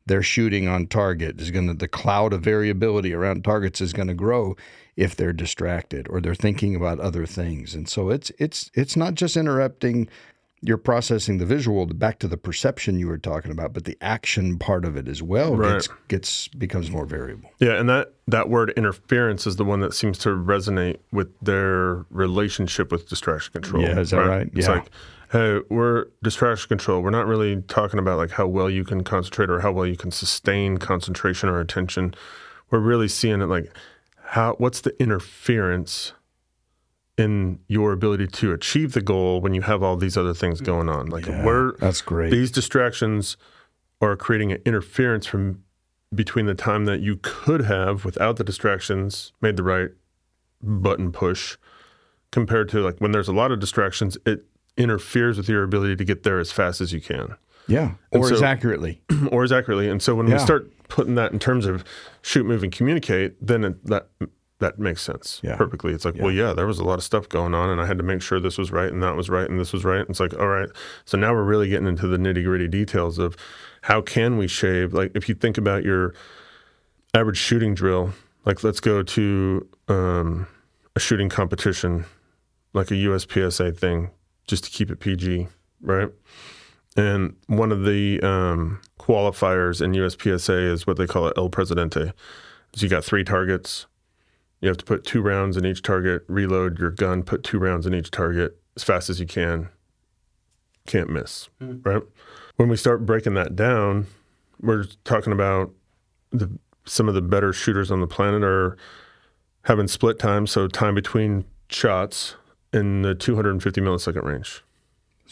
their 0.06 0.24
shooting 0.24 0.68
on 0.68 0.88
target 0.88 1.40
is 1.40 1.52
going 1.52 1.68
to 1.68 1.74
the 1.74 1.88
cloud 1.88 2.34
of 2.34 2.42
variability 2.42 3.14
around 3.14 3.44
targets 3.44 3.82
is 3.82 3.94
going 3.94 4.08
to 4.08 4.14
grow 4.14 4.56
if 4.98 5.16
they're 5.16 5.34
distracted 5.34 6.08
or 6.10 6.20
they're 6.20 6.36
thinking 6.36 6.76
about 6.76 7.00
other 7.00 7.26
things. 7.26 7.74
And 7.76 7.88
so 7.88 8.10
it's 8.10 8.32
it's 8.40 8.70
it's 8.74 8.96
not 8.98 9.16
just 9.16 9.38
interrupting 9.38 10.08
you're 10.64 10.78
processing 10.78 11.40
the 11.40 11.46
visual 11.46 11.88
back 11.88 12.20
to 12.20 12.28
the 12.28 12.38
perception 12.38 13.00
you 13.00 13.08
were 13.08 13.18
talking 13.18 13.50
about, 13.52 13.74
but 13.74 13.86
the 13.86 13.98
action 14.00 14.60
part 14.60 14.86
of 14.86 14.96
it 14.96 15.08
as 15.08 15.20
well 15.24 15.56
Right. 15.56 15.74
gets 15.74 15.90
gets 16.08 16.48
becomes 16.50 16.92
more 16.92 17.06
variable. 17.08 17.50
Yeah, 17.60 17.80
and 17.80 17.90
that 17.90 18.14
that 18.28 18.48
word 18.50 18.72
interference 18.78 19.48
is 19.48 19.56
the 19.56 19.66
one 19.66 19.80
that 19.80 19.94
seems 19.96 20.18
to 20.20 20.30
resonate 20.30 20.98
with 21.12 21.30
their 21.42 22.06
relationship 22.12 22.92
with 22.92 23.10
distraction 23.10 23.54
control. 23.54 23.84
Yeah, 23.84 24.00
is 24.00 24.12
that 24.12 24.18
right? 24.28 24.50
It's 24.54 24.68
Yeah. 24.68 24.74
like, 24.74 24.90
hey, 25.32 25.60
we're 25.70 26.06
distraction 26.22 26.68
control. 26.68 27.02
We're 27.02 27.10
not 27.10 27.26
really 27.26 27.62
talking 27.64 28.00
about 28.00 28.18
like 28.18 28.32
how 28.32 28.48
well 28.48 28.70
you 28.70 28.84
can 28.84 29.04
concentrate 29.04 29.50
or 29.50 29.62
how 29.62 29.72
well 29.72 29.86
you 29.86 29.96
can 29.96 30.12
sustain 30.12 30.78
concentration 30.78 31.50
or 31.50 31.60
attention. 31.60 32.14
We're 32.70 32.80
really 32.80 33.08
seeing 33.08 33.42
it 33.42 33.46
like 33.46 33.72
how 34.24 34.56
what's 34.58 34.82
the 34.82 35.00
interference 35.02 36.14
in 37.18 37.60
your 37.68 37.92
ability 37.92 38.28
to 38.28 38.52
achieve 38.52 38.94
the 38.94 39.02
goal 39.02 39.42
when 39.42 39.54
you 39.54 39.62
have 39.62 39.84
all 39.84 39.96
these 39.96 40.18
other 40.18 40.34
things 40.34 40.60
going 40.62 40.90
on. 40.90 41.08
Like 41.08 41.28
Yeah, 41.28 41.46
where 41.46 41.74
that's 41.80 42.02
great. 42.02 42.32
these 42.32 42.52
distractions 42.52 43.38
are 44.02 44.16
creating 44.16 44.52
an 44.52 44.62
interference 44.66 45.26
from 45.26 45.64
between 46.14 46.46
the 46.46 46.56
time 46.56 46.86
that 46.86 47.00
you 47.00 47.18
could 47.22 47.62
have 47.62 48.04
without 48.04 48.36
the 48.38 48.44
distractions 48.44 49.32
made 49.42 49.56
the 49.56 49.64
right 49.64 49.92
button 50.62 51.12
push 51.12 51.58
compared 52.32 52.70
to 52.70 52.80
like 52.80 52.98
when 53.00 53.12
there's 53.12 53.28
a 53.28 53.34
lot 53.34 53.52
of 53.52 53.60
distractions 53.60 54.18
it 54.26 54.46
interferes 54.82 55.38
with 55.38 55.48
your 55.50 55.64
ability 55.64 55.96
to 55.96 56.04
get 56.04 56.24
there 56.24 56.40
as 56.40 56.52
fast 56.52 56.82
as 56.82 56.92
you 56.94 57.02
can. 57.02 57.36
Yeah, 57.68 57.94
And 58.12 58.24
or 58.24 58.32
as 58.34 58.42
accurately. 58.42 59.02
or 59.32 59.44
as 59.44 59.52
accurately. 59.52 59.88
And 59.90 60.02
so 60.02 60.16
when 60.16 60.26
we 60.26 60.38
start 60.40 60.72
putting 60.90 61.16
that 61.16 61.32
in 61.32 61.40
terms 61.40 61.66
of 61.66 61.84
shoot 62.22 62.46
move 62.46 62.64
and 62.64 62.72
communicate 62.72 63.36
then 63.46 63.64
it, 63.64 63.86
that 63.86 64.10
that 64.60 64.78
makes 64.78 65.02
sense 65.02 65.40
Yeah. 65.44 65.56
perfectly. 65.56 65.94
It's 65.94 66.04
like 66.06 66.16
well 66.20 66.32
yeah 66.32 66.54
there 66.54 66.68
was 66.68 66.80
a 66.80 66.84
lot 66.84 66.96
of 67.00 67.04
stuff 67.04 67.30
going 67.30 67.54
on 67.56 67.70
and 67.70 67.80
i 67.82 67.86
had 67.86 67.98
to 67.98 68.04
make 68.04 68.22
sure 68.22 68.40
this 68.40 68.58
was 68.58 68.72
right 68.72 68.92
and 68.92 69.02
that 69.02 69.16
was 69.16 69.30
right 69.30 69.50
and 69.50 69.60
this 69.60 69.72
was 69.74 69.86
right. 69.86 70.02
And 70.02 70.10
it's 70.10 70.20
like 70.20 70.34
all 70.38 70.48
right. 70.48 70.70
So 71.06 71.18
now 71.18 71.34
we're 71.34 71.44
really 71.44 71.70
getting 71.70 71.88
into 71.88 72.08
the 72.08 72.18
nitty 72.18 72.44
gritty 72.44 72.68
details 72.68 73.18
of 73.20 73.38
how 73.84 74.02
can 74.02 74.38
we 74.38 74.48
shave? 74.48 74.94
Like 74.94 75.12
if 75.16 75.30
you 75.30 75.36
think 75.36 75.58
about 75.58 75.84
your 75.84 76.14
average 77.14 77.38
shooting 77.38 77.74
drill 77.74 78.14
like 78.46 78.64
let's 78.64 78.80
go 78.80 79.04
to 79.04 79.68
um, 79.88 80.48
a 80.96 81.00
shooting 81.00 81.30
competition 81.30 82.06
like 82.74 82.90
a 82.92 82.94
uspsa 82.96 83.78
thing 83.78 84.10
just 84.52 84.66
to 84.66 84.70
keep 84.70 84.92
it 84.92 85.00
pg 85.00 85.48
right? 85.82 86.10
And 86.98 87.36
one 87.48 87.72
of 87.72 87.86
the 87.86 88.20
um, 88.22 88.82
qualifiers 89.00 89.82
in 89.82 89.94
uspsa 89.94 90.72
is 90.72 90.86
what 90.86 90.98
they 90.98 91.08
call 91.08 91.28
it 91.28 91.34
el 91.38 91.50
presidente. 91.50 92.12
So 92.76 92.84
you 92.84 92.90
got 92.90 93.06
three 93.06 93.24
targets. 93.24 93.88
You 94.60 94.68
have 94.68 94.78
to 94.78 94.86
put 94.86 95.06
two 95.06 95.22
rounds 95.22 95.58
in 95.58 95.66
each 95.66 95.82
target 95.82 96.24
reload 96.28 96.80
your 96.80 96.92
gun 96.92 97.24
put 97.24 97.44
two 97.44 97.60
rounds 97.60 97.88
in 97.88 97.96
each 97.96 98.12
target 98.12 98.62
as 98.76 98.84
fast 98.84 99.10
as 99.10 99.20
you 99.20 99.26
can. 99.26 99.70
Can't 100.86 101.10
miss 101.10 101.50
right? 101.60 102.04
When 102.58 102.68
we 102.70 102.76
start 102.76 103.06
breaking 103.06 103.34
that 103.36 103.56
down 103.56 104.08
we're 104.62 104.86
talking 105.06 105.34
about 105.34 105.72
the 106.32 106.52
some 106.86 107.08
of 107.08 107.14
the 107.14 107.22
better 107.22 107.54
shooters 107.54 107.92
on 107.92 108.02
the 108.02 108.08
planet 108.08 108.44
are 108.44 108.78
having 109.64 109.88
split 109.88 110.18
time, 110.20 110.48
so 110.48 110.68
time 110.68 110.96
between 110.96 111.46
shots 111.70 112.36
in 112.74 113.02
the 113.02 113.16
250 113.16 113.82
millisecond 113.82 114.24
range. 114.24 114.64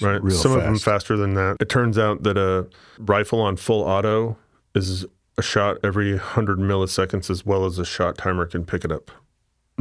Right, 0.01 0.23
real 0.23 0.35
some 0.37 0.53
of 0.53 0.63
them 0.63 0.79
faster 0.79 1.17
than 1.17 1.33
that. 1.33 1.57
It 1.59 1.67
turns 1.67 1.97
out 1.97 2.23
that 2.23 2.37
a 2.37 2.67
rifle 2.99 3.41
on 3.41 3.57
full 3.57 3.81
auto 3.81 4.37
is 4.73 5.05
a 5.37 5.41
shot 5.41 5.77
every 5.83 6.11
100 6.13 6.57
milliseconds, 6.59 7.29
as 7.29 7.45
well 7.45 7.65
as 7.65 7.79
a 7.79 7.85
shot 7.85 8.17
timer 8.17 8.45
can 8.45 8.65
pick 8.65 8.85
it 8.85 8.91
up. 8.91 9.11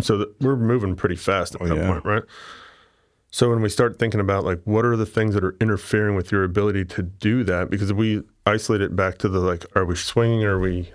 So 0.00 0.16
that 0.18 0.40
we're 0.40 0.56
moving 0.56 0.96
pretty 0.96 1.16
fast 1.16 1.54
at 1.54 1.62
oh, 1.62 1.66
that 1.68 1.74
Oh, 1.74 1.76
yeah. 1.76 1.90
point, 1.92 2.04
right? 2.04 2.22
So 3.30 3.50
when 3.50 3.60
we 3.60 3.68
start 3.68 3.98
thinking 3.98 4.20
about 4.20 4.44
like 4.44 4.60
what 4.64 4.84
are 4.84 4.96
the 4.96 5.06
things 5.06 5.34
that 5.34 5.44
are 5.44 5.54
interfering 5.60 6.16
with 6.16 6.32
your 6.32 6.44
ability 6.44 6.84
to 6.86 7.02
do 7.02 7.44
that, 7.44 7.70
because 7.70 7.92
we 7.92 8.22
isolate 8.46 8.80
it 8.80 8.96
back 8.96 9.18
to 9.18 9.28
the 9.28 9.40
like, 9.40 9.66
are 9.76 9.84
we 9.84 9.96
swinging? 9.96 10.44
Or 10.44 10.54
are 10.56 10.60
we 10.60 10.90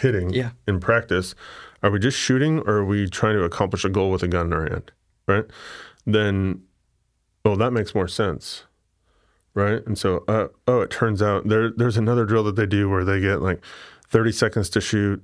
hitting? 0.00 0.30
Yeah. 0.30 0.50
In 0.66 0.80
practice, 0.80 1.34
are 1.82 1.90
we 1.90 1.98
just 1.98 2.18
shooting, 2.18 2.60
or 2.60 2.78
are 2.78 2.84
we 2.84 3.08
trying 3.08 3.36
to 3.36 3.44
accomplish 3.44 3.84
a 3.84 3.88
goal 3.90 4.10
with 4.10 4.22
a 4.22 4.28
gun 4.28 4.46
in 4.46 4.52
our 4.52 4.68
hand? 4.68 4.90
Right? 5.28 5.44
Then, 6.06 6.62
well, 7.44 7.56
that 7.56 7.72
makes 7.72 7.94
more 7.94 8.08
sense, 8.08 8.64
right? 9.54 9.84
And 9.86 9.96
so, 9.98 10.24
uh, 10.28 10.48
oh, 10.66 10.80
it 10.82 10.90
turns 10.90 11.22
out 11.22 11.48
there 11.48 11.70
there's 11.70 11.96
another 11.96 12.24
drill 12.24 12.44
that 12.44 12.56
they 12.56 12.66
do 12.66 12.88
where 12.90 13.04
they 13.04 13.20
get 13.20 13.40
like 13.42 13.64
30 14.08 14.32
seconds 14.32 14.70
to 14.70 14.80
shoot. 14.80 15.22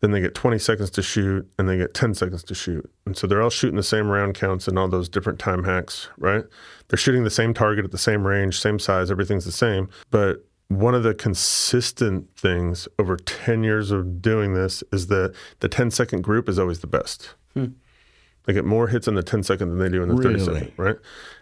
then 0.00 0.10
they 0.10 0.20
get 0.20 0.34
20 0.34 0.58
seconds 0.58 0.90
to 0.90 1.02
shoot, 1.02 1.48
and 1.58 1.66
they 1.68 1.78
get 1.78 1.94
10 1.94 2.12
seconds 2.14 2.42
to 2.44 2.54
shoot. 2.54 2.90
And 3.06 3.16
so 3.16 3.26
they're 3.26 3.40
all 3.40 3.48
shooting 3.48 3.76
the 3.76 3.82
same 3.82 4.08
round 4.08 4.34
counts 4.34 4.68
and 4.68 4.78
all 4.78 4.86
those 4.88 5.08
different 5.08 5.38
time 5.38 5.64
hacks, 5.64 6.08
right? 6.18 6.44
They're 6.88 6.98
shooting 6.98 7.24
the 7.24 7.30
same 7.30 7.54
target 7.54 7.86
at 7.86 7.90
the 7.90 7.96
same 7.98 8.26
range, 8.26 8.60
same 8.60 8.78
size, 8.78 9.10
everything's 9.10 9.46
the 9.46 9.52
same. 9.52 9.88
But 10.10 10.44
one 10.68 10.94
of 10.94 11.04
the 11.04 11.14
consistent 11.14 12.28
things 12.36 12.86
over 12.98 13.16
10 13.16 13.62
years 13.64 13.90
of 13.90 14.20
doing 14.20 14.52
this 14.54 14.82
is 14.92 15.06
that 15.06 15.34
the 15.60 15.68
10 15.68 15.90
second 15.90 16.22
group 16.22 16.48
is 16.50 16.58
always 16.58 16.80
the 16.80 16.86
best. 16.86 17.34
They 18.44 18.52
get 18.52 18.64
more 18.64 18.88
hits 18.88 19.08
in 19.08 19.14
the 19.14 19.22
10 19.22 19.42
second 19.42 19.70
than 19.70 19.78
they 19.78 19.88
do 19.88 20.02
in 20.02 20.08
the 20.08 20.16
30 20.16 20.28
Really? 20.28 20.44
second, 20.44 20.72
right? 20.76 20.96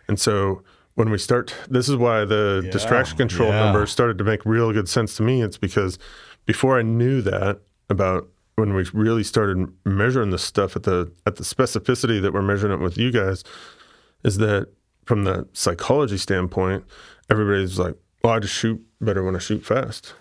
And 0.08 0.20
so 0.20 0.62
when 0.94 1.10
we 1.10 1.18
start, 1.18 1.54
this 1.68 1.88
is 1.88 1.96
why 1.96 2.24
the 2.24 2.68
distraction 2.70 3.16
control 3.16 3.48
yeah. 3.48 3.64
numbers 3.64 3.90
started 3.90 4.18
to 4.18 4.24
make 4.24 4.44
real 4.44 4.72
good 4.72 4.88
sense 4.88 5.16
to 5.16 5.22
me. 5.22 5.42
It's 5.42 5.58
because 5.58 5.98
before 6.46 6.78
I 6.78 6.82
knew 6.82 7.22
that 7.22 7.60
about 7.88 8.28
when 8.56 8.74
we 8.74 8.84
really 8.92 9.24
started 9.24 9.66
measuring 9.84 10.30
this 10.30 10.42
stuff 10.42 10.76
at 10.76 10.82
the 10.82 11.10
at 11.26 11.36
the 11.36 11.44
specificity 11.44 12.20
that 12.20 12.32
we're 12.32 12.42
measuring 12.42 12.72
it 12.72 12.82
with 12.82 12.98
you 12.98 13.10
guys, 13.10 13.42
is 14.22 14.38
that 14.38 14.68
from 15.06 15.24
the 15.24 15.48
psychology 15.52 16.18
standpoint, 16.18 16.84
everybody's 17.30 17.78
like, 17.78 17.96
"Well, 18.22 18.34
I 18.34 18.38
just 18.38 18.54
shoot 18.54 18.80
better 19.00 19.24
when 19.24 19.34
I 19.34 19.38
shoot 19.38 19.64
fast." 19.64 20.14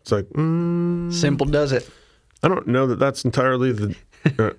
It's 0.00 0.12
like, 0.12 0.28
mm, 0.30 1.12
Simple 1.12 1.46
does 1.46 1.70
it. 1.72 1.88
I 2.42 2.48
don't 2.48 2.66
know 2.66 2.86
that 2.86 2.98
that's 2.98 3.24
entirely 3.24 3.72
the. 3.72 3.94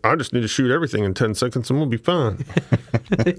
I 0.04 0.15
just 0.15 0.34
need 0.34 0.41
to 0.41 0.48
shoot 0.48 0.72
everything 0.72 1.04
in 1.04 1.13
ten 1.13 1.36
seconds 1.36 1.69
and 1.69 1.80
we'll 1.80 1.89
be 1.89 1.98
fine. 1.98 2.45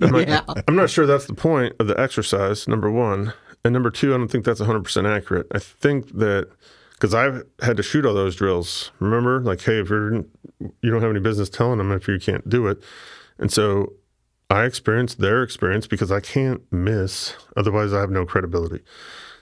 Yeah. 0.01 0.43
I'm 0.67 0.75
not 0.75 0.91
sure 0.91 1.07
that's 1.07 1.27
the 1.27 1.35
point 1.35 1.75
of 1.79 1.87
the 1.87 1.99
exercise. 1.99 2.67
Number 2.67 2.91
one, 2.91 3.33
and 3.65 3.73
number 3.73 3.91
two, 3.91 4.13
I 4.15 4.19
don't 4.19 4.29
think 4.29 4.45
that's 4.45 4.61
100 4.61 4.83
percent 4.83 5.07
accurate. 5.07 5.47
I 5.53 5.59
think 5.59 6.19
that 6.19 6.49
because 6.93 7.15
I've 7.15 7.45
had 7.63 7.77
to 7.77 7.83
shoot 7.83 8.05
all 8.05 8.15
those 8.15 8.37
drills. 8.37 8.91
Remember, 8.99 9.41
like, 9.41 9.63
hey, 9.63 9.81
if 9.81 9.89
you're 9.89 10.25
you 10.59 10.91
don't 10.91 11.01
have 11.01 11.11
any 11.11 11.21
business 11.21 11.49
telling 11.49 11.79
them 11.79 11.93
if 11.93 12.09
you 12.09 12.19
can't 12.19 12.49
do 12.49 12.67
it, 12.67 12.83
and 13.39 13.53
so 13.53 13.93
I 14.51 14.65
experienced 14.65 15.21
their 15.21 15.43
experience 15.43 15.87
because 15.87 16.11
I 16.11 16.21
can't 16.21 16.61
miss. 16.73 17.35
Otherwise, 17.57 17.93
I 17.93 18.01
have 18.01 18.11
no 18.11 18.27
credibility. 18.27 18.83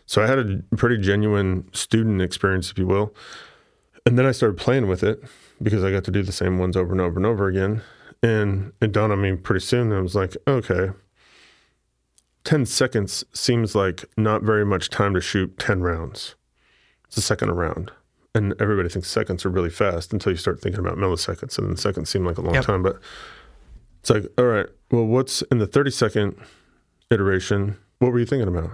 So 0.05 0.23
I 0.23 0.27
had 0.27 0.39
a 0.39 0.77
pretty 0.77 0.99
genuine 0.99 1.69
student 1.73 2.23
experience, 2.23 2.71
if 2.71 2.79
you 2.79 2.87
will. 2.87 3.15
And 4.07 4.19
then 4.19 4.27
I 4.27 4.33
started 4.33 4.59
playing 4.59 4.87
with 4.87 5.03
it 5.03 5.23
because 5.63 5.85
I 5.85 5.91
got 5.91 6.05
to 6.05 6.11
do 6.11 6.23
the 6.23 6.33
same 6.33 6.59
ones 6.59 6.77
over 6.77 6.93
and 6.93 7.01
over 7.01 7.17
and 7.19 7.27
over 7.27 7.47
again. 7.49 7.83
And 8.23 8.73
it 8.81 8.93
dawned 8.93 9.13
on 9.13 9.21
me 9.23 9.37
pretty 9.37 9.65
soon. 9.65 9.93
I 9.93 10.01
was 10.01 10.15
like, 10.15 10.37
okay, 10.47 10.91
10 12.45 12.67
seconds 12.67 13.25
seems 13.33 13.75
like 13.75 14.05
not 14.17 14.43
very 14.43 14.65
much 14.65 14.91
time 14.91 15.15
to 15.15 15.21
shoot 15.21 15.59
10 15.59 15.81
rounds. 15.83 16.35
It's 17.07 17.17
a 17.17 17.23
second 17.23 17.51
a 17.51 17.55
round. 17.55 17.91
And 18.35 18.55
everybody 18.61 18.89
thinks 18.89 19.09
seconds 19.09 19.45
are 19.45 19.51
really 19.51 19.71
fast 19.71 20.13
until 20.13 20.33
you 20.33 20.39
start 20.39 20.61
thinking 20.61 20.81
about 20.81 20.97
milliseconds. 20.99 21.59
And 21.59 21.69
then 21.69 21.77
seconds 21.77 22.11
seem 22.11 22.25
like 22.25 22.39
a 22.39 22.43
long 22.43 22.55
Yep. 22.55 22.65
time. 22.65 22.83
But 22.83 23.01
it's 24.01 24.11
like, 24.11 24.27
all 24.37 24.45
right, 24.45 24.67
well, 24.91 25.07
what's 25.07 25.43
in 25.43 25.59
the 25.59 25.67
30 25.67 25.91
second 25.91 26.37
iteration? 27.11 27.77
What 27.99 28.13
were 28.13 28.19
you 28.19 28.27
thinking 28.27 28.49
about? 28.49 28.71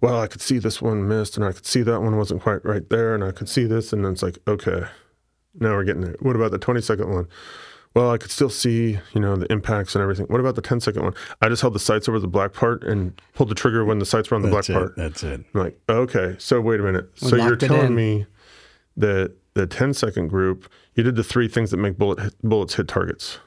well, 0.00 0.20
I 0.20 0.26
could 0.26 0.42
see 0.42 0.58
this 0.58 0.82
one 0.82 1.08
missed, 1.08 1.36
and 1.38 1.46
I 1.46 1.52
could 1.52 1.64
see 1.64 1.80
that 1.80 2.02
one 2.02 2.18
wasn't 2.18 2.42
quite 2.42 2.62
right 2.62 2.86
there, 2.90 3.14
and 3.14 3.24
I 3.24 3.30
could 3.30 3.48
see 3.48 3.64
this, 3.64 3.90
and 3.90 4.04
then 4.04 4.12
it's 4.12 4.22
like, 4.22 4.36
okay, 4.46 4.82
now 5.58 5.72
we're 5.74 5.84
getting 5.84 6.02
there. 6.02 6.16
What 6.20 6.36
about 6.36 6.50
the 6.50 6.58
20 6.58 6.80
second 6.80 7.12
one? 7.12 7.28
Well, 7.94 8.10
I 8.10 8.18
could 8.18 8.32
still 8.32 8.50
see, 8.50 8.98
you 9.12 9.20
know, 9.20 9.36
the 9.36 9.50
impacts 9.52 9.94
and 9.94 10.02
everything. 10.02 10.26
What 10.26 10.40
about 10.40 10.56
the 10.56 10.62
10 10.62 10.80
second 10.80 11.02
one? 11.04 11.14
I 11.40 11.48
just 11.48 11.62
held 11.62 11.74
the 11.74 11.78
sights 11.78 12.08
over 12.08 12.18
the 12.18 12.26
black 12.26 12.52
part 12.52 12.82
and 12.82 13.20
pulled 13.34 13.50
the 13.50 13.54
trigger 13.54 13.84
when 13.84 14.00
the 14.00 14.04
sights 14.06 14.30
were 14.30 14.34
on 14.36 14.42
the 14.42 14.50
That's 14.50 14.66
black 14.66 14.76
it. 14.76 14.80
part. 14.80 14.96
That's 14.96 15.22
it. 15.22 15.44
I'm 15.54 15.60
like, 15.60 15.78
okay, 15.88 16.34
so 16.38 16.60
wait 16.60 16.80
a 16.80 16.82
minute. 16.82 17.08
We 17.22 17.28
so 17.28 17.36
you're 17.36 17.54
telling 17.54 17.86
in. 17.86 17.94
me 17.94 18.26
that 18.96 19.32
the 19.54 19.68
10 19.68 19.94
second 19.94 20.26
group, 20.28 20.68
you 20.94 21.04
did 21.04 21.14
the 21.14 21.22
three 21.22 21.46
things 21.46 21.70
that 21.70 21.76
make 21.76 21.96
bullet 21.96 22.18
hit, 22.18 22.34
bullets 22.42 22.74
hit 22.74 22.88
targets, 22.88 23.38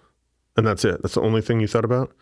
and 0.56 0.66
that's 0.66 0.86
it. 0.86 1.02
That's 1.02 1.16
the 1.16 1.22
only 1.22 1.42
thing 1.42 1.60
you 1.60 1.68
thought 1.68 1.84
about. 1.86 2.16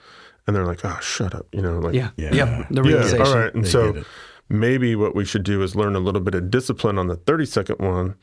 And 0.47 0.55
they're 0.55 0.65
like, 0.65 0.83
oh, 0.83 0.97
shut 1.01 1.35
up, 1.35 1.45
you 1.51 1.61
know, 1.61 1.77
like, 1.79 1.93
Yeah. 1.93 2.09
Yeah. 2.17 2.33
Yep. 2.33 2.67
The 2.71 2.81
yeah, 2.81 2.87
realization. 2.89 3.21
all 3.27 3.35
right. 3.37 3.53
And 3.53 3.65
They 3.65 3.69
so 3.69 4.03
maybe 4.49 4.95
what 4.95 5.15
we 5.15 5.25
should 5.25 5.43
do 5.43 5.61
is 5.61 5.75
learn 5.75 5.95
a 5.95 5.99
little 5.99 6.21
bit 6.21 6.33
of 6.33 6.49
discipline 6.49 6.97
on 6.97 7.07
the 7.07 7.15
30 7.15 7.45
second 7.45 7.75
one 7.79 8.15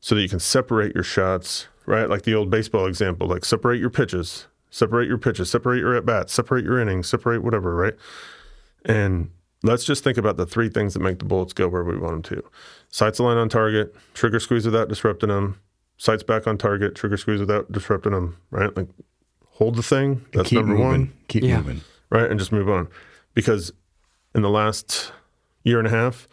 so 0.00 0.14
that 0.14 0.22
you 0.22 0.28
can 0.28 0.38
separate 0.40 0.94
your 0.94 1.04
shots, 1.04 1.68
right? 1.86 2.08
Like 2.08 2.22
the 2.22 2.34
old 2.34 2.50
baseball 2.50 2.86
example, 2.86 3.26
like 3.26 3.44
separate 3.44 3.80
your 3.80 3.90
pitches, 3.90 4.46
separate 4.70 5.08
your 5.08 5.18
pitches, 5.18 5.50
separate 5.50 5.78
your 5.80 5.94
at 5.96 6.06
bats, 6.06 6.32
separate 6.32 6.64
your 6.64 6.78
innings, 6.80 7.08
separate 7.08 7.42
whatever, 7.42 7.74
right? 7.74 7.94
And 8.84 9.30
let's 9.62 9.84
just 9.84 10.04
think 10.04 10.16
about 10.18 10.36
the 10.36 10.46
three 10.46 10.68
things 10.68 10.94
that 10.94 11.00
make 11.00 11.18
the 11.18 11.24
bullets 11.24 11.52
go 11.52 11.68
where 11.68 11.82
we 11.84 11.96
want 11.98 12.12
them 12.24 12.36
to 12.36 12.48
sights 12.90 13.18
aligned 13.18 13.38
on 13.38 13.48
target, 13.48 13.94
trigger 14.14 14.40
squeeze 14.40 14.64
without 14.64 14.88
disrupting 14.88 15.28
them, 15.28 15.60
sights 15.98 16.22
back 16.22 16.46
on 16.46 16.56
target, 16.56 16.94
trigger 16.94 17.16
squeeze 17.16 17.40
without 17.40 17.70
disrupting 17.70 18.12
them, 18.12 18.36
right? 18.50 18.74
Like 18.76 18.88
hold 19.46 19.74
the 19.74 19.82
thing. 19.82 20.24
That's 20.32 20.48
Keep 20.48 20.60
number 20.60 20.72
moving. 20.74 20.86
one 20.86 21.12
Keep 21.28 21.42
Yeah. 21.44 21.58
moving. 21.58 21.80
right? 22.10 22.30
And 22.30 22.38
just 22.38 22.52
move 22.52 22.68
on. 22.70 22.88
Because 23.34 23.72
in 24.34 24.42
the 24.42 24.48
last 24.48 25.12
year 25.64 25.78
and 25.78 25.86
a 25.86 25.90
half, 25.90 26.28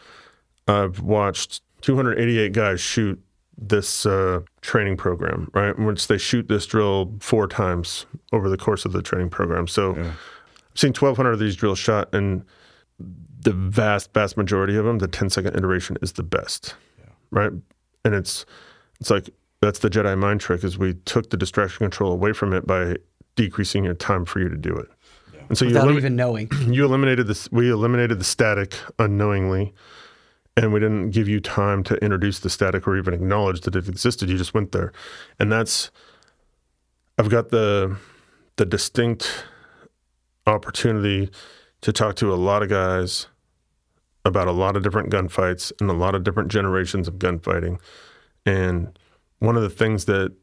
I've 0.68 1.02
watched 1.02 1.62
288 1.82 2.54
guys 2.54 2.80
shoot 2.80 3.20
this 3.58 4.06
uh, 4.06 4.42
training 4.62 4.98
program, 4.98 5.50
right? 5.54 5.76
In 5.78 5.86
which 5.86 6.08
they 6.08 6.18
shoot 6.18 6.48
this 6.48 6.66
drill 6.66 7.14
four 7.20 7.48
times 7.48 8.06
over 8.34 8.50
the 8.50 8.58
course 8.58 8.86
of 8.86 8.92
the 8.92 9.02
training 9.02 9.30
program. 9.30 9.68
So 9.68 9.96
I've 9.96 10.16
seen 10.76 10.90
1,200 10.90 11.32
of 11.32 11.40
these 11.40 11.56
drills 11.56 11.80
shot, 11.80 12.14
and 12.14 12.44
the 13.00 13.54
vast, 13.54 14.14
vast 14.14 14.38
majority 14.38 14.76
of 14.76 14.86
them, 14.86 14.98
the 15.00 15.08
10 15.08 15.30
second 15.30 15.56
iteration 15.56 15.98
is 16.02 16.14
the 16.14 16.24
best, 16.24 16.76
right? 17.32 17.52
And 18.04 18.14
it's 18.14 18.46
it's 19.00 19.10
like 19.10 19.30
that's 19.62 19.80
the 19.80 19.90
Jedi 19.90 20.18
mind 20.18 20.42
trick 20.42 20.64
is 20.64 20.78
we 20.78 20.94
took 21.06 21.30
the 21.30 21.38
distraction 21.38 21.80
control 21.80 22.12
away 22.12 22.34
from 22.34 22.54
it 22.54 22.68
by 22.68 22.98
decreasing 23.36 23.84
your 23.84 23.94
time 23.94 24.26
for 24.26 24.40
you 24.40 24.50
to 24.50 24.58
do 24.58 24.76
it. 24.76 24.88
And 25.50 25.58
so 25.58 25.66
you 25.66 25.70
Without 25.70 25.88
limit- 25.88 26.02
even 26.02 26.16
knowing. 26.16 26.50
you 26.68 26.86
eliminated 26.86 27.28
this 27.28 27.52
we 27.52 27.72
eliminated 27.72 28.20
the 28.20 28.24
static 28.24 28.76
unknowingly 29.00 29.74
and 30.58 30.72
we 30.72 30.80
didn't 30.80 31.12
give 31.12 31.28
you 31.28 31.40
time 31.40 31.84
to 31.84 31.96
introduce 31.96 32.40
the 32.40 32.50
static 32.50 32.88
or 32.88 32.98
even 32.98 33.14
acknowledge 33.14 33.62
that 33.62 33.76
it 33.76 33.90
existed. 33.90 34.30
You 34.30 34.38
just 34.38 34.54
went 34.54 34.72
there. 34.72 34.92
And 35.40 35.52
that's 35.52 35.92
i've 37.18 37.30
got 37.30 37.50
the 37.50 37.96
the 38.58 38.66
distinct 38.66 39.46
opportunity 40.48 41.30
to 41.82 41.94
talk 41.94 42.16
to 42.16 42.34
a 42.34 42.36
lot 42.36 42.62
of 42.62 42.70
guys 42.70 43.28
about 44.24 44.48
a 44.48 44.52
lot 44.52 44.76
of 44.76 44.84
different 44.84 45.10
gunfights 45.10 45.72
and 45.80 45.90
a 45.90 45.94
lot 45.94 46.16
of 46.16 46.24
different 46.24 46.50
generations 46.50 47.08
of 47.08 47.20
gunfighting. 47.20 47.80
And 48.46 48.98
one 49.40 49.56
of 49.56 49.62
the 49.62 49.70
things 49.70 50.06
that 50.06 50.34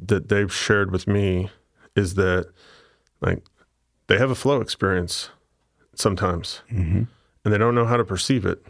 that 0.00 0.28
they've 0.28 0.52
shared 0.52 0.90
with 0.90 1.06
me 1.06 1.50
is 1.94 2.14
that 2.14 2.46
like 3.20 3.44
they 4.08 4.18
have 4.18 4.30
a 4.30 4.34
flow 4.34 4.60
experience 4.60 5.30
sometimes. 5.94 6.62
Mm-hmm. 6.70 7.04
And 7.44 7.52
they 7.52 7.58
don't 7.58 7.74
know 7.74 7.86
how 7.86 7.96
to 7.96 8.04
perceive 8.04 8.44
it 8.46 8.64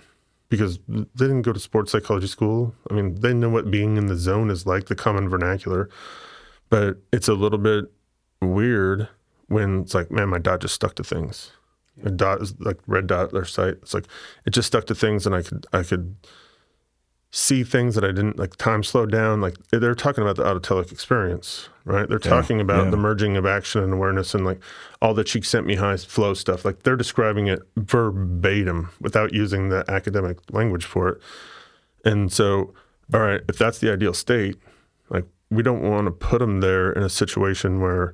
because 0.52 0.78
they 0.86 1.06
didn't 1.16 1.42
go 1.42 1.52
to 1.54 1.58
sports 1.58 1.92
psychology 1.92 2.26
school. 2.26 2.74
I 2.90 2.94
mean 2.94 3.14
they 3.22 3.32
know 3.32 3.48
what 3.48 3.70
being 3.70 3.96
in 3.96 4.06
the 4.06 4.16
zone 4.16 4.50
is 4.50 4.66
like 4.66 4.84
the 4.86 4.94
common 4.94 5.30
vernacular 5.30 5.88
but 6.68 6.96
it's 7.12 7.28
a 7.28 7.34
little 7.34 7.58
bit 7.58 7.84
weird 8.40 9.06
when 9.48 9.80
it's 9.80 9.94
like 9.94 10.10
man 10.10 10.28
my 10.28 10.38
dot 10.38 10.60
just 10.60 10.74
stuck 10.74 10.94
to 10.96 11.04
things. 11.04 11.52
A 12.04 12.10
dot 12.10 12.40
is 12.40 12.58
like 12.60 12.78
red 12.86 13.06
dot 13.06 13.32
their 13.32 13.46
sight 13.46 13.74
it's 13.82 13.94
like 13.94 14.06
it 14.46 14.50
just 14.50 14.68
stuck 14.68 14.86
to 14.86 14.94
things 14.94 15.26
and 15.26 15.34
i 15.34 15.42
could 15.42 15.66
i 15.72 15.82
could 15.82 16.16
see 17.34 17.64
things 17.64 17.94
that 17.94 18.04
I 18.04 18.08
didn't 18.08 18.38
like 18.38 18.56
time 18.56 18.82
slowed 18.82 19.10
down. 19.10 19.40
Like 19.40 19.56
they're 19.70 19.94
talking 19.94 20.22
about 20.22 20.36
the 20.36 20.44
autotelic 20.44 20.92
experience, 20.92 21.70
right? 21.86 22.06
They're 22.06 22.18
talking 22.18 22.60
about 22.60 22.84
yeah. 22.84 22.90
the 22.90 22.98
merging 22.98 23.38
of 23.38 23.46
action 23.46 23.82
and 23.82 23.94
awareness 23.94 24.34
and 24.34 24.44
like 24.44 24.60
all 25.00 25.14
the 25.14 25.24
Csikszentmihalyi 25.24 26.04
flow 26.04 26.34
stuff. 26.34 26.66
Like 26.66 26.82
they're 26.82 26.94
describing 26.94 27.46
it 27.46 27.62
verbatim 27.76 28.90
without 29.00 29.32
using 29.32 29.70
the 29.70 29.82
academic 29.88 30.38
language 30.52 30.84
for 30.84 31.08
it. 31.08 31.22
And 32.04 32.30
so, 32.30 32.74
all 33.14 33.20
right, 33.20 33.40
if 33.48 33.56
that's 33.56 33.78
the 33.78 33.90
ideal 33.90 34.12
state, 34.12 34.58
like 35.08 35.24
we 35.50 35.62
don't 35.62 35.82
want 35.82 36.08
to 36.08 36.10
put 36.10 36.40
them 36.40 36.60
there 36.60 36.92
in 36.92 37.02
a 37.02 37.08
situation 37.08 37.80
where, 37.80 38.12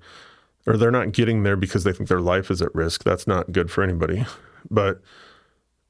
or 0.65 0.77
they're 0.77 0.93
not 0.93 1.11
getting 1.11 1.43
there 1.43 1.57
because 1.57 1.83
they 1.83 1.93
think 1.93 2.09
their 2.09 2.21
life 2.21 2.53
is 2.53 2.63
at 2.63 2.73
risk. 2.73 3.03
That's 3.03 3.27
not 3.27 3.51
good 3.51 3.69
for 3.69 3.83
anybody. 3.83 4.27
But 4.71 5.01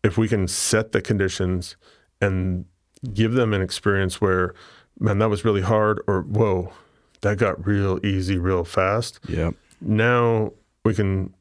if 0.03 0.17
we 0.17 0.29
can 0.29 0.49
set 0.49 0.93
the 0.93 1.03
conditions 1.03 1.77
and 2.23 2.65
give 3.13 3.33
them 3.33 3.53
an 3.53 3.63
experience 3.63 4.21
where, 4.21 4.55
man, 4.99 5.19
that 5.19 5.29
was 5.29 5.45
really 5.45 5.63
hard, 5.63 6.01
or 6.07 6.23
whoa, 6.23 6.73
that 7.21 7.39
got 7.39 7.67
real 7.67 8.05
easy 8.05 8.39
real 8.39 8.65
fast. 8.65 9.21
Yeah. 9.29 9.51
Now 9.81 10.53
we 10.85 10.95
can 10.95 11.35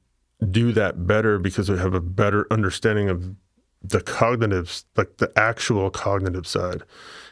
do 0.51 0.71
that 0.73 1.07
better 1.07 1.39
because 1.39 1.69
we 1.69 1.77
have 1.77 1.93
a 1.93 2.01
better 2.01 2.45
understanding 2.51 3.09
of 3.09 3.35
the 3.83 4.01
cognitive, 4.01 4.83
like 4.95 5.17
the 5.17 5.31
actual 5.35 5.89
cognitive 5.89 6.47
side, 6.47 6.83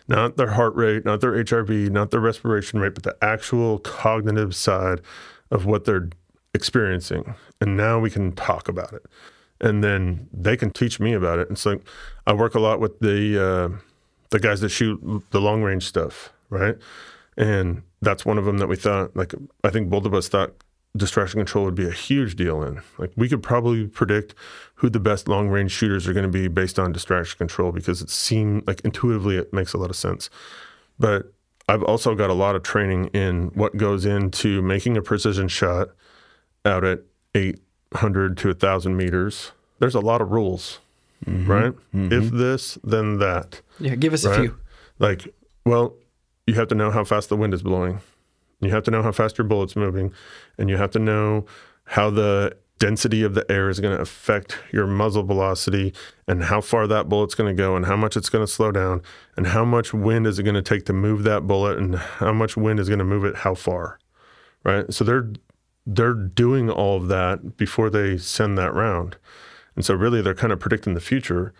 not 0.07 0.38
their 0.38 0.51
heart 0.51 0.76
rate, 0.76 1.05
not 1.05 1.21
their 1.21 1.32
HRV, 1.32 1.89
not 1.89 2.11
their 2.11 2.19
respiration 2.19 2.80
rate, 2.80 2.93
but 2.93 3.03
the 3.03 3.17
actual 3.21 3.80
cognitive 3.80 4.55
side 4.55 5.01
of 5.51 5.65
what 5.65 5.86
they're 5.86 6.09
experiencing. 6.53 7.36
And 7.59 7.76
now 7.76 7.99
we 7.99 8.09
can 8.09 8.32
talk 8.32 8.67
about 8.67 8.93
it. 8.93 9.05
And 9.61 9.84
then 9.84 10.28
they 10.34 10.57
can 10.57 10.71
teach 10.71 10.99
me 10.99 11.13
about 11.13 11.39
it. 11.39 11.47
And 11.49 11.57
so 11.57 11.80
I 12.28 12.34
work 12.34 12.55
a 12.55 12.59
lot 12.59 12.80
with 12.80 12.99
the 12.99 13.43
uh, 13.43 13.78
the 14.36 14.39
guys 14.41 14.59
that 14.59 14.67
shoot 14.67 14.99
the 15.31 15.39
long 15.39 15.63
range 15.63 15.88
stuff, 15.88 16.33
right? 16.49 16.75
And 17.38 17.83
that's 18.01 18.25
one 18.25 18.38
of 18.38 18.43
them 18.43 18.57
that 18.57 18.67
we 18.67 18.75
thought, 18.75 19.15
like, 19.15 19.33
I 19.63 19.69
think 19.69 19.89
both 19.89 20.03
of 20.05 20.13
us 20.13 20.27
thought 20.27 20.51
distraction 20.97 21.39
control 21.39 21.63
would 21.63 21.75
be 21.75 21.88
a 21.88 21.91
huge 21.91 22.36
deal 22.36 22.61
in. 22.61 22.81
Like, 22.97 23.13
we 23.15 23.29
could 23.29 23.41
probably 23.41 23.88
predict 23.88 24.36
who 24.75 24.89
the 24.89 24.99
best 24.99 25.29
long 25.29 25.47
range 25.47 25.71
shooters 25.71 26.05
are 26.05 26.11
going 26.11 26.29
to 26.29 26.29
be 26.29 26.49
based 26.49 26.77
on 26.77 26.91
distraction 26.91 27.38
control 27.38 27.71
because 27.71 28.01
it 28.01 28.09
seemed 28.09 28.67
like 28.67 28.81
intuitively 28.81 29.38
it 29.38 29.53
makes 29.53 29.71
a 29.71 29.77
lot 29.77 29.89
of 29.89 29.95
sense. 29.95 30.29
But 30.99 31.31
I've 31.69 31.83
also 31.83 32.13
got 32.13 32.29
a 32.29 32.33
lot 32.33 32.57
of 32.57 32.63
training 32.63 33.05
in 33.13 33.51
what 33.53 33.77
goes 33.77 34.05
into 34.05 34.61
making 34.61 34.97
a 34.97 35.01
precision 35.01 35.47
shot 35.47 35.91
out 36.65 36.83
at 36.83 37.03
800 37.33 38.36
to 38.39 38.49
1,000 38.49 38.97
meters. 38.97 39.53
There's 39.79 39.95
a 39.95 40.01
lot 40.01 40.19
of 40.19 40.31
rules, 40.31 40.79
Mm-hmm. 41.26 41.51
right? 41.51 41.74
Mm-hmm. 41.93 42.11
If 42.11 42.32
this, 42.32 42.78
then 42.84 43.20
that. 43.20 43.61
Yeah, 43.80 43.95
give 43.95 44.13
us 44.13 44.26
a 44.26 44.36
few. 44.36 44.57
Like, 44.99 45.28
well, 45.66 45.95
you 46.47 46.53
have 46.55 46.68
to 46.70 46.76
know 46.76 46.91
how 46.91 47.03
fast 47.03 47.30
the 47.30 47.38
wind 47.38 47.53
is 47.53 47.63
blowing. 47.63 47.99
You 48.61 48.70
have 48.72 48.84
to 48.84 48.91
know 48.91 49.03
how 49.03 49.11
fast 49.11 49.38
your 49.38 49.47
bullet's 49.47 49.76
moving, 49.76 50.13
and 50.57 50.70
you 50.70 50.78
have 50.78 50.91
to 50.91 50.99
know 50.99 51.45
how 51.86 52.09
the 52.09 52.57
density 52.80 53.24
of 53.24 53.34
the 53.36 53.49
air 53.49 53.70
is 53.70 53.80
going 53.80 53.95
to 53.95 54.01
affect 54.01 54.57
your 54.72 54.86
muzzle 54.86 55.24
velocity 55.24 55.93
and 56.28 56.43
how 56.43 56.59
far 56.59 56.88
that 56.88 57.07
bullet's 57.07 57.34
going 57.34 57.55
to 57.55 57.59
go 57.59 57.76
and 57.76 57.86
how 57.86 57.95
much 57.95 58.18
it's 58.18 58.30
going 58.30 58.45
to 58.45 58.51
slow 58.51 58.72
down 58.72 59.01
and 59.38 59.47
how 59.47 59.63
much 59.63 59.93
wind 59.93 60.28
is 60.28 60.39
it 60.39 60.43
going 60.43 60.55
to 60.55 60.61
take 60.61 60.86
to 60.86 60.93
move 60.93 61.24
that 61.24 61.47
bullet 61.47 61.78
and 61.78 61.95
how 61.95 62.34
much 62.34 62.57
wind 62.57 62.80
is 62.80 62.89
going 62.89 62.99
to 62.99 63.05
move 63.05 63.24
it 63.24 63.38
how 63.38 63.53
far. 63.55 63.97
Right? 64.63 64.91
So 64.93 65.03
they're 65.03 65.32
they're 65.86 66.13
doing 66.13 66.70
all 66.70 66.97
of 66.97 67.07
that 67.07 67.57
before 67.57 67.89
they 67.89 68.18
send 68.18 68.57
that 68.57 68.74
round. 68.74 69.18
And 69.76 69.84
so 69.86 69.93
really 69.93 70.21
they're 70.21 70.34
kind 70.34 70.53
of 70.53 70.59
predicting 70.59 70.93
the 70.93 71.01
future 71.01 71.53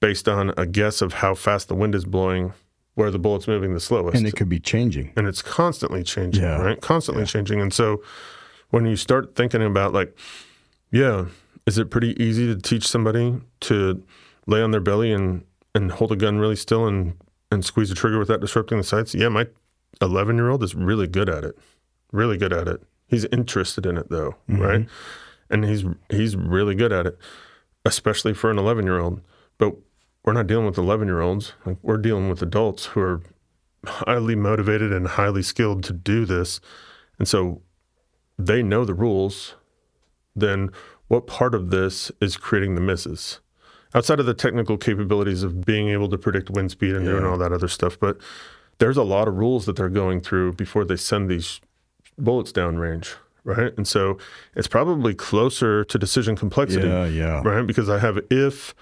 based 0.00 0.28
on 0.28 0.52
a 0.56 0.66
guess 0.66 1.00
of 1.00 1.14
how 1.14 1.34
fast 1.34 1.68
the 1.68 1.74
wind 1.74 1.94
is 1.94 2.04
blowing, 2.04 2.52
where 2.94 3.10
the 3.10 3.18
bullet's 3.18 3.48
moving 3.48 3.72
the 3.72 3.80
slowest. 3.80 4.16
And 4.16 4.26
it 4.26 4.36
could 4.36 4.48
be 4.48 4.60
changing. 4.60 5.12
and 5.16 5.26
it's 5.26 5.42
constantly 5.42 6.02
changing, 6.02 6.42
Yeah. 6.42 6.60
right? 6.60 6.80
Constantly 6.80 7.24
changing. 7.24 7.60
And 7.60 7.72
so 7.72 8.02
when 8.70 8.84
you 8.86 8.96
start 8.96 9.34
thinking 9.34 9.62
about 9.62 9.92
like, 9.92 10.16
yeah, 10.90 11.26
is 11.66 11.78
it 11.78 11.90
pretty 11.90 12.20
easy 12.22 12.46
to 12.52 12.60
teach 12.60 12.86
somebody 12.86 13.40
to 13.60 14.02
lay 14.46 14.60
on 14.60 14.72
their 14.72 14.80
belly 14.80 15.12
and 15.12 15.44
and 15.74 15.90
hold 15.92 16.12
a 16.12 16.16
gun 16.16 16.38
really 16.38 16.56
still 16.56 16.86
and 16.86 17.14
and 17.50 17.64
squeeze 17.64 17.88
the 17.88 17.94
trigger 17.94 18.18
without 18.18 18.40
disrupting 18.40 18.78
the 18.78 18.84
sights? 18.84 19.14
Yeah, 19.14 19.28
my 19.28 19.46
11 20.00 20.36
year 20.36 20.48
old 20.50 20.62
is 20.62 20.74
really 20.74 21.06
good 21.06 21.28
at 21.28 21.44
it. 21.44 21.56
Really 22.10 22.36
good 22.36 22.52
at 22.52 22.66
it. 22.68 22.82
He's 23.06 23.24
interested 23.26 23.86
in 23.86 23.96
it 23.96 24.10
though, 24.10 24.34
mm-hmm. 24.50 24.60
right? 24.60 24.88
And 25.48 25.64
he's 25.64 25.84
he's 26.10 26.34
really 26.36 26.74
good 26.74 26.92
at 26.92 27.06
it, 27.06 27.18
especially 27.84 28.34
for 28.34 28.50
an 28.50 28.58
11 28.58 28.84
year 28.84 28.98
old. 28.98 29.20
But 29.58 29.74
we're 30.24 30.32
not 30.32 30.46
dealing 30.46 30.66
with 30.66 30.78
11 30.78 31.08
year 31.08 31.20
olds. 31.20 31.52
Like 31.64 31.78
we're 31.82 31.98
dealing 31.98 32.28
with 32.28 32.42
adults 32.42 32.86
who 32.86 33.00
are 33.00 33.22
highly 33.84 34.36
motivated 34.36 34.92
and 34.92 35.06
highly 35.06 35.42
skilled 35.42 35.82
to 35.84 35.92
do 35.92 36.24
this. 36.24 36.60
And 37.18 37.26
so 37.26 37.62
they 38.38 38.62
know 38.62 38.84
the 38.84 38.94
rules. 38.94 39.54
Then 40.34 40.70
what 41.08 41.26
part 41.26 41.54
of 41.54 41.70
this 41.70 42.10
is 42.20 42.36
creating 42.36 42.74
the 42.74 42.80
misses? 42.80 43.40
Outside 43.94 44.20
of 44.20 44.26
the 44.26 44.34
technical 44.34 44.78
capabilities 44.78 45.42
of 45.42 45.66
being 45.66 45.88
able 45.88 46.08
to 46.08 46.16
predict 46.16 46.48
wind 46.48 46.70
speed 46.70 46.94
and 46.94 47.04
doing 47.04 47.26
all 47.26 47.36
that 47.36 47.52
other 47.52 47.68
stuff, 47.68 48.00
but 48.00 48.16
there's 48.78 48.96
a 48.96 49.02
lot 49.02 49.28
of 49.28 49.36
rules 49.36 49.66
that 49.66 49.76
they're 49.76 49.90
going 49.90 50.22
through 50.22 50.54
before 50.54 50.84
they 50.86 50.96
send 50.96 51.28
these 51.28 51.60
bullets 52.16 52.52
down 52.52 52.78
range, 52.78 53.14
right? 53.44 53.72
And 53.76 53.86
so 53.86 54.18
it's 54.54 54.68
probably 54.68 55.14
closer 55.14 55.84
to 55.84 55.98
decision 55.98 56.36
complexity 56.36 56.86
Yeah, 56.86 57.06
yeah. 57.06 57.42
right? 57.44 57.66
Because 57.66 57.88
I 57.88 57.98
have 57.98 58.18
if 58.30 58.74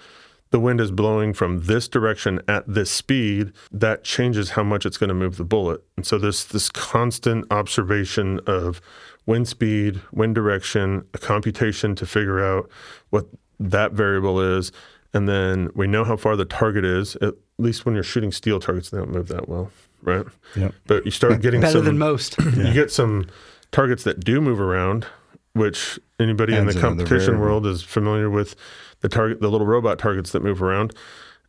the 0.51 0.59
wind 0.59 0.81
is 0.81 0.91
blowing 0.91 1.33
from 1.33 1.61
this 1.61 1.87
direction 1.87 2.41
at 2.47 2.65
this 2.67 2.91
speed, 2.91 3.53
that 3.71 4.03
changes 4.03 4.51
how 4.51 4.63
much 4.63 4.85
it's 4.85 4.97
going 4.97 5.07
to 5.07 5.13
move 5.13 5.37
the 5.37 5.45
bullet. 5.45 5.81
And 5.95 6.05
so 6.05 6.17
there's 6.17 6.45
this 6.45 6.69
constant 6.69 7.45
observation 7.51 8.39
of 8.45 8.81
wind 9.25 9.47
speed, 9.47 10.01
wind 10.11 10.35
direction, 10.35 11.05
a 11.13 11.17
computation 11.17 11.95
to 11.95 12.05
figure 12.05 12.43
out 12.43 12.69
what 13.11 13.27
that 13.59 13.93
variable 13.93 14.41
is. 14.41 14.71
And 15.13 15.27
then 15.27 15.69
we 15.73 15.87
know 15.87 16.03
how 16.03 16.17
far 16.17 16.35
the 16.35 16.45
target 16.45 16.83
is. 16.83 17.15
At 17.17 17.35
least 17.57 17.85
when 17.85 17.95
you're 17.95 18.03
shooting 18.03 18.31
steel 18.31 18.59
targets, 18.59 18.89
they 18.89 18.97
don't 18.97 19.11
move 19.11 19.29
that 19.29 19.47
well, 19.47 19.71
right? 20.01 20.25
Yep. 20.55 20.73
But 20.85 21.05
you 21.05 21.11
start 21.11 21.41
getting 21.41 21.61
Better 21.61 21.73
some, 21.79 21.85
than 21.85 21.97
most. 21.97 22.37
you 22.57 22.73
get 22.73 22.91
some 22.91 23.27
targets 23.71 24.03
that 24.03 24.19
do 24.23 24.41
move 24.41 24.59
around, 24.59 25.05
which 25.53 25.99
anybody 26.19 26.55
in 26.55 26.65
the 26.65 26.73
competition 26.73 27.39
world 27.39 27.65
is 27.65 27.83
familiar 27.83 28.29
with 28.29 28.55
the 29.01 29.09
target, 29.09 29.41
the 29.41 29.49
little 29.49 29.67
robot 29.67 29.99
targets 29.99 30.31
that 30.31 30.43
move 30.43 30.61
around. 30.61 30.93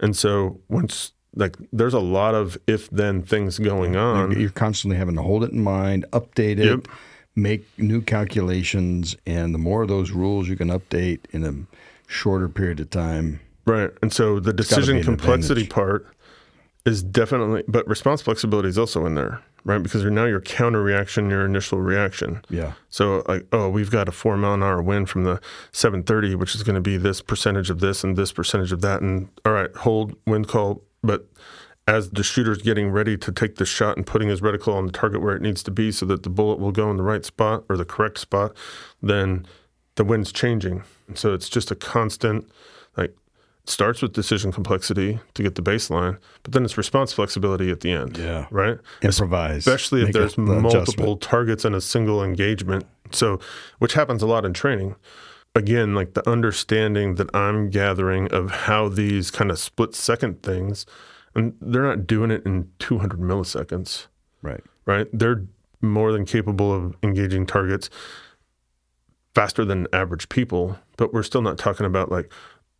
And 0.01 0.16
so 0.16 0.61
once 0.68 1.12
like 1.35 1.57
there's 1.73 1.95
a 1.95 2.01
lot 2.01 2.35
of 2.35 2.59
if 2.66 2.91
then 2.91 3.23
things 3.23 3.59
going 3.59 3.97
on. 3.97 4.39
You're 4.39 4.51
constantly 4.51 4.97
having 4.99 5.14
to 5.16 5.23
hold 5.23 5.45
it 5.45 5.53
in 5.53 5.62
mind, 5.62 6.05
update 6.12 6.59
it, 6.59 6.66
Yep. 6.66 6.89
make 7.35 7.66
new 7.79 8.03
calculations, 8.03 9.16
and 9.27 9.55
the 9.55 9.59
more 9.59 9.83
of 9.83 9.89
those 9.89 10.11
rules 10.11 10.49
you 10.49 10.57
can 10.57 10.68
update 10.68 11.20
in 11.31 11.45
a 11.45 11.55
shorter 12.07 12.49
period 12.49 12.81
of 12.81 12.91
time. 12.91 13.41
Right. 13.64 13.91
And 14.03 14.12
so 14.12 14.41
the 14.41 14.53
decision 14.53 15.03
complexity 15.03 15.62
advantage. 15.62 15.70
part 15.70 16.07
is 16.85 17.03
definitely, 17.03 17.62
but 17.68 17.87
response 17.87 18.20
flexibility 18.20 18.68
is 18.68 18.77
also 18.77 19.07
in 19.07 19.14
there, 19.14 19.41
right? 19.64 19.82
Because 19.82 20.02
you're 20.02 20.10
now 20.10 20.24
your 20.24 20.40
counter 20.40 20.82
reaction, 20.82 21.30
your 21.30 21.44
initial 21.44 21.80
reaction. 21.80 22.42
Yeah. 22.48 22.72
So 22.88 23.22
like, 23.28 23.46
oh, 23.52 23.68
we've 23.68 23.90
got 23.90 24.08
a 24.08 24.12
four 24.12 24.36
mile 24.36 24.54
an 24.54 24.62
hour 24.62 24.82
wind 24.82 25.08
from 25.08 25.24
the 25.24 25.40
730, 25.72 26.34
which 26.34 26.54
is 26.54 26.62
going 26.62 26.74
to 26.74 26.80
be 26.80 26.96
this 26.96 27.20
percentage 27.20 27.70
of 27.70 27.80
this 27.80 28.04
and 28.04 28.16
this 28.16 28.32
percentage 28.32 28.72
of 28.72 28.80
that. 28.80 29.02
And 29.02 29.28
all 29.44 29.52
right, 29.52 29.74
hold 29.76 30.16
wind 30.26 30.48
call. 30.48 30.82
But 31.02 31.26
as 31.86 32.10
the 32.10 32.22
shooter's 32.22 32.62
getting 32.62 32.90
ready 32.90 33.16
to 33.16 33.32
take 33.32 33.56
the 33.56 33.66
shot 33.66 33.96
and 33.96 34.06
putting 34.06 34.28
his 34.28 34.40
reticle 34.40 34.74
on 34.74 34.86
the 34.86 34.92
target 34.92 35.20
where 35.20 35.34
it 35.34 35.42
needs 35.42 35.62
to 35.64 35.70
be 35.70 35.90
so 35.90 36.06
that 36.06 36.22
the 36.22 36.30
bullet 36.30 36.58
will 36.58 36.72
go 36.72 36.90
in 36.90 36.96
the 36.96 37.02
right 37.02 37.24
spot 37.24 37.64
or 37.68 37.76
the 37.76 37.84
correct 37.84 38.18
spot, 38.18 38.56
then 39.02 39.46
the 39.96 40.04
wind's 40.04 40.32
changing. 40.32 40.84
And 41.08 41.18
so 41.18 41.34
it's 41.34 41.48
just 41.48 41.70
a 41.70 41.74
constant, 41.74 42.48
starts 43.64 44.02
with 44.02 44.12
decision 44.12 44.50
complexity 44.50 45.20
to 45.34 45.42
get 45.42 45.54
the 45.54 45.62
baseline, 45.62 46.18
but 46.42 46.52
then 46.52 46.64
it's 46.64 46.76
response 46.76 47.12
flexibility 47.12 47.70
at 47.70 47.80
the 47.80 47.92
end. 47.92 48.18
Yeah. 48.18 48.46
Right? 48.50 48.78
Improvise. 49.02 49.58
especially 49.66 50.00
if 50.02 50.08
Make 50.08 50.16
a- 50.16 50.18
there's 50.18 50.38
multiple 50.38 50.80
adjustment. 50.82 51.20
targets 51.20 51.64
in 51.64 51.74
a 51.74 51.80
single 51.80 52.24
engagement. 52.24 52.86
So, 53.12 53.38
which 53.78 53.92
happens 53.94 54.22
a 54.22 54.26
lot 54.26 54.44
in 54.44 54.52
training. 54.52 54.96
Again, 55.54 55.94
like 55.94 56.14
the 56.14 56.28
understanding 56.28 57.16
that 57.16 57.28
I'm 57.36 57.68
gathering 57.70 58.26
of 58.32 58.50
how 58.50 58.88
these 58.88 59.30
kind 59.30 59.50
of 59.50 59.58
split 59.58 59.94
second 59.94 60.42
things, 60.42 60.86
and 61.34 61.54
they're 61.60 61.82
not 61.82 62.06
doing 62.06 62.30
it 62.30 62.44
in 62.46 62.68
200 62.78 63.20
milliseconds, 63.20 64.06
Right. 64.40 64.62
right? 64.86 65.06
They're 65.12 65.44
more 65.82 66.10
than 66.10 66.24
capable 66.24 66.72
of 66.74 66.96
engaging 67.02 67.44
targets 67.46 67.90
faster 69.34 69.64
than 69.64 69.86
average 69.92 70.28
people, 70.28 70.78
but 70.96 71.12
we're 71.12 71.22
still 71.22 71.42
not 71.42 71.58
talking 71.58 71.86
about 71.86 72.10
like, 72.10 72.32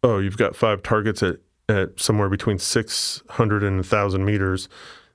oh, 0.03 0.19
you've 0.19 0.37
got 0.37 0.57
five 0.57 0.83
targets 0.83 1.23
at, 1.23 1.37
at 1.69 1.99
somewhere 2.01 2.29
between 2.29 2.59
600 2.59 3.63
and 3.63 3.77
1,000 3.77 4.25
meters. 4.25 4.69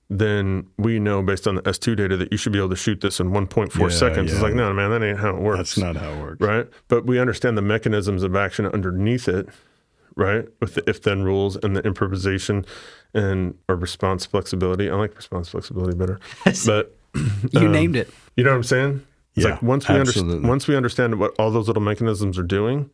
Then 0.09 0.67
we 0.77 0.99
know 0.99 1.21
based 1.21 1.47
on 1.47 1.55
the 1.55 1.61
S2 1.63 1.97
data 1.97 2.15
that 2.15 2.31
you 2.31 2.37
should 2.37 2.53
be 2.53 2.59
able 2.59 2.69
to 2.69 2.75
shoot 2.77 3.01
this 3.01 3.19
in 3.19 3.31
1.4 3.31 3.77
Yeah, 3.77 3.89
seconds. 3.89 4.31
It's 4.31 4.41
like, 4.41 4.53
no, 4.53 4.71
man, 4.73 4.89
that 4.91 5.03
ain't 5.03 5.19
how 5.19 5.31
it 5.35 5.41
works. 5.41 5.75
That's 5.75 5.77
not 5.77 5.95
how 5.97 6.11
it 6.13 6.19
works. 6.21 6.39
right. 6.41 6.67
But 6.87 7.05
we 7.05 7.19
understand 7.19 7.57
the 7.57 7.61
mechanisms 7.61 8.23
of 8.23 8.33
action 8.33 8.65
underneath 8.67 9.27
it, 9.27 9.49
right? 10.15 10.45
With 10.61 10.75
the 10.75 10.89
if 10.89 11.01
then 11.01 11.23
rules 11.23 11.57
and 11.57 11.75
the 11.75 11.81
improvisation 11.85 12.65
and 13.13 13.55
or 13.67 13.75
response 13.75 14.25
flexibility. 14.25 14.89
I 14.89 14.95
like 14.95 15.13
response 15.17 15.49
flexibility 15.49 15.97
better. 15.97 16.19
but 16.65 16.95
You 17.51 17.67
named 17.67 17.95
um, 17.97 18.01
it. 18.03 18.09
you 18.37 18.45
know 18.45 18.51
what 18.51 18.57
I'm 18.57 18.63
saying? 18.63 19.05
It's 19.35 19.43
Yeah, 19.45 19.51
like 19.51 19.61
once 19.61 19.89
we 19.89 19.95
understand 19.95 20.25
absolutely. 20.27 20.49
once 20.49 20.67
we 20.69 20.75
understand 20.77 21.19
what 21.19 21.35
all 21.37 21.51
those 21.51 21.67
little 21.67 21.83
mechanisms 21.83 22.37
are 22.39 22.43
doing, 22.43 22.89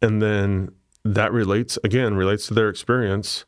and 0.00 0.22
then 0.22 0.70
that 1.04 1.32
relates 1.32 1.78
again 1.84 2.14
relates 2.14 2.46
to 2.48 2.54
their 2.54 2.68
experience, 2.68 3.44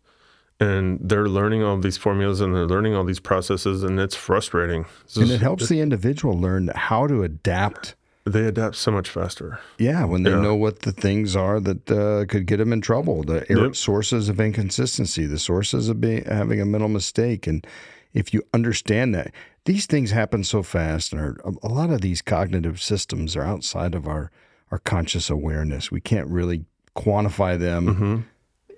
and 0.61 0.99
they're 1.03 1.29
learning 1.29 1.63
all 1.63 1.77
these 1.79 1.97
formulas 1.97 2.41
and 2.41 2.55
they're 2.55 2.67
learning 2.67 2.95
all 2.95 3.05
these 3.05 3.21
processes, 3.21 3.83
and 3.83 3.99
it's 4.01 4.17
frustrating. 4.17 4.87
It's 5.05 5.17
And 5.17 5.31
it 5.31 5.41
helps 5.41 5.69
the 5.69 5.81
individual 5.81 6.39
learn 6.39 6.71
how 6.75 7.07
to 7.07 7.23
adapt. 7.23 7.95
they 8.25 8.45
adapt 8.47 8.77
so 8.77 8.93
much 8.93 9.09
faster. 9.11 9.59
Yeah, 9.79 10.05
when 10.05 10.23
they 10.23 10.31
Yeah. 10.31 10.41
know 10.41 10.55
what 10.55 10.81
the 10.83 10.93
things 10.93 11.35
are 11.35 11.59
that 11.59 11.91
uh, 11.91 12.25
could 12.31 12.47
get 12.47 12.59
them 12.59 12.73
in 12.73 12.81
trouble, 12.81 13.25
the 13.25 13.45
Yep. 13.51 13.75
sources 13.75 14.29
of 14.29 14.39
inconsistency, 14.41 15.27
the 15.27 15.41
sources 15.41 15.89
of 15.89 16.01
being, 16.01 16.25
having 16.25 16.61
a 16.61 16.65
mental 16.65 16.89
mistake, 16.89 17.49
and 17.49 17.67
if 18.15 18.33
you 18.33 18.43
understand 18.55 19.13
that, 19.15 19.33
these 19.65 19.87
things 19.87 20.11
happen 20.13 20.45
so 20.45 20.63
fast, 20.63 21.13
and 21.13 21.21
are, 21.21 21.37
a, 21.45 21.53
a 21.67 21.69
lot 21.69 21.91
of 21.91 22.01
these 22.01 22.23
cognitive 22.23 22.81
systems 22.81 23.35
are 23.37 23.43
outside 23.45 23.95
of 23.95 24.07
our 24.07 24.31
our 24.71 24.79
conscious 24.79 25.29
awareness. 25.29 25.91
We 25.91 26.01
can't 26.01 26.29
really 26.29 26.65
quantify 26.97 27.59
them. 27.59 27.87
Mm-hmm. 27.87 28.21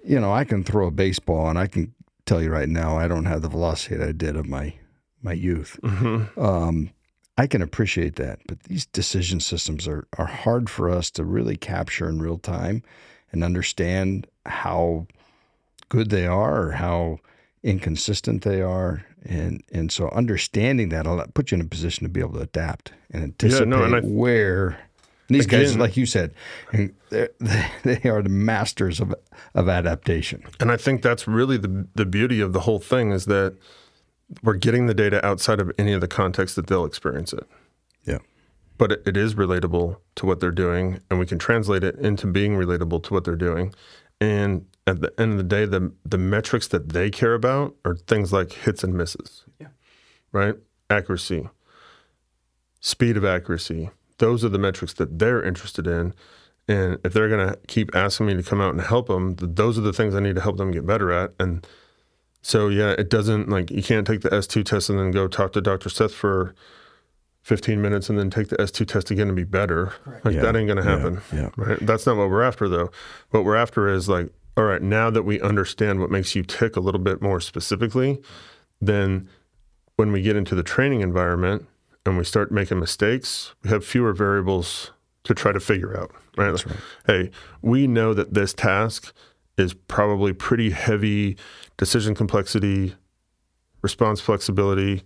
You 0.05 0.21
know, 0.21 0.33
I 0.33 0.45
can 0.45 0.65
throw 0.65 0.87
a 0.89 0.91
baseball, 0.91 1.49
and 1.49 1.59
I 1.59 1.67
can 1.67 1.95
tell 2.27 2.43
you 2.43 2.51
right 2.51 2.69
now, 2.69 2.99
I 2.99 3.09
don't 3.09 3.25
have 3.25 3.43
the 3.43 3.49
velocity 3.49 3.97
that 3.97 4.09
I 4.09 4.13
did 4.13 4.37
of 4.37 4.47
my 4.47 4.75
my 5.23 5.33
youth. 5.33 5.79
Mm-hmm. 5.83 6.41
Um, 6.41 6.91
I 7.37 7.47
can 7.47 7.63
appreciate 7.63 8.17
that, 8.17 8.41
but 8.47 8.65
these 8.65 8.87
decision 8.87 9.41
systems 9.41 9.89
are 9.89 10.07
are 10.19 10.27
hard 10.27 10.71
for 10.71 10.91
us 10.91 11.11
to 11.13 11.25
really 11.25 11.57
capture 11.57 12.09
in 12.09 12.21
real 12.21 12.39
time 12.39 12.83
and 13.33 13.43
understand 13.43 14.27
how 14.47 15.07
good 15.89 16.11
they 16.11 16.27
are 16.27 16.69
or 16.69 16.73
how 16.73 17.19
inconsistent 17.63 18.43
they 18.43 18.61
are. 18.61 19.05
And 19.25 19.63
and 19.73 19.91
so 19.91 20.11
understanding 20.11 20.91
that 20.91 21.07
will 21.07 21.25
put 21.35 21.51
you 21.51 21.57
in 21.57 21.63
a 21.63 21.65
position 21.65 22.05
to 22.05 22.11
be 22.11 22.21
able 22.21 22.35
to 22.35 22.41
adapt 22.41 22.93
and 23.11 23.23
anticipate 23.23 23.69
no, 23.69 23.83
and 23.83 23.97
I- 23.97 24.01
where 24.01 24.79
and 25.29 25.37
these 25.37 25.47
guys, 25.47 25.77
like 25.77 25.97
you 25.97 26.07
said, 26.07 26.35
they're- 27.11 27.31
they 27.83 28.01
are 28.09 28.23
the 28.23 28.29
masters 28.29 29.01
of 29.01 29.15
of 29.55 29.69
adaptation. 29.69 30.43
And 30.61 30.71
I 30.71 30.77
think 30.77 31.03
that's 31.03 31.27
really 31.27 31.57
the 31.57 31.87
the 31.95 32.07
beauty 32.07 32.41
of 32.41 32.53
the 32.53 32.61
whole 32.61 32.79
thing 32.81 33.13
is 33.13 33.25
that 33.27 33.57
we're 34.43 34.55
getting 34.55 34.87
the 34.87 34.95
data 34.95 35.25
outside 35.25 35.61
of 35.61 35.71
any 35.79 35.93
of 35.93 36.01
the 36.01 36.09
context 36.09 36.57
that 36.57 36.67
they'll 36.67 36.85
experience 36.85 37.33
it. 37.33 37.47
Yeah. 38.05 38.19
But 38.79 38.91
it, 38.93 39.03
it 39.07 39.17
is 39.17 39.35
relatable 39.35 39.99
to 40.17 40.27
what 40.27 40.41
they're 40.41 40.51
doing, 40.51 41.01
and 41.11 41.19
we 41.21 41.27
can 41.27 41.39
translate 41.39 41.85
it 41.85 41.97
into 41.97 42.27
being 42.27 42.57
relatable 42.57 43.03
to 43.05 43.15
what 43.15 43.25
they're 43.25 43.37
doing. 43.37 43.73
And 44.21 44.67
at 44.87 45.01
the 45.01 45.13
end 45.19 45.33
of 45.33 45.39
the 45.39 45.45
day, 45.45 45.65
the 45.67 45.93
the 46.05 46.19
metrics 46.19 46.67
that 46.69 46.91
they 46.93 47.11
care 47.11 47.35
about 47.35 47.77
are 47.85 47.95
things 47.95 48.33
like 48.33 48.53
hits 48.53 48.83
and 48.83 48.95
misses. 48.95 49.45
Yeah. 49.61 49.69
Right? 50.33 50.57
Accuracy, 50.91 51.49
speed 52.81 53.17
of 53.17 53.25
accuracy. 53.25 53.91
Those 54.19 54.45
are 54.45 54.49
the 54.49 54.59
metrics 54.59 54.93
that 54.95 55.19
they're 55.19 55.43
interested 55.43 55.87
in. 55.87 56.15
And 56.69 56.99
if 57.05 57.13
they're 57.13 57.29
going 57.29 57.47
to 57.49 57.59
keep 57.67 57.95
asking 57.95 58.27
me 58.27 58.35
to 58.35 58.43
come 58.43 58.61
out 58.61 58.73
and 58.73 58.81
help 58.81 59.09
them, 59.09 59.35
those 59.39 59.77
are 59.77 59.83
the 59.83 59.93
things 59.93 60.15
I 60.15 60.21
need 60.21 60.37
to 60.37 60.41
help 60.41 60.57
them 60.57 60.71
get 60.71 60.87
better 60.87 61.13
at. 61.13 61.33
And 61.39 61.67
so, 62.43 62.69
yeah, 62.69 62.93
it 62.93 63.11
doesn't 63.11 63.49
like 63.49 63.71
you 63.71 63.83
can't 63.83 64.07
take 64.07 64.23
the 64.23 64.31
S2 64.31 64.65
test 64.65 64.89
and 64.89 64.99
then 64.99 65.11
go 65.11 65.29
talk 65.29 65.53
to 65.55 65.61
Dr. 65.61 65.89
Seth 65.91 66.15
for 66.15 66.55
15 67.43 67.83
minutes 67.83 68.09
and 68.09 68.19
then 68.19 68.31
take 68.31 68.49
the 68.49 68.57
S2 68.57 68.87
test 68.87 69.11
again 69.11 69.27
and 69.29 69.37
be 69.37 69.45
better. 69.45 69.93
Like 70.25 70.35
Yeah. 70.37 70.41
that 70.43 70.57
ain't 70.57 70.67
going 70.69 70.83
to 70.83 70.85
Yeah. 70.85 70.97
happen. 70.99 71.21
Yeah. 71.33 71.51
Right. 71.57 71.79
That's 71.81 72.07
not 72.07 72.17
what 72.17 72.31
we're 72.31 72.43
after, 72.43 72.69
though. 72.69 72.91
What 73.31 73.45
we're 73.45 73.57
after 73.57 73.89
is 73.89 74.09
like, 74.09 74.31
all 74.57 74.65
right, 74.65 74.81
now 74.81 75.11
that 75.11 75.25
we 75.25 75.41
understand 75.43 76.01
what 76.01 76.11
makes 76.11 76.35
you 76.35 76.43
tick 76.43 76.77
a 76.77 76.81
little 76.81 77.01
bit 77.01 77.21
more 77.21 77.41
specifically, 77.41 78.23
then 78.81 79.29
when 79.97 80.13
we 80.13 80.23
get 80.23 80.37
into 80.37 80.55
the 80.55 80.63
training 80.63 81.01
environment 81.03 81.67
and 82.07 82.19
we 82.19 82.25
start 82.25 82.53
making 82.53 82.81
mistakes, 82.81 83.55
we 83.63 83.71
have 83.71 83.85
fewer 83.85 84.13
variables 84.13 84.93
to 85.25 85.35
try 85.35 85.53
to 85.53 85.61
figure 85.61 85.99
out. 85.99 86.11
Right. 86.37 86.51
Like, 86.51 86.67
Hey, 87.07 87.31
we 87.63 87.87
know 87.87 88.15
that 88.15 88.35
this 88.35 88.53
task 88.53 89.13
is 89.57 89.75
probably 89.75 90.33
pretty 90.33 90.71
heavy 90.71 91.37
decision 91.77 92.15
complexity, 92.15 92.95
response 93.83 94.21
flexibility, 94.21 95.03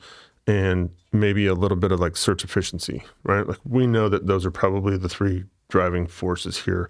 and 0.46 0.90
maybe 1.12 1.46
a 1.46 1.54
little 1.54 1.76
bit 1.76 1.92
of 1.92 2.00
like 2.00 2.16
search 2.16 2.42
efficiency, 2.42 3.02
right? 3.22 3.46
Like 3.46 3.58
we 3.64 3.86
know 3.86 4.08
that 4.08 4.26
those 4.26 4.46
are 4.46 4.50
probably 4.50 4.96
the 4.96 5.08
three 5.08 5.44
driving 5.68 6.06
forces 6.06 6.58
here 6.64 6.88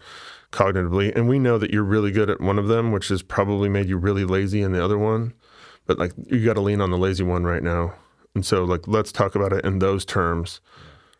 cognitively. 0.53 1.15
And 1.15 1.29
we 1.29 1.39
know 1.39 1.59
that 1.59 1.73
you're 1.73 1.83
really 1.83 2.13
good 2.13 2.31
at 2.31 2.41
one 2.41 2.59
of 2.59 2.69
them, 2.69 2.93
which 2.93 3.09
has 3.09 3.23
probably 3.23 3.69
made 3.69 3.89
you 3.89 3.97
really 3.97 4.25
lazy 4.25 4.63
in 4.63 4.73
the 4.73 4.83
other 4.83 4.97
one. 4.97 5.35
But 5.87 5.99
like 5.99 6.13
you 6.27 6.45
got 6.45 6.55
to 6.55 6.61
lean 6.61 6.81
on 6.81 6.91
the 6.91 6.99
lazy 6.99 7.25
one 7.25 7.45
right 7.45 7.63
now. 7.63 7.95
And 8.35 8.45
so 8.45 8.65
like 8.65 8.87
let's 8.87 9.13
talk 9.13 9.35
about 9.35 9.53
it 9.53 9.65
in 9.65 9.79
those 9.79 10.05
terms, 10.05 10.61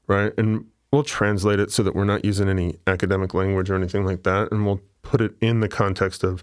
right? 0.07 0.33
And 0.39 0.67
we'll 0.93 1.05
translate 1.05 1.61
it 1.61 1.71
so 1.71 1.83
that 1.83 1.95
we're 1.95 2.05
not 2.05 2.25
using 2.25 2.49
any 2.49 2.79
academic 2.87 3.35
language 3.35 3.71
or 3.71 3.75
anything 3.75 4.05
like 4.05 4.23
that. 4.23 4.51
And 4.53 4.65
we'll 4.65 4.81
put 5.03 5.21
it 5.21 5.35
in 5.41 5.61
the 5.61 5.69
context 5.69 6.25
of 6.25 6.43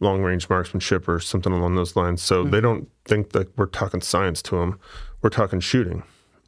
long 0.00 0.22
range 0.22 0.48
marksmanship 0.48 1.08
or 1.08 1.20
something 1.20 1.52
along 1.52 1.76
those 1.76 1.96
lines. 1.96 2.22
So 2.22 2.42
they 2.42 2.58
mm-hmm. 2.58 2.60
don't 2.60 2.88
think 3.04 3.32
that 3.32 3.56
we're 3.56 3.66
talking 3.66 4.00
science 4.00 4.42
to 4.42 4.56
them. 4.56 4.78
We're 5.22 5.30
talking 5.30 5.60
shooting. 5.60 6.02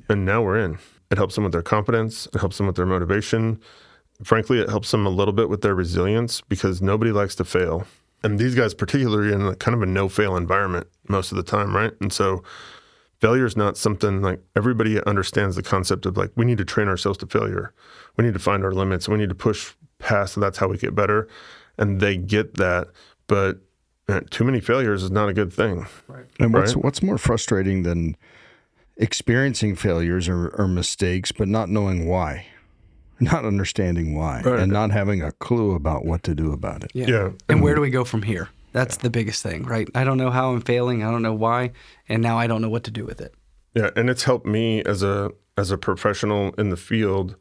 And 0.08 0.24
now 0.24 0.42
we're 0.42 0.58
in. 0.58 0.78
It 1.10 1.18
helps 1.18 1.36
them 1.36 1.44
with 1.44 1.52
their 1.52 1.62
confidence, 1.62 2.26
it 2.34 2.38
helps 2.38 2.58
them 2.58 2.66
with 2.66 2.76
their 2.76 2.86
motivation. 2.86 3.60
Frankly, 4.24 4.60
it 4.60 4.68
helps 4.68 4.90
them 4.90 5.06
a 5.06 5.10
little 5.10 5.34
bit 5.34 5.48
with 5.48 5.60
their 5.60 5.74
resilience 5.74 6.40
because 6.40 6.80
nobody 6.80 7.12
likes 7.12 7.34
to 7.36 7.44
fail. 7.44 7.86
And 8.24 8.38
these 8.38 8.54
guys, 8.54 8.74
particularly 8.74 9.32
in 9.32 9.54
kind 9.56 9.74
of 9.74 9.82
a 9.82 9.86
no 9.86 10.08
fail 10.08 10.36
environment 10.36 10.88
most 11.08 11.30
of 11.32 11.36
the 11.36 11.42
time, 11.42 11.76
right? 11.76 11.92
And 12.00 12.12
so 12.12 12.42
failure 13.26 13.46
is 13.46 13.56
not 13.56 13.76
something 13.76 14.22
like 14.22 14.40
everybody 14.54 15.02
understands 15.04 15.56
the 15.56 15.62
concept 15.62 16.06
of 16.06 16.16
like 16.16 16.30
we 16.36 16.44
need 16.44 16.58
to 16.58 16.64
train 16.64 16.86
ourselves 16.88 17.18
to 17.18 17.26
failure. 17.26 17.72
We 18.16 18.24
need 18.24 18.34
to 18.34 18.38
find 18.40 18.62
our 18.64 18.70
limits. 18.72 19.08
We 19.08 19.16
need 19.18 19.30
to 19.30 19.34
push 19.34 19.72
past, 19.98 20.36
and 20.36 20.42
that's 20.44 20.58
how 20.58 20.68
we 20.68 20.76
get 20.78 20.94
better. 20.94 21.26
And 21.76 22.00
they 22.00 22.16
get 22.16 22.54
that, 22.54 22.88
but 23.26 23.58
man, 24.08 24.26
too 24.30 24.44
many 24.44 24.60
failures 24.60 25.02
is 25.02 25.10
not 25.10 25.28
a 25.28 25.32
good 25.32 25.52
thing. 25.52 25.86
And 26.38 26.52
what's 26.54 26.74
Right. 26.76 26.84
what's 26.84 27.02
more 27.02 27.18
frustrating 27.18 27.82
than 27.82 28.16
experiencing 28.96 29.74
failures 29.76 30.28
or, 30.28 30.48
or 30.50 30.68
mistakes, 30.68 31.32
but 31.32 31.48
not 31.48 31.68
knowing 31.68 32.06
why, 32.06 32.46
not 33.20 33.44
understanding 33.44 34.14
why, 34.14 34.40
Right. 34.42 34.60
and 34.60 34.72
not 34.72 34.90
having 34.92 35.20
a 35.22 35.32
clue 35.32 35.72
about 35.72 36.04
what 36.06 36.22
to 36.22 36.34
do 36.34 36.52
about 36.52 36.84
it. 36.84 36.92
Yeah. 36.94 37.06
Yeah. 37.08 37.28
And 37.48 37.60
where 37.62 37.74
do 37.74 37.80
we 37.80 37.90
go 37.90 38.04
from 38.04 38.22
here? 38.22 38.48
That's 38.76 38.98
the 38.98 39.08
biggest 39.08 39.42
thing, 39.42 39.62
right? 39.62 39.88
I 39.94 40.04
don't 40.04 40.18
know 40.18 40.30
how 40.30 40.50
I'm 40.50 40.60
failing. 40.60 41.02
I 41.02 41.10
don't 41.10 41.22
know 41.22 41.32
why. 41.32 41.72
And 42.10 42.22
now 42.22 42.38
I 42.38 42.46
don't 42.46 42.60
know 42.60 42.68
what 42.68 42.84
to 42.84 42.90
do 42.90 43.06
with 43.06 43.22
it. 43.22 43.34
Yeah, 43.74 43.88
and 43.96 44.10
it's 44.10 44.24
helped 44.24 44.44
me 44.44 44.82
as 44.84 45.02
a 45.02 45.32
as 45.56 45.70
a 45.70 45.78
professional 45.78 46.52
in 46.58 46.68
the 46.68 46.76
field 46.76 47.36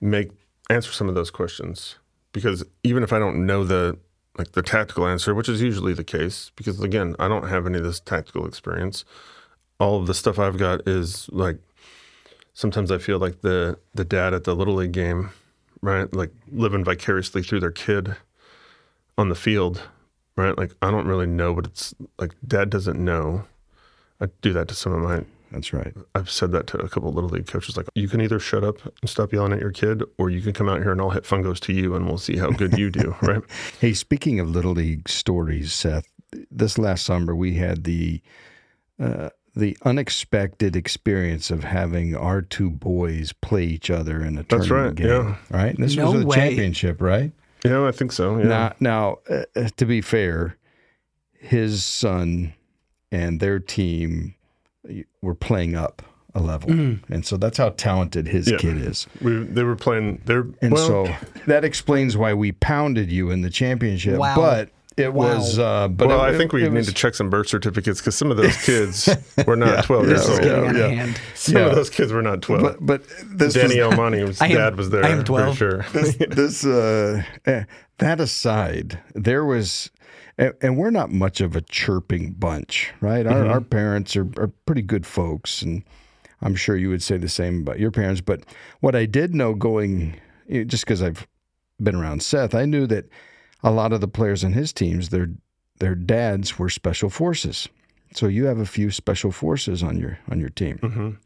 make 0.00 0.30
answer 0.70 0.90
some 0.90 1.06
of 1.06 1.14
those 1.14 1.30
questions 1.30 1.96
because 2.32 2.64
even 2.82 3.02
if 3.02 3.12
I 3.12 3.18
don't 3.18 3.44
know 3.44 3.62
the 3.62 3.98
like 4.38 4.52
the 4.52 4.62
tactical 4.62 5.06
answer, 5.06 5.34
which 5.34 5.50
is 5.50 5.60
usually 5.60 5.92
the 5.92 6.02
case, 6.02 6.50
because 6.56 6.80
again, 6.80 7.14
I 7.18 7.28
don't 7.28 7.46
have 7.46 7.66
any 7.66 7.76
of 7.76 7.84
this 7.84 8.00
tactical 8.00 8.46
experience. 8.46 9.04
All 9.78 10.00
of 10.00 10.06
the 10.06 10.14
stuff 10.14 10.38
I've 10.38 10.56
got 10.56 10.88
is 10.88 11.28
like 11.30 11.58
sometimes 12.54 12.90
I 12.90 12.96
feel 12.96 13.18
like 13.18 13.42
the 13.42 13.78
the 13.92 14.06
dad 14.06 14.32
at 14.32 14.44
the 14.44 14.56
little 14.56 14.76
league 14.76 14.92
game, 14.92 15.28
right? 15.82 16.10
Like 16.14 16.32
living 16.50 16.84
vicariously 16.84 17.42
through 17.42 17.60
their 17.60 17.70
kid 17.70 18.16
on 19.18 19.28
the 19.28 19.34
field, 19.34 19.82
right? 20.40 20.56
Like 20.56 20.72
I 20.82 20.90
don't 20.90 21.06
really 21.06 21.26
know 21.26 21.52
what 21.52 21.66
it's 21.66 21.94
like. 22.18 22.34
Dad 22.46 22.70
doesn't 22.70 22.98
know. 23.02 23.44
I 24.20 24.26
do 24.42 24.52
that 24.52 24.68
to 24.68 24.74
some 24.74 24.92
of 24.92 25.00
my 25.00 25.24
That's 25.50 25.72
right. 25.72 25.94
I've 26.14 26.30
said 26.30 26.52
that 26.52 26.66
to 26.68 26.78
a 26.78 26.88
couple 26.88 27.08
of 27.08 27.14
little 27.14 27.30
league 27.30 27.46
coaches. 27.46 27.76
Like, 27.76 27.86
you 27.94 28.06
can 28.06 28.20
either 28.20 28.38
shut 28.38 28.62
up 28.62 28.76
and 29.00 29.08
stop 29.10 29.32
yelling 29.32 29.52
at 29.52 29.60
your 29.60 29.72
kid, 29.72 30.02
or 30.18 30.28
you 30.30 30.40
can 30.42 30.52
come 30.52 30.68
out 30.68 30.82
here 30.82 30.92
and 30.92 31.00
I'll 31.00 31.10
hit 31.10 31.24
fungos 31.24 31.58
to 31.60 31.72
you, 31.72 31.94
and 31.94 32.06
we'll 32.06 32.18
see 32.18 32.36
how 32.36 32.50
good 32.50 32.76
you 32.78 32.90
do. 32.90 33.14
Right? 33.22 33.42
Hey, 33.80 33.94
speaking 33.94 34.38
of 34.40 34.48
little 34.50 34.72
league 34.72 35.08
stories, 35.08 35.72
Seth, 35.72 36.06
this 36.50 36.78
last 36.78 37.04
summer 37.06 37.34
we 37.34 37.54
had 37.54 37.84
the 37.84 38.20
uh, 39.00 39.30
the 39.56 39.76
unexpected 39.84 40.76
experience 40.76 41.50
of 41.50 41.64
having 41.64 42.14
our 42.14 42.40
two 42.42 42.70
boys 42.70 43.32
play 43.32 43.64
each 43.64 43.90
other 43.90 44.22
in 44.22 44.38
a 44.38 44.44
tournament. 44.44 44.48
That's 44.50 44.66
tournament 44.68 45.00
right, 45.00 45.08
game. 45.08 45.36
yeah. 45.50 45.58
Right. 45.58 45.74
And 45.74 45.82
this 45.84 45.96
No 45.96 46.12
was 46.12 46.22
a 46.22 46.26
way. 46.26 46.36
championship, 46.36 47.00
right? 47.02 47.32
Yeah, 47.64 47.86
I 47.86 47.92
think 47.92 48.12
so. 48.12 48.38
Yeah. 48.38 48.44
Now, 48.46 48.72
now 48.80 49.18
uh, 49.28 49.68
to 49.76 49.84
be 49.86 50.00
fair, 50.00 50.56
his 51.38 51.84
son 51.84 52.54
and 53.12 53.40
their 53.40 53.58
team 53.58 54.34
uh, 54.88 54.94
were 55.20 55.34
playing 55.34 55.74
up 55.74 56.02
a 56.34 56.40
level, 56.40 56.70
and 56.70 57.26
so 57.26 57.36
that's 57.36 57.58
how 57.58 57.70
talented 57.70 58.28
his 58.28 58.48
Yeah. 58.50 58.56
kid 58.58 58.76
is. 58.78 59.08
we 59.20 59.38
they 59.38 59.64
were 59.64 59.74
playing. 59.76 60.22
They're 60.26 60.46
And 60.62 60.72
well, 60.72 60.86
so 61.06 61.14
that 61.46 61.64
explains 61.64 62.16
why 62.16 62.34
we 62.34 62.52
pounded 62.52 63.10
you 63.10 63.30
in 63.30 63.42
the 63.42 63.50
championship. 63.50 64.16
Wow. 64.16 64.36
But 64.36 64.70
it 65.02 65.12
Wow. 65.12 65.34
was. 65.36 65.58
Uh, 65.58 65.88
but 65.88 66.08
well, 66.08 66.24
it- 66.24 66.34
I 66.34 66.36
think 66.38 66.52
we 66.52 66.62
need 66.62 66.72
was- 66.72 66.86
to 66.86 66.92
check 66.94 67.14
some 67.14 67.28
birth 67.30 67.48
certificates 67.48 68.00
because 68.00 68.14
some 68.16 68.30
of 68.30 68.36
those 68.36 68.56
kids 68.64 69.08
were 69.46 69.56
not 69.56 69.68
Yeah, 69.68 69.82
twelve 69.82 70.04
yeah, 70.04 70.10
years 70.10 70.22
is 70.24 70.30
old. 70.30 70.42
getting 70.42 70.66
out 70.66 70.76
Yeah. 70.76 70.84
of 70.86 70.90
hand. 70.92 71.20
Some 71.34 71.56
Yeah. 71.56 71.66
of 71.66 71.74
those 71.74 71.90
kids 71.90 72.12
were 72.12 72.22
not 72.22 72.42
twelve. 72.42 72.62
But, 72.62 72.86
but 72.86 73.02
this 73.26 73.54
Danny 73.54 73.80
was, 73.80 73.94
Elmani, 73.94 74.40
am- 74.42 74.50
dad 74.50 74.76
was 74.76 74.90
there. 74.90 75.04
I 75.04 75.08
am 75.10 75.24
12. 75.24 75.56
For 75.56 75.82
sure. 75.82 75.86
this, 75.92 76.16
this 76.30 76.64
uh, 76.64 77.22
eh, 77.46 77.64
that 77.98 78.20
aside, 78.20 78.98
there 79.14 79.44
was, 79.44 79.90
and, 80.38 80.54
and 80.62 80.76
we're 80.78 80.90
not 80.90 81.10
much 81.12 81.40
of 81.40 81.54
a 81.56 81.60
chirping 81.60 82.32
bunch, 82.32 82.92
right? 83.00 83.26
Our, 83.26 83.32
Mm-hmm. 83.42 83.50
our 83.50 83.60
parents 83.60 84.16
are, 84.16 84.26
are 84.38 84.50
pretty 84.66 84.82
good 84.82 85.04
folks, 85.06 85.60
and 85.62 85.82
I'm 86.42 86.54
sure 86.54 86.76
you 86.76 86.88
would 86.88 87.02
say 87.02 87.18
the 87.18 87.28
same 87.28 87.60
about 87.60 87.78
your 87.78 87.90
parents. 87.90 88.20
But 88.22 88.44
what 88.80 88.94
I 88.96 89.04
did 89.04 89.34
know 89.34 89.54
going, 89.54 90.18
just 90.66 90.84
because 90.86 91.02
I've 91.02 91.26
been 91.82 91.94
around 91.96 92.22
Seth, 92.22 92.54
I 92.54 92.64
knew 92.64 92.86
that 92.86 93.06
a 93.62 93.70
lot 93.70 93.92
of 93.92 94.00
the 94.00 94.08
players 94.08 94.44
on 94.44 94.52
his 94.52 94.72
teams, 94.72 95.08
their 95.10 95.28
their 95.78 95.94
dads 95.94 96.58
were 96.58 96.68
special 96.68 97.08
forces. 97.10 97.68
So 98.14 98.26
you 98.26 98.46
have 98.46 98.58
a 98.58 98.66
few 98.66 98.90
special 98.90 99.30
forces 99.32 99.82
on 99.82 99.96
your 99.98 100.18
on 100.30 100.40
your 100.40 100.50
team. 100.50 100.78
Mhm. 100.78 101.16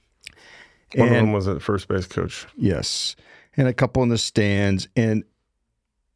One 0.96 1.08
of 1.08 1.14
them 1.14 1.32
was 1.32 1.46
a 1.46 1.58
first 1.58 1.88
base 1.88 2.06
coach. 2.06 2.46
Yes, 2.56 3.16
and 3.56 3.66
a 3.66 3.72
couple 3.72 4.02
in 4.02 4.10
the 4.10 4.18
stands, 4.18 4.86
and 4.94 5.24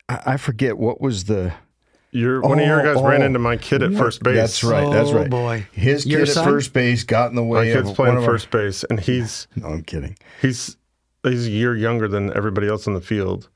I, 0.08 0.20
I 0.26 0.36
forget 0.36 0.78
what 0.78 1.00
was 1.00 1.24
the 1.24 1.52
Your 2.12 2.40
one 2.42 2.60
of 2.60 2.66
your 2.66 2.80
Oh, 2.86 2.94
guys 2.94 3.02
ran 3.02 3.22
oh. 3.22 3.26
into 3.26 3.38
my 3.38 3.56
kid 3.56 3.82
at 3.82 3.92
first 3.94 4.22
base. 4.22 4.36
That's 4.36 4.64
right. 4.64 4.90
That's 4.92 5.10
Oh, 5.10 5.18
right. 5.18 5.30
boy. 5.30 5.66
His 5.72 6.06
Your 6.06 6.20
kid 6.20 6.28
at 6.28 6.34
son? 6.34 6.44
first 6.44 6.72
base 6.72 7.02
got 7.04 7.30
in 7.30 7.36
the 7.36 7.42
way. 7.44 7.68
My 7.68 7.74
kid's 7.74 7.90
of 7.90 7.96
playing 7.96 8.14
one 8.14 8.22
of 8.22 8.28
our- 8.28 8.34
first 8.34 8.50
base, 8.50 8.84
and 8.84 9.00
he's 9.00 9.46
No, 9.56 9.66
I'm 9.68 9.82
kidding. 9.82 10.16
he's 10.40 10.76
he's 11.24 11.46
a 11.46 11.50
year 11.50 11.74
younger 11.74 12.06
than 12.08 12.32
everybody 12.36 12.68
else 12.68 12.86
on 12.86 12.94
the 12.94 13.00
field, 13.00 13.48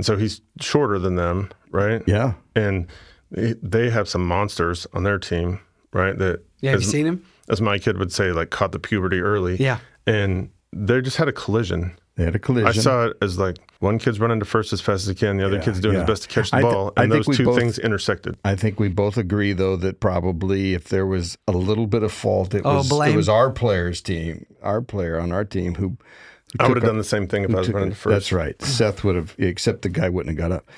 and 0.00 0.06
so 0.06 0.16
he's 0.16 0.40
shorter 0.62 0.98
than 0.98 1.16
them, 1.16 1.50
right? 1.70 2.02
Yeah, 2.06 2.32
And 2.56 2.86
they- 3.30 3.54
they 3.62 3.90
have 3.90 4.08
some 4.08 4.26
monsters 4.26 4.86
on 4.94 5.02
their 5.02 5.18
team, 5.18 5.60
right? 5.92 6.16
That 6.16 6.40
Yeah, 6.62 6.70
have 6.70 6.80
you 6.80 6.86
seen 6.86 7.04
him? 7.04 7.22
as 7.50 7.60
my 7.60 7.78
kid 7.78 7.98
would 7.98 8.10
say, 8.10 8.32
like 8.32 8.48
caught 8.48 8.72
the 8.72 8.78
puberty 8.78 9.20
early. 9.20 9.56
Yeah. 9.58 9.80
And 10.06 10.48
they 10.72 11.02
just 11.02 11.18
had 11.18 11.28
a 11.28 11.32
collision. 11.32 11.92
They 12.16 12.24
had 12.24 12.34
a 12.34 12.38
collision. 12.38 12.68
I 12.68 12.72
saw 12.72 13.08
it 13.08 13.16
as 13.20 13.38
like 13.38 13.58
one 13.80 13.98
kid's 13.98 14.18
running 14.20 14.40
to 14.40 14.46
first 14.46 14.72
as 14.72 14.80
fast 14.80 15.02
as 15.02 15.08
he 15.08 15.14
can, 15.14 15.36
the 15.36 15.44
other 15.44 15.56
Yeah, 15.56 15.64
kid's 15.64 15.80
doing 15.80 15.94
yeah. 15.96 16.00
his 16.00 16.06
best 16.08 16.22
to 16.22 16.28
catch 16.30 16.50
the 16.50 16.56
I 16.56 16.62
ball, 16.62 16.94
I 16.96 17.02
and 17.02 17.12
those 17.12 17.26
two 17.26 17.44
both- 17.44 17.58
things 17.58 17.78
intersected. 17.78 18.38
I 18.42 18.56
think 18.56 18.80
we 18.80 18.88
both 18.88 19.18
agree, 19.18 19.52
though, 19.52 19.76
that 19.76 20.00
probably 20.00 20.72
if 20.72 20.84
there 20.88 21.04
was 21.06 21.36
a 21.46 21.52
little 21.52 21.86
bit 21.86 22.02
of 22.02 22.10
fault, 22.10 22.54
it 22.54 22.62
Oh, 22.64 22.76
was 22.78 22.88
blame. 22.88 23.12
it 23.12 23.16
was 23.18 23.28
our 23.28 23.50
players' 23.50 24.00
team, 24.00 24.46
our 24.62 24.80
player 24.80 25.20
on 25.20 25.30
our 25.30 25.44
team 25.44 25.74
who. 25.74 25.98
I 26.58 26.68
would 26.68 26.76
have 26.76 26.84
done 26.84 26.98
the 26.98 27.04
same 27.04 27.28
thing 27.28 27.44
if 27.44 27.54
I 27.54 27.58
was 27.58 27.66
took 27.68 27.76
running 27.76 27.94
first. 27.94 28.12
That's 28.12 28.32
right. 28.32 28.60
Seth 28.62 29.04
would 29.04 29.14
have, 29.14 29.34
except 29.38 29.82
the 29.82 29.88
guy 29.88 30.08
wouldn't 30.08 30.36
have 30.36 30.50
got 30.50 30.54
up. 30.54 30.68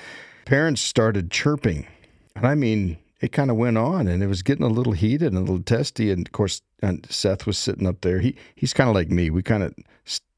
Parents 0.45 0.83
started 0.83 1.31
chirping, 1.31 1.87
and 2.37 2.47
I 2.47 2.55
mean, 2.55 2.99
it 3.21 3.33
kind 3.33 3.51
of 3.51 3.57
went 3.57 3.79
on, 3.79 4.09
and 4.09 4.23
it 4.23 4.27
was 4.27 4.43
getting 4.43 4.65
a 4.65 4.69
little 4.69 4.93
heated 4.93 5.29
and 5.29 5.39
a 5.39 5.41
little 5.41 5.63
testy. 5.63 6.11
And 6.11 6.27
of 6.27 6.33
course, 6.33 6.61
and 6.83 7.07
Seth 7.09 7.47
was 7.47 7.57
sitting 7.57 7.87
up 7.87 8.01
there. 8.03 8.19
He 8.19 8.37
he's 8.55 8.75
kind 8.75 8.91
of 8.91 8.95
like 8.95 9.09
me. 9.09 9.31
We 9.31 9.43
kind 9.43 9.63
of 9.63 9.75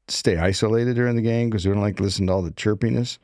stay 0.07 0.37
isolated 0.37 0.95
during 0.95 1.15
the 1.15 1.21
game 1.21 1.49
because 1.49 1.65
we 1.65 1.73
don't 1.73 1.81
like 1.81 1.97
to 1.97 2.03
listen 2.03 2.27
to 2.27 2.33
all 2.33 2.41
the 2.41 2.51
chirpiness. 2.51 3.17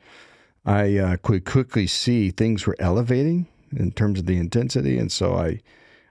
I 0.64 0.98
uh, 0.98 1.16
could 1.16 1.44
quickly 1.44 1.86
see 1.86 2.30
things 2.30 2.66
were 2.66 2.76
elevating 2.78 3.46
in 3.74 3.92
terms 3.92 4.18
of 4.18 4.26
the 4.26 4.36
intensity, 4.36 4.98
and 4.98 5.10
so 5.10 5.34
I 5.34 5.60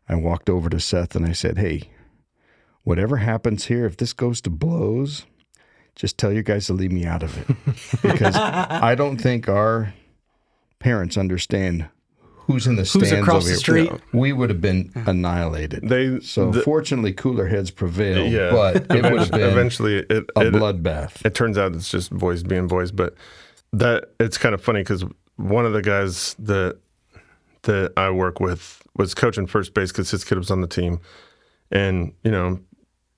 I 0.10 0.16
walked 0.16 0.49
over 0.49 0.70
to 0.70 0.80
Seth 0.80 1.16
and 1.16 1.26
I 1.26 1.34
said, 1.34 1.58
"Hey, 1.58 1.89
whatever 2.84 3.18
happens 3.18 3.66
here, 3.66 3.86
if 3.86 3.97
this 3.97 4.14
goes 4.14 4.41
to 4.41 4.49
blows." 4.49 5.26
Just 5.96 6.18
tell 6.18 6.32
you 6.32 6.44
guys 6.44 6.68
to 6.68 6.74
leave 6.74 6.92
me 6.92 7.06
out 7.06 7.24
of 7.24 7.38
it 7.38 7.48
because 8.02 8.36
I 8.38 8.96
don't 8.96 9.18
think 9.18 9.48
our 9.50 9.94
parents 10.80 11.18
understand 11.18 11.88
who's 12.24 12.66
in 12.66 12.76
the 12.76 12.86
stands 12.86 13.12
across 13.12 13.44
over 13.44 13.44
the 13.46 13.50
here. 13.52 13.58
street? 13.58 13.92
We 14.14 14.34
would 14.34 14.50
have 14.50 14.62
been 14.62 14.92
annihilated. 14.96 15.88
They 15.88 16.20
so 16.22 16.52
the- 16.52 16.62
fortunately, 16.62 17.14
cooler 17.14 17.48
heads 17.48 17.72
prevailed. 17.72 18.32
yeah, 18.32 18.52
but 18.52 18.76
it 18.96 19.04
would 19.12 19.20
have 19.22 19.32
been 19.32 19.42
eventually 19.42 19.98
it, 19.98 20.30
a 20.36 20.48
it 20.48 20.54
bloodbath. 20.54 21.24
it 21.26 21.36
turns 21.36 21.58
out 21.58 21.74
it's 21.76 21.89
just 21.89 22.12
boys 22.12 22.42
being 22.44 22.68
boys 22.68 22.92
but 22.92 23.16
that 23.74 24.06
it's 24.20 24.38
kind 24.38 24.54
of 24.56 24.62
funny 24.64 24.82
because 24.82 25.06
one 25.38 25.66
of 25.66 25.74
the 25.74 25.82
guys 25.82 26.36
that 26.39 26.78
that 27.64 27.94
i 27.96 28.10
work 28.10 28.39
with 28.39 28.82
was 28.98 29.14
coaching 29.14 29.48
first 29.48 29.74
base 29.74 29.92
because 29.92 30.12
his 30.12 30.24
kid 30.26 30.38
was 30.38 30.52
on 30.52 30.60
the 30.62 30.68
team 30.68 31.00
and 31.72 32.14
you 32.24 32.32
know 32.32 32.60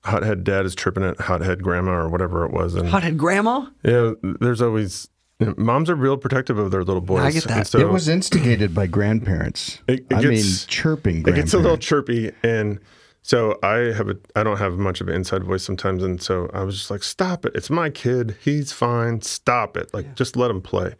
hothead 0.04 0.44
dad 0.44 0.66
is 0.66 0.74
tripping 0.74 1.02
at 1.04 1.18
hothead 1.20 1.62
grandma 1.62 1.92
or 1.92 2.08
whatever 2.08 2.44
it 2.44 2.52
was 2.52 2.74
and 2.74 2.88
Hothead 2.88 3.16
grandma? 3.18 3.66
yeah 3.84 4.12
there's 4.40 4.60
always 4.62 5.08
moms 5.56 5.90
are 5.90 5.94
real 5.96 6.16
protective 6.16 6.58
of 6.58 6.70
their 6.70 6.84
little 6.84 7.00
boys 7.02 7.22
I 7.22 7.30
get 7.32 7.44
that. 7.44 7.66
So 7.66 7.78
it 7.80 7.88
was 7.90 8.08
instigated 8.08 8.72
by 8.74 8.86
grandparents. 8.86 9.80
It- 9.88 10.06
it 10.08 10.14
I 10.14 10.20
mean, 10.22 10.42
chirping. 10.68 11.18
it 11.18 11.22
Grandparents. 11.24 11.52
gets 11.52 11.54
a 11.54 11.58
little 11.58 11.76
chirpy 11.78 12.32
and 12.42 12.78
so 13.22 13.58
i 13.62 13.76
have 13.94 14.08
a 14.10 14.16
i 14.36 14.42
don't 14.42 14.58
have 14.58 14.74
much 14.74 15.00
of 15.00 15.08
an 15.08 15.14
inside 15.14 15.42
voice 15.42 15.62
sometimes 15.64 16.02
and 16.02 16.20
so 16.22 16.48
i 16.54 16.62
was 16.62 16.76
just 16.76 16.90
like 16.90 17.02
stop 17.02 17.44
it 17.46 17.52
it's 17.54 17.70
my 17.70 17.88
kid 17.90 18.36
he's 18.44 18.70
fine 18.72 19.20
stop 19.22 19.76
it 19.78 19.92
like 19.94 20.14
just 20.14 20.36
let 20.36 20.50
him 20.50 20.60
play 20.60 20.94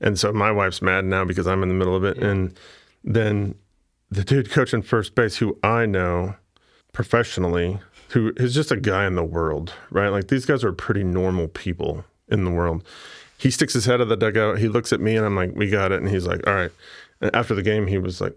and 0.00 0.16
so 0.18 0.32
my 0.32 0.52
wife's 0.52 0.80
mad 0.80 1.04
now 1.04 1.24
because 1.24 1.46
i'm 1.48 1.62
in 1.64 1.68
the 1.68 1.74
middle 1.74 1.96
of 1.96 2.04
it 2.04 2.16
and 2.18 2.56
then 3.04 3.54
the 4.10 4.22
dude 4.24 4.50
coaching 4.50 4.82
first 4.82 5.14
base 5.16 5.36
who 5.38 5.58
i 5.64 5.84
know 5.84 6.34
professionally 6.92 7.78
who 8.10 8.32
is 8.36 8.54
just 8.54 8.70
a 8.70 8.76
guy 8.76 9.06
in 9.06 9.14
the 9.14 9.24
world 9.24 9.72
right 9.90 10.08
like 10.08 10.28
these 10.28 10.46
guys 10.46 10.64
are 10.64 10.72
pretty 10.72 11.04
normal 11.04 11.48
people 11.48 12.04
in 12.28 12.44
the 12.44 12.50
world 12.50 12.82
he 13.38 13.50
sticks 13.50 13.74
his 13.74 13.84
head 13.84 13.94
out 13.94 14.00
of 14.02 14.08
the 14.08 14.16
dugout 14.16 14.58
he 14.58 14.68
looks 14.68 14.92
at 14.92 15.00
me 15.00 15.16
and 15.16 15.24
i'm 15.24 15.36
like 15.36 15.52
we 15.54 15.68
got 15.70 15.92
it 15.92 16.00
and 16.00 16.10
he's 16.10 16.26
like 16.26 16.46
all 16.46 16.54
right 16.54 16.72
and 17.20 17.34
after 17.34 17.54
the 17.54 17.62
game 17.62 17.86
he 17.86 17.98
was 17.98 18.20
like 18.20 18.36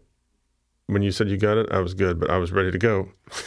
when 0.91 1.01
you 1.01 1.11
said 1.11 1.29
you 1.29 1.37
got 1.37 1.57
it, 1.57 1.71
I 1.71 1.79
was 1.79 1.93
good, 1.93 2.19
but 2.19 2.29
I 2.29 2.37
was 2.37 2.51
ready 2.51 2.69
to 2.71 2.77
go. 2.77 3.09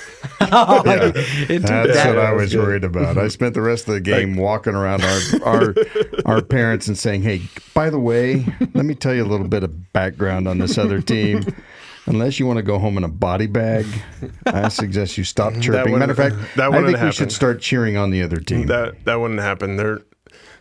Oh, 0.56 0.82
it 0.86 1.12
took 1.60 1.62
That's 1.62 1.94
that. 1.94 2.14
what 2.14 2.24
I 2.24 2.32
was 2.32 2.54
worried 2.54 2.84
about. 2.84 3.16
I 3.18 3.28
spent 3.28 3.54
the 3.54 3.62
rest 3.62 3.88
of 3.88 3.94
the 3.94 4.00
game 4.00 4.36
walking 4.36 4.74
around 4.74 5.02
our, 5.02 5.20
our 5.44 5.74
our 6.26 6.42
parents 6.42 6.86
and 6.86 6.98
saying, 6.98 7.22
"Hey, 7.22 7.42
by 7.72 7.88
the 7.88 7.98
way, 7.98 8.44
let 8.74 8.84
me 8.84 8.94
tell 8.94 9.14
you 9.14 9.24
a 9.24 9.26
little 9.26 9.48
bit 9.48 9.64
of 9.64 9.92
background 9.92 10.46
on 10.46 10.58
this 10.58 10.76
other 10.76 11.00
team. 11.00 11.44
Unless 12.06 12.38
you 12.38 12.46
want 12.46 12.58
to 12.58 12.62
go 12.62 12.78
home 12.78 12.98
in 12.98 13.04
a 13.04 13.08
body 13.08 13.46
bag, 13.46 13.86
I 14.46 14.68
suggest 14.68 15.16
you 15.16 15.24
stop 15.24 15.54
chirping. 15.60 15.98
Matter 15.98 16.12
of 16.12 16.18
fact, 16.18 16.36
that 16.56 16.64
I 16.64 16.68
wouldn't 16.68 16.92
think 16.92 17.02
we 17.02 17.12
should 17.12 17.32
start 17.32 17.60
cheering 17.60 17.96
on 17.96 18.10
the 18.10 18.22
other 18.22 18.36
team. 18.36 18.66
That 18.66 19.04
that 19.04 19.20
wouldn't 19.20 19.40
happen. 19.40 19.76
They're 19.76 20.00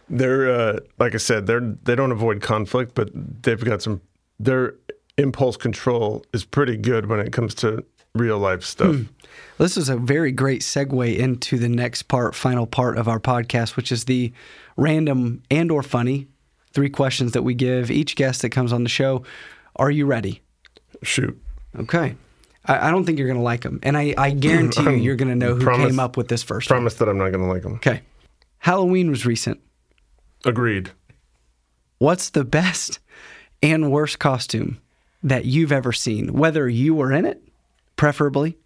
they're 0.10 0.50
uh, 0.50 0.80
like 1.00 1.16
I 1.16 1.18
said, 1.18 1.46
they're 1.48 1.76
they 1.84 1.96
don't 1.96 2.12
avoid 2.12 2.42
conflict, 2.42 2.96
but 2.96 3.10
they've 3.14 3.64
got 3.64 3.82
some 3.82 4.02
their 4.40 4.76
impulse 5.18 5.58
control 5.58 6.26
is 6.34 6.46
pretty 6.46 6.78
good 6.78 7.08
when 7.08 7.20
it 7.20 7.32
comes 7.34 7.54
to 7.56 7.84
real 8.16 8.40
life 8.40 8.64
stuff. 8.64 8.96
This 9.58 9.78
is 9.78 9.90
a 9.90 9.98
very 9.98 10.32
great 10.32 10.62
segue 10.62 11.18
into 11.18 11.58
the 11.58 11.70
next 11.70 12.04
part, 12.04 12.36
final 12.36 12.68
part 12.68 12.98
of 12.98 13.08
our 13.08 13.20
podcast, 13.20 13.76
which 13.76 13.92
is 13.92 14.06
the 14.06 14.32
random 14.78 15.42
and 15.50 15.72
or 15.72 15.84
funny 15.84 16.28
three 16.74 16.90
questions 16.90 17.32
that 17.34 17.44
we 17.44 17.54
give 17.54 17.92
each 17.92 18.16
guest 18.16 18.42
that 18.42 18.50
comes 18.50 18.72
on 18.74 18.84
the 18.84 18.90
show. 18.90 19.24
Are 19.76 19.92
you 19.92 20.06
ready? 20.06 20.43
Shoot. 21.04 21.40
Okay. 21.80 22.16
I, 22.66 22.88
I 22.88 22.92
don't 22.92 23.06
think 23.06 23.18
you're 23.20 23.28
going 23.28 23.40
to 23.40 23.44
like 23.44 23.62
them. 23.62 23.80
And 23.84 23.98
I, 23.98 24.14
I 24.18 24.32
guarantee 24.32 24.84
you, 24.84 24.90
you're 24.92 25.16
going 25.16 25.30
to 25.30 25.36
know 25.36 25.56
who 25.56 25.64
Promise- 25.64 25.88
came 25.92 26.00
up 26.00 26.18
with 26.18 26.28
this 26.30 26.44
first 26.44 26.70
one. 26.70 26.78
Promise 26.78 26.96
that 26.96 27.10
I'm 27.10 27.18
not 27.18 27.30
going 27.32 27.44
to 27.44 27.52
like 27.52 27.62
them. 27.64 27.74
Okay. 27.76 28.02
Halloween 28.60 29.10
was 29.10 29.26
recent. 29.26 29.60
Agreed. 30.46 30.92
What's 32.00 32.30
the 32.32 32.44
best 32.44 33.00
and 33.62 33.92
worst 33.92 34.20
costume 34.20 34.80
that 35.24 35.46
you've 35.46 35.72
ever 35.72 35.92
seen, 35.94 36.34
whether 36.34 36.68
you 36.68 36.96
were 36.96 37.12
in 37.12 37.26
it, 37.26 37.42
preferably, 37.96 38.58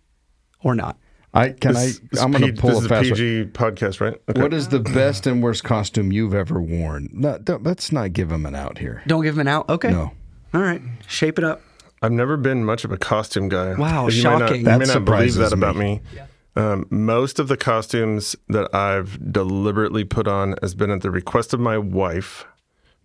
or 0.62 0.74
not? 0.76 0.98
I 1.34 1.50
can 1.50 1.74
This, 1.74 2.00
I. 2.00 2.08
this 2.12 2.22
I'm 2.22 2.32
going 2.32 2.44
P- 2.46 2.52
to 2.54 2.62
pull 2.62 2.70
this 2.72 2.80
a 2.80 2.84
is 2.84 2.88
fast 2.88 3.10
one. 3.12 3.18
PG 3.18 3.46
podcast, 3.52 4.02
right? 4.02 4.20
Okay. 4.30 4.42
What 4.42 4.54
is 4.54 4.70
the 4.70 4.80
best 4.80 5.28
and 5.28 5.44
worst 5.44 5.64
costume 5.64 6.12
you've 6.12 6.34
ever 6.34 6.60
worn? 6.62 7.10
No, 7.14 7.38
don't- 7.38 7.64
let's 7.64 7.92
not 7.92 8.14
give 8.14 8.32
him 8.32 8.46
an 8.46 8.56
out 8.56 8.78
here. 8.80 9.04
Don't 9.08 9.24
give 9.24 9.36
him 9.36 9.42
an 9.42 9.48
out. 9.48 9.70
Okay. 9.70 9.92
No. 9.92 10.12
All 10.54 10.62
right. 10.62 10.82
Shape 11.08 11.38
it 11.38 11.44
up. 11.44 11.62
I've 12.02 12.12
never 12.12 12.38
been 12.38 12.64
much 12.64 12.84
of 12.86 12.92
a 12.92 12.98
costume 12.98 13.50
guy. 13.50 13.74
Wow, 13.76 14.08
you 14.08 14.24
May 14.24 14.30
not, 14.30 14.40
shocking. 14.42 14.58
you 14.58 14.64
That 14.66 14.80
may 14.80 14.86
not 14.86 15.06
believe 15.06 15.32
surprises 15.32 15.38
that 15.38 15.54
about 15.54 15.76
me. 15.76 16.02
me. 16.14 16.22
Um, 16.56 16.86
most 16.90 17.40
of 17.40 17.48
the 17.48 17.58
costumes 17.58 18.36
that 18.50 18.74
I've 18.74 19.32
deliberately 19.32 20.04
put 20.04 20.28
on 20.28 20.56
has 20.62 20.74
been 20.76 20.90
at 20.92 21.02
the 21.02 21.12
request 21.12 21.54
of 21.54 21.60
my 21.60 21.78
wife, 21.78 22.46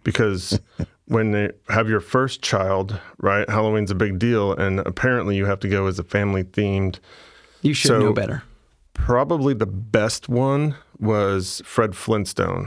because 0.04 0.58
when 1.06 1.32
they 1.32 1.50
have 1.68 1.88
your 1.88 2.00
first 2.00 2.42
child, 2.42 2.98
right? 3.18 3.48
Halloween's 3.48 3.90
a 3.90 3.94
big 3.94 4.18
deal, 4.18 4.52
and 4.54 4.80
apparently 4.80 5.36
you 5.36 5.46
have 5.46 5.60
to 5.60 5.68
go 5.68 5.86
as 5.86 5.98
a 5.98 6.04
family 6.04 6.44
themed. 6.44 6.98
You 7.62 7.74
should 7.74 7.88
So- 7.88 7.98
know 8.00 8.12
better. 8.12 8.42
Probably 8.94 9.54
the 9.54 9.66
best 9.66 10.28
one 10.28 10.76
was 10.98 11.62
Fred 11.64 11.96
Flintstone. 11.96 12.64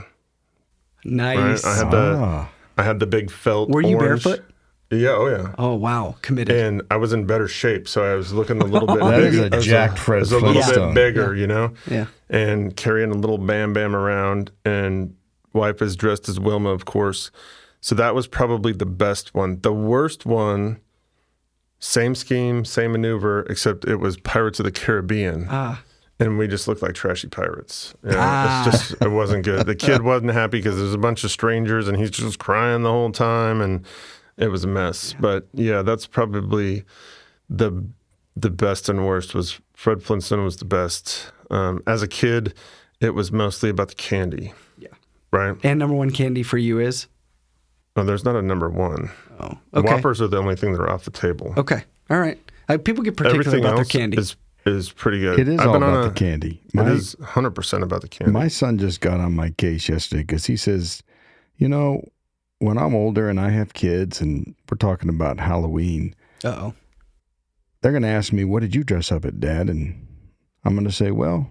Right? 1.05 1.37
Nice. 1.37 1.63
I 1.63 1.75
had 1.77 1.91
the 1.91 2.17
Ah. 2.19 2.49
I 2.77 2.83
had 2.83 2.99
the 2.99 3.05
big 3.05 3.29
felt. 3.31 3.69
Were 3.69 3.81
you 3.81 3.95
orange. 3.97 4.23
barefoot? 4.23 4.43
Yeah, 4.99 5.09
oh 5.11 5.27
yeah. 5.27 5.53
Oh 5.57 5.75
wow, 5.75 6.15
committed. 6.21 6.55
and 6.55 6.81
I 6.91 6.97
was 6.97 7.13
in 7.13 7.25
better 7.25 7.47
shape, 7.47 7.87
so 7.87 8.03
I 8.03 8.15
was 8.15 8.33
looking 8.33 8.61
a 8.61 8.65
little 8.65 8.87
bit. 8.93 8.99
That 8.99 9.19
is 9.21 9.35
bigger. 9.35 9.47
a 9.47 9.53
I 9.53 9.55
was 9.57 9.65
jacked 9.65 9.99
Fred 9.99 10.17
I 10.17 10.19
was 10.19 10.31
a 10.31 10.35
little 10.39 10.53
Flintstone. 10.53 10.93
bit 10.93 11.13
bigger, 11.15 11.35
you 11.35 11.47
know. 11.47 11.73
Yeah. 11.89 12.05
And 12.29 12.75
carrying 12.75 13.11
a 13.11 13.15
little 13.15 13.37
Bam 13.37 13.73
Bam 13.73 13.95
around, 13.95 14.51
and 14.65 15.15
wife 15.53 15.81
is 15.81 15.95
dressed 15.95 16.27
as 16.29 16.39
Wilma, 16.39 16.69
of 16.69 16.85
course. 16.85 17.31
So 17.81 17.93
that 17.95 18.15
was 18.15 18.25
probably 18.27 18.71
the 18.73 18.85
best 18.87 19.33
one. 19.35 19.59
The 19.61 19.71
worst 19.73 20.25
one, 20.25 20.79
same 21.79 22.15
scheme, 22.15 22.65
same 22.65 22.93
maneuver, 22.93 23.43
except 23.49 23.85
it 23.85 23.97
was 23.97 24.17
Pirates 24.17 24.59
of 24.59 24.65
the 24.65 24.71
Caribbean. 24.71 25.47
Ah. 25.49 25.81
And 26.17 26.37
we 26.37 26.47
just 26.47 26.67
looked 26.67 26.81
like 26.81 26.93
trashy 26.93 27.27
pirates. 27.27 27.93
You 28.03 28.11
know, 28.11 28.17
Ah. 28.19 28.67
It's 28.69 28.87
just 28.89 29.01
it 29.01 29.09
wasn't 29.09 29.43
good. 29.43 29.65
The 29.67 29.75
kid 29.75 30.01
wasn't 30.03 30.31
happy 30.31 30.59
because 30.59 30.77
there's 30.77 30.93
a 30.93 30.97
bunch 30.97 31.23
of 31.25 31.29
strangers 31.31 31.87
and 31.89 31.97
he's 31.97 32.09
just 32.09 32.39
crying 32.39 32.83
the 32.83 32.89
whole 32.89 33.11
time 33.11 33.59
and 33.61 33.85
it 34.37 34.47
was 34.49 34.63
a 34.63 34.67
mess. 34.67 35.15
But 35.19 35.47
yeah, 35.53 35.81
that's 35.81 36.07
probably 36.07 36.83
the 37.49 37.85
the 38.35 38.49
best 38.49 38.89
and 38.89 39.05
worst 39.05 39.33
was 39.33 39.59
Fred 39.73 40.03
Flintstone 40.03 40.43
was 40.43 40.57
the 40.57 40.65
best. 40.65 41.31
Um, 41.51 41.81
as 41.87 42.01
a 42.01 42.07
kid, 42.07 42.53
it 42.99 43.11
was 43.13 43.31
mostly 43.31 43.69
about 43.69 43.89
the 43.89 43.95
candy. 43.95 44.53
Yeah. 44.77 44.89
Right? 45.31 45.55
And 45.63 45.79
number 45.79 45.95
one 45.95 46.11
candy 46.11 46.43
for 46.43 46.57
you 46.57 46.79
is? 46.79 47.07
No, 47.95 48.03
there's 48.03 48.25
not 48.25 48.35
a 48.35 48.41
number 48.41 48.69
one. 48.69 49.09
Oh. 49.39 49.57
The 49.71 49.79
Okay. 49.79 49.93
Whoppers 49.93 50.21
are 50.21 50.27
the 50.27 50.37
only 50.37 50.55
thing 50.55 50.73
that 50.73 50.81
are 50.81 50.89
off 50.89 51.05
the 51.05 51.11
table. 51.11 51.53
Okay. 51.57 51.83
All 52.09 52.19
right. 52.19 52.37
Uh, 52.67 52.77
people 52.77 53.03
get 53.03 53.15
particular 53.15 53.41
Everything 53.41 53.59
about 53.63 53.77
else 53.79 53.91
their 53.91 53.99
candy. 54.01 54.17
is 54.17 54.35
is 54.65 54.91
pretty 54.91 55.19
good. 55.19 55.39
It 55.39 55.47
is 55.47 55.59
I've 55.59 55.67
all 55.67 55.73
been 55.73 55.83
on 55.83 55.89
about 55.93 56.05
a- 56.05 56.09
the 56.09 56.15
candy. 56.15 56.59
It 56.73 56.73
My, 56.73 56.89
is 56.89 57.15
100% 57.21 57.83
about 57.83 58.01
the 58.01 58.07
candy. 58.07 58.33
my 58.33 58.47
son 58.47 58.79
just 58.79 58.99
got 58.99 59.19
on 59.19 59.35
my 59.35 59.51
case 59.51 59.87
yesterday 59.87 60.23
because 60.23 60.47
he 60.47 60.57
says, 60.57 61.03
you 61.57 61.69
know, 61.69 62.03
when 62.65 62.77
I'm 62.77 62.95
older 62.95 63.29
and 63.29 63.39
I 63.39 63.49
have 63.49 63.73
kids 63.73 64.21
and 64.21 64.55
we're 64.69 64.77
talking 64.77 65.09
about 65.09 65.39
Halloween, 65.39 66.15
Uh 66.43 66.47
oh. 66.49 66.73
they're 67.81 67.91
going 67.91 68.03
to 68.03 68.09
ask 68.09 68.33
me, 68.33 68.43
what 68.43 68.61
did 68.61 68.73
you 68.75 68.83
dress 68.83 69.11
up 69.11 69.25
at, 69.25 69.39
Dad? 69.39 69.69
And 69.69 70.07
I'm 70.63 70.73
going 70.73 70.85
to 70.85 70.91
say, 70.91 71.11
well, 71.11 71.47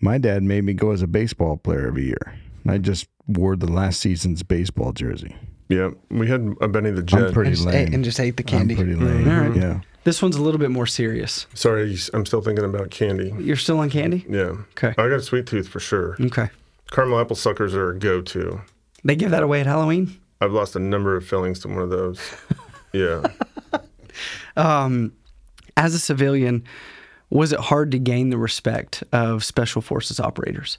my 0.00 0.18
dad 0.18 0.42
made 0.42 0.64
me 0.64 0.72
go 0.74 0.90
as 0.90 1.02
a 1.02 1.06
baseball 1.06 1.56
player 1.56 1.86
every 1.86 2.04
year. 2.06 2.34
And 2.64 2.72
I 2.72 2.78
just 2.78 3.06
wore 3.26 3.56
the 3.56 3.70
last 3.70 4.00
season's 4.00 4.42
baseball 4.42 4.92
jersey. 4.92 5.36
Yeah, 5.68 5.90
we 6.10 6.28
had 6.28 6.54
a 6.60 6.68
Benny 6.68 6.90
the 6.90 7.02
Jet. 7.02 7.26
I'm 7.28 7.32
pretty 7.32 7.48
And 7.50 7.56
just, 7.56 7.66
lame. 7.66 7.88
ate, 7.88 7.94
and 7.94 8.04
just 8.04 8.20
ate 8.20 8.36
the 8.36 8.42
candy. 8.42 8.74
I'm 8.74 8.80
pretty 8.84 8.94
lame. 8.96 9.28
All 9.30 9.40
right. 9.48 9.56
Yeah. 9.56 9.80
This 10.04 10.20
one's 10.20 10.36
a 10.36 10.42
little 10.42 10.58
bit 10.58 10.70
more 10.70 10.84
serious. 10.86 11.46
Sorry, 11.54 11.96
I'm 12.12 12.26
still 12.26 12.42
thinking 12.42 12.64
about 12.64 12.90
candy. 12.90 13.32
You're 13.38 13.56
still 13.56 13.78
on 13.78 13.88
candy? 13.88 14.26
Yeah. 14.28 14.56
Okay. 14.76 14.88
I 14.90 15.08
got 15.08 15.12
a 15.12 15.22
sweet 15.22 15.46
tooth 15.46 15.66
for 15.68 15.80
sure. 15.80 16.16
Okay. 16.20 16.50
Caramel 16.90 17.18
apple 17.20 17.36
suckers 17.36 17.74
are 17.74 17.90
a 17.90 17.98
go-to. 17.98 18.60
They 19.04 19.16
give 19.16 19.30
that 19.30 19.42
away 19.42 19.60
at 19.60 19.66
Halloween? 19.66 20.20
I've 20.44 20.52
lost 20.52 20.76
a 20.76 20.78
number 20.78 21.16
of 21.16 21.26
fillings 21.26 21.60
to 21.60 21.68
one 21.68 21.78
of 21.78 21.90
those. 21.90 22.20
yeah. 22.92 23.22
Um, 24.56 25.12
as 25.76 25.94
a 25.94 25.98
civilian, 25.98 26.64
was 27.30 27.52
it 27.52 27.60
hard 27.60 27.90
to 27.92 27.98
gain 27.98 28.30
the 28.30 28.38
respect 28.38 29.02
of 29.12 29.42
special 29.42 29.82
forces 29.82 30.20
operators? 30.20 30.78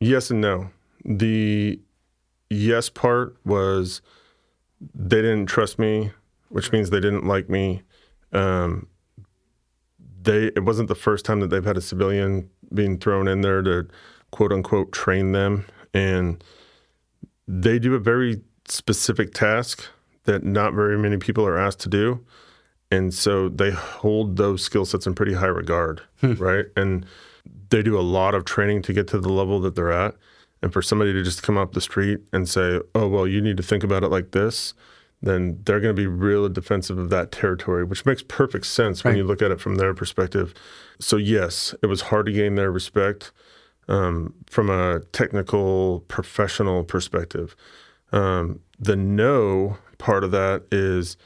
Yes 0.00 0.30
and 0.30 0.40
no. 0.40 0.70
The 1.04 1.78
yes 2.48 2.88
part 2.88 3.36
was 3.44 4.00
they 4.94 5.22
didn't 5.22 5.46
trust 5.46 5.78
me, 5.78 6.10
which 6.48 6.72
means 6.72 6.90
they 6.90 7.00
didn't 7.00 7.26
like 7.26 7.48
me. 7.48 7.82
Um, 8.32 8.86
they 10.22 10.46
it 10.46 10.64
wasn't 10.64 10.88
the 10.88 10.94
first 10.94 11.24
time 11.24 11.40
that 11.40 11.48
they've 11.48 11.64
had 11.64 11.76
a 11.76 11.82
civilian 11.82 12.48
being 12.72 12.98
thrown 12.98 13.28
in 13.28 13.42
there 13.42 13.62
to 13.62 13.86
quote 14.30 14.52
unquote 14.52 14.92
train 14.92 15.32
them, 15.32 15.66
and 15.92 16.42
they 17.46 17.78
do 17.78 17.94
a 17.94 17.98
very 17.98 18.40
specific 18.70 19.34
task 19.34 19.86
that 20.24 20.44
not 20.44 20.74
very 20.74 20.98
many 20.98 21.16
people 21.16 21.46
are 21.46 21.58
asked 21.58 21.80
to 21.80 21.88
do. 21.88 22.24
And 22.90 23.14
so 23.14 23.48
they 23.48 23.70
hold 23.70 24.36
those 24.36 24.62
skill 24.62 24.84
sets 24.84 25.06
in 25.06 25.14
pretty 25.14 25.34
high 25.34 25.46
regard, 25.46 26.02
right? 26.22 26.66
And 26.76 27.06
they 27.70 27.82
do 27.82 27.98
a 27.98 28.02
lot 28.02 28.34
of 28.34 28.44
training 28.44 28.82
to 28.82 28.92
get 28.92 29.06
to 29.08 29.20
the 29.20 29.28
level 29.28 29.60
that 29.60 29.74
they're 29.76 29.92
at. 29.92 30.14
And 30.62 30.72
for 30.72 30.82
somebody 30.82 31.12
to 31.12 31.22
just 31.22 31.42
come 31.42 31.56
up 31.56 31.72
the 31.72 31.80
street 31.80 32.20
and 32.32 32.48
say, 32.48 32.80
oh, 32.94 33.08
well, 33.08 33.26
you 33.26 33.40
need 33.40 33.56
to 33.56 33.62
think 33.62 33.82
about 33.82 34.02
it 34.02 34.08
like 34.08 34.32
this, 34.32 34.74
then 35.22 35.58
they're 35.64 35.80
going 35.80 35.94
to 35.94 36.00
be 36.00 36.06
real 36.06 36.48
defensive 36.48 36.98
of 36.98 37.10
that 37.10 37.32
territory, 37.32 37.84
which 37.84 38.04
makes 38.04 38.22
perfect 38.22 38.66
sense 38.66 39.04
when 39.04 39.16
you 39.16 39.24
look 39.24 39.40
at 39.40 39.50
it 39.50 39.60
from 39.60 39.76
their 39.76 39.94
perspective. 39.94 40.52
So, 40.98 41.16
yes, 41.16 41.74
it 41.82 41.86
was 41.86 42.02
hard 42.02 42.26
to 42.26 42.32
gain 42.32 42.56
their 42.56 42.70
respect 42.70 43.32
um, 43.88 44.34
from 44.46 44.68
a 44.68 45.00
technical, 45.12 46.00
professional 46.08 46.84
perspective. 46.84 47.56
Um, 48.12 48.60
the 48.78 48.96
no 48.96 49.78
part 49.98 50.24
of 50.24 50.30
that 50.30 50.64
is 50.72 51.16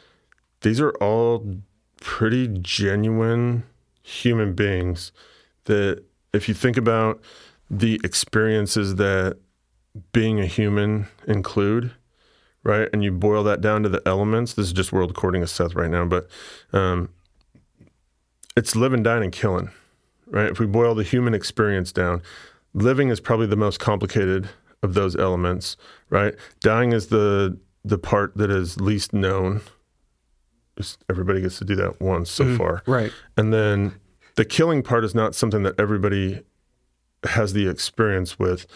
these 0.60 0.80
are 0.80 0.90
all 1.00 1.56
pretty 2.00 2.48
genuine 2.48 3.64
human 4.02 4.54
beings 4.54 5.12
that 5.64 6.02
if 6.32 6.48
you 6.48 6.54
think 6.54 6.76
about 6.76 7.22
the 7.70 8.00
experiences 8.04 8.96
that 8.96 9.38
being 10.12 10.40
a 10.40 10.46
human 10.46 11.06
include 11.26 11.92
right 12.64 12.88
and 12.92 13.02
you 13.02 13.12
boil 13.12 13.42
that 13.44 13.60
down 13.60 13.82
to 13.82 13.88
the 13.88 14.02
elements 14.04 14.54
this 14.54 14.66
is 14.66 14.72
just 14.72 14.92
world 14.92 15.10
according 15.10 15.40
to 15.40 15.46
seth 15.46 15.74
right 15.74 15.90
now 15.90 16.04
but 16.04 16.28
um, 16.72 17.08
it's 18.56 18.76
living 18.76 19.02
dying 19.02 19.22
and 19.22 19.32
killing 19.32 19.70
right? 20.26 20.50
If 20.50 20.58
we 20.58 20.66
boil 20.66 20.94
the 20.94 21.04
human 21.04 21.34
experience 21.34 21.92
down 21.92 22.22
living 22.74 23.08
is 23.08 23.20
probably 23.20 23.46
the 23.46 23.56
most 23.56 23.78
complicated 23.78 24.48
of 24.84 24.94
those 24.94 25.16
elements 25.16 25.76
right 26.10 26.34
dying 26.60 26.92
is 26.92 27.08
the 27.08 27.58
the 27.84 27.98
part 27.98 28.36
that 28.36 28.50
is 28.50 28.80
least 28.80 29.12
known 29.12 29.60
Just 30.76 31.04
everybody 31.10 31.40
gets 31.40 31.58
to 31.58 31.64
do 31.64 31.76
that 31.76 32.00
once 32.00 32.30
so 32.30 32.44
mm-hmm. 32.44 32.56
far 32.56 32.82
Right. 32.86 33.12
and 33.36 33.52
then 33.52 33.94
the 34.36 34.44
killing 34.44 34.82
part 34.82 35.04
is 35.04 35.14
not 35.14 35.34
something 35.34 35.62
that 35.62 35.78
everybody 35.78 36.42
has 37.24 37.52
the 37.52 37.68
experience 37.68 38.38
with. 38.38 38.66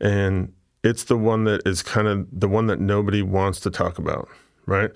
And 0.00 0.52
it's 0.84 1.04
the 1.04 1.16
one 1.16 1.44
that 1.44 1.66
is 1.66 1.82
kind 1.82 2.06
of 2.06 2.26
the 2.32 2.48
one 2.48 2.66
that 2.66 2.80
nobody 2.80 3.22
wants 3.22 3.60
to 3.60 3.70
talk 3.70 3.98
about, 3.98 4.28
right? 4.66 4.90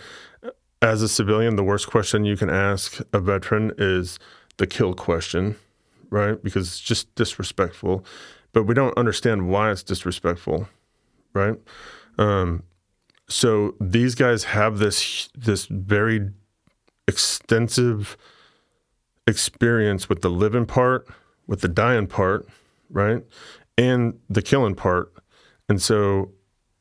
As 0.81 1.03
a 1.03 1.09
civilian, 1.09 1.57
the 1.57 1.65
worst 1.65 1.89
question 1.89 2.25
you 2.25 2.37
can 2.37 2.51
ask 2.51 3.01
a 3.13 3.21
veteran 3.21 3.73
is 3.79 4.19
the 4.57 4.67
kill 4.67 4.95
question, 4.95 5.57
right? 6.11 6.43
Because 6.43 6.69
it's 6.69 6.81
just 6.81 7.13
disrespectful. 7.15 8.05
But 8.53 8.65
we 8.65 8.75
don't 8.75 8.97
understand 8.99 9.49
why 9.49 9.71
it's 9.71 9.83
disrespectful, 9.83 10.69
right? 11.33 11.57
Um, 12.19 12.65
so 13.29 13.75
these 13.81 14.15
guys 14.15 14.45
have 14.45 14.79
this 14.79 15.31
this 15.35 15.67
very 15.67 16.31
extensive 17.09 18.17
experience 19.27 20.09
with 20.09 20.21
the 20.21 20.31
living 20.31 20.67
part, 20.67 21.09
with 21.47 21.61
the 21.61 21.69
dying 21.69 22.07
part, 22.07 22.47
right? 22.91 23.25
And 23.79 24.19
the 24.29 24.43
killing 24.43 24.75
part. 24.75 25.13
And 25.69 25.81
so 25.81 26.33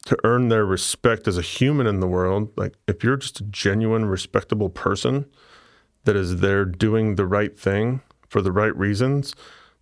to 0.05 0.17
earn 0.23 0.49
their 0.49 0.65
respect 0.65 1.27
as 1.27 1.37
a 1.37 1.41
human 1.41 1.87
in 1.87 1.99
the 1.99 2.07
world, 2.07 2.51
like 2.57 2.73
if 2.87 3.03
you're 3.03 3.17
just 3.17 3.39
a 3.39 3.43
genuine, 3.45 4.05
respectable 4.05 4.69
person 4.69 5.25
that 6.03 6.15
is 6.15 6.37
there 6.37 6.65
doing 6.65 7.15
the 7.15 7.25
right 7.25 7.57
thing 7.57 8.01
for 8.27 8.41
the 8.41 8.51
right 8.51 8.75
reasons, 8.75 9.35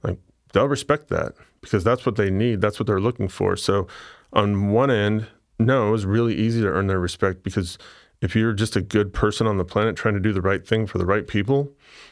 like 0.04 0.20
they'll 0.52 0.68
respect 0.68 1.08
that 1.08 1.34
because 1.62 1.84
that's 1.84 2.06
what 2.06 2.16
they 2.16 2.30
need. 2.30 2.62
That's 2.62 2.80
what 2.80 2.88
they're 2.88 3.00
looking 3.00 3.28
for. 3.28 3.56
So 3.56 3.88
on 4.34 4.70
one 4.70 4.92
end, 4.92 5.28
no, 5.60 5.90
it 5.90 5.92
was 5.92 6.06
really 6.06 6.36
easy 6.36 6.62
to 6.62 6.68
earn 6.68 6.88
their 6.88 7.00
respect 7.00 7.44
because 7.44 7.78
if 8.22 8.36
you're 8.36 8.54
just 8.54 8.76
a 8.76 8.82
good 8.82 9.14
person 9.14 9.48
on 9.48 9.58
the 9.58 9.66
planet 9.66 9.96
trying 9.96 10.14
to 10.14 10.20
do 10.20 10.34
the 10.34 10.42
right 10.42 10.66
thing 10.66 10.88
for 10.88 10.98
the 10.98 11.06
right 11.06 11.28
people, 11.28 11.72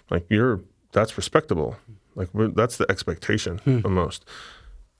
like 0.09 0.25
you're 0.29 0.61
that's 0.91 1.17
respectable. 1.17 1.75
Like 2.15 2.29
that's 2.33 2.77
the 2.77 2.89
expectation 2.89 3.59
hmm. 3.59 3.79
almost. 3.83 4.25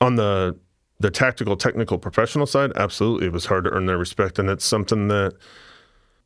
On 0.01 0.15
the 0.15 0.57
the 0.99 1.11
tactical, 1.11 1.55
technical, 1.55 1.97
professional 1.97 2.45
side, 2.45 2.71
absolutely, 2.75 3.27
it 3.27 3.33
was 3.33 3.45
hard 3.45 3.65
to 3.65 3.69
earn 3.71 3.85
their 3.85 3.97
respect, 3.97 4.39
and 4.39 4.49
it's 4.49 4.65
something 4.65 5.07
that 5.07 5.35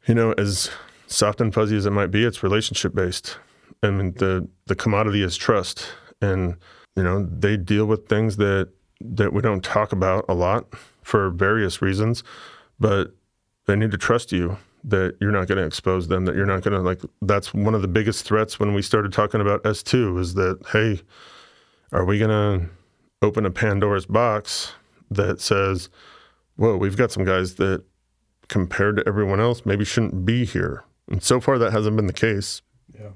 you 0.07 0.15
know, 0.15 0.33
as 0.33 0.69
soft 1.07 1.41
and 1.41 1.53
fuzzy 1.53 1.77
as 1.77 1.85
it 1.85 1.91
might 1.91 2.11
be, 2.11 2.23
it's 2.23 2.43
relationship 2.43 2.95
based. 2.95 3.37
I 3.83 3.89
mean, 3.91 4.13
the 4.13 4.47
the 4.65 4.75
commodity 4.75 5.23
is 5.23 5.37
trust, 5.37 5.87
and 6.21 6.55
you 6.95 7.03
know 7.03 7.25
they 7.25 7.57
deal 7.57 7.85
with 7.85 8.07
things 8.07 8.37
that 8.37 8.69
that 8.99 9.33
we 9.33 9.41
don't 9.41 9.63
talk 9.63 9.91
about 9.91 10.25
a 10.29 10.33
lot 10.33 10.67
for 11.01 11.29
various 11.31 11.81
reasons, 11.81 12.23
but 12.79 13.15
they 13.65 13.75
need 13.75 13.91
to 13.91 13.97
trust 13.97 14.31
you 14.31 14.57
that 14.83 15.15
you're 15.19 15.31
not 15.31 15.47
going 15.47 15.57
to 15.57 15.65
expose 15.65 16.07
them 16.07 16.25
that 16.25 16.35
you're 16.35 16.45
not 16.45 16.63
going 16.63 16.73
to 16.73 16.81
like 16.81 17.01
that's 17.21 17.53
one 17.53 17.75
of 17.75 17.83
the 17.83 17.87
biggest 17.87 18.25
threats 18.25 18.59
when 18.59 18.73
we 18.73 18.81
started 18.81 19.13
talking 19.13 19.39
about 19.39 19.61
S2 19.63 20.19
is 20.19 20.33
that 20.33 20.59
hey 20.73 20.99
are 21.91 22.03
we 22.03 22.17
going 22.17 22.31
to 22.31 22.67
open 23.21 23.45
a 23.45 23.51
Pandora's 23.51 24.07
box 24.07 24.73
that 25.11 25.39
says 25.39 25.89
whoa 26.55 26.77
we've 26.77 26.97
got 26.97 27.11
some 27.11 27.23
guys 27.23 27.55
that 27.55 27.83
compared 28.47 28.97
to 28.97 29.07
everyone 29.07 29.39
else 29.39 29.65
maybe 29.65 29.85
shouldn't 29.85 30.25
be 30.25 30.45
here? 30.45 30.83
And 31.09 31.23
so 31.23 31.39
far 31.39 31.57
that 31.57 31.71
hasn't 31.71 31.95
been 31.95 32.07
the 32.07 32.13
case. 32.13 32.61
Yeah. 32.93 33.11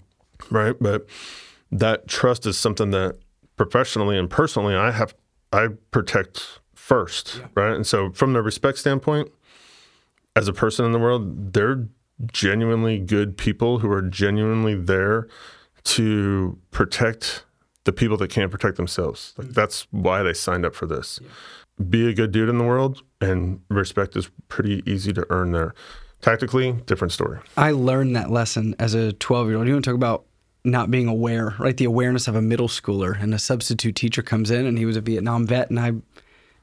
right? 0.49 0.75
But 0.79 1.05
that 1.71 2.07
trust 2.07 2.45
is 2.45 2.57
something 2.57 2.91
that 2.91 3.17
professionally 3.55 4.17
and 4.17 4.29
personally 4.29 4.75
I 4.75 4.91
have 4.91 5.15
I 5.51 5.69
protect 5.91 6.59
first 6.73 7.41
right 7.55 7.73
and 7.73 7.87
so 7.87 8.11
from 8.11 8.33
the 8.33 8.41
respect 8.41 8.77
standpoint 8.77 9.31
as 10.35 10.47
a 10.47 10.53
person 10.53 10.85
in 10.85 10.91
the 10.91 10.99
world, 10.99 11.53
they're 11.53 11.87
genuinely 12.31 12.99
good 12.99 13.37
people 13.37 13.79
who 13.79 13.91
are 13.91 14.01
genuinely 14.01 14.75
there 14.75 15.27
to 15.83 16.57
protect 16.71 17.45
the 17.85 17.93
people 17.93 18.17
that 18.17 18.29
can't 18.29 18.51
protect 18.51 18.77
themselves. 18.77 19.33
Like 19.37 19.47
mm. 19.47 19.53
that's 19.53 19.87
why 19.91 20.23
they 20.23 20.33
signed 20.33 20.65
up 20.65 20.75
for 20.75 20.85
this. 20.85 21.19
Be 21.89 22.09
a 22.09 22.13
good 22.13 22.31
dude 22.31 22.49
in 22.49 22.57
the 22.57 22.63
world, 22.63 23.03
and 23.19 23.59
respect 23.69 24.15
is 24.15 24.29
pretty 24.47 24.81
easy 24.85 25.11
to 25.13 25.25
earn 25.29 25.51
there. 25.51 25.73
Tactically, 26.21 26.71
different 26.85 27.11
story. 27.11 27.39
I 27.57 27.71
learned 27.71 28.15
that 28.15 28.31
lesson 28.31 28.75
as 28.79 28.93
a 28.93 29.13
12 29.13 29.47
year 29.49 29.57
old. 29.57 29.67
You 29.67 29.73
want 29.73 29.85
to 29.85 29.91
talk 29.91 29.95
about 29.95 30.25
not 30.65 30.91
being 30.91 31.07
aware, 31.07 31.55
right? 31.59 31.75
The 31.75 31.85
awareness 31.85 32.27
of 32.27 32.35
a 32.35 32.41
middle 32.41 32.67
schooler 32.67 33.21
and 33.21 33.33
a 33.33 33.39
substitute 33.39 33.95
teacher 33.95 34.21
comes 34.21 34.51
in 34.51 34.65
and 34.65 34.77
he 34.77 34.85
was 34.85 34.97
a 34.97 35.01
Vietnam 35.01 35.45
vet 35.45 35.69
and 35.69 35.79
I 35.79 35.93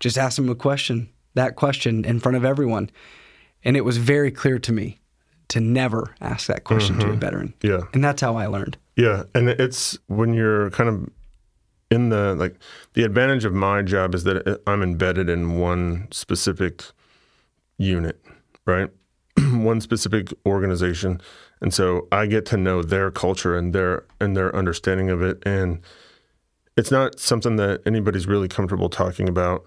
just 0.00 0.18
asked 0.18 0.38
him 0.38 0.48
a 0.48 0.54
question, 0.54 1.08
that 1.34 1.56
question 1.56 2.04
in 2.04 2.20
front 2.20 2.36
of 2.36 2.44
everyone. 2.44 2.90
And 3.64 3.76
it 3.76 3.82
was 3.82 3.96
very 3.96 4.30
clear 4.30 4.58
to 4.58 4.72
me 4.72 4.98
to 5.48 5.60
never 5.60 6.14
ask 6.20 6.46
that 6.46 6.64
question 6.64 6.98
to 6.98 7.06
a 7.06 7.10
mm-hmm. 7.10 7.20
veteran. 7.20 7.54
Yeah. 7.62 7.82
And 7.92 8.02
that's 8.02 8.20
how 8.20 8.36
I 8.36 8.46
learned. 8.46 8.76
Yeah, 8.96 9.24
and 9.34 9.48
it's 9.48 9.98
when 10.06 10.34
you're 10.34 10.70
kind 10.70 10.88
of 10.88 11.08
in 11.90 12.08
the 12.08 12.34
like 12.34 12.56
the 12.94 13.04
advantage 13.04 13.44
of 13.44 13.52
my 13.52 13.82
job 13.82 14.14
is 14.14 14.24
that 14.24 14.60
I'm 14.66 14.82
embedded 14.82 15.28
in 15.28 15.58
one 15.58 16.08
specific 16.10 16.84
unit, 17.78 18.22
right? 18.66 18.90
one 19.38 19.80
specific 19.80 20.32
organization, 20.46 21.20
and 21.62 21.72
so 21.72 22.06
I 22.12 22.26
get 22.26 22.44
to 22.46 22.58
know 22.58 22.82
their 22.82 23.10
culture 23.10 23.56
and 23.56 23.74
their 23.74 24.04
and 24.20 24.36
their 24.36 24.54
understanding 24.54 25.08
of 25.08 25.22
it, 25.22 25.42
and 25.46 25.80
it's 26.76 26.90
not 26.90 27.18
something 27.18 27.56
that 27.56 27.80
anybody's 27.86 28.26
really 28.26 28.48
comfortable 28.48 28.90
talking 28.90 29.28
about, 29.28 29.64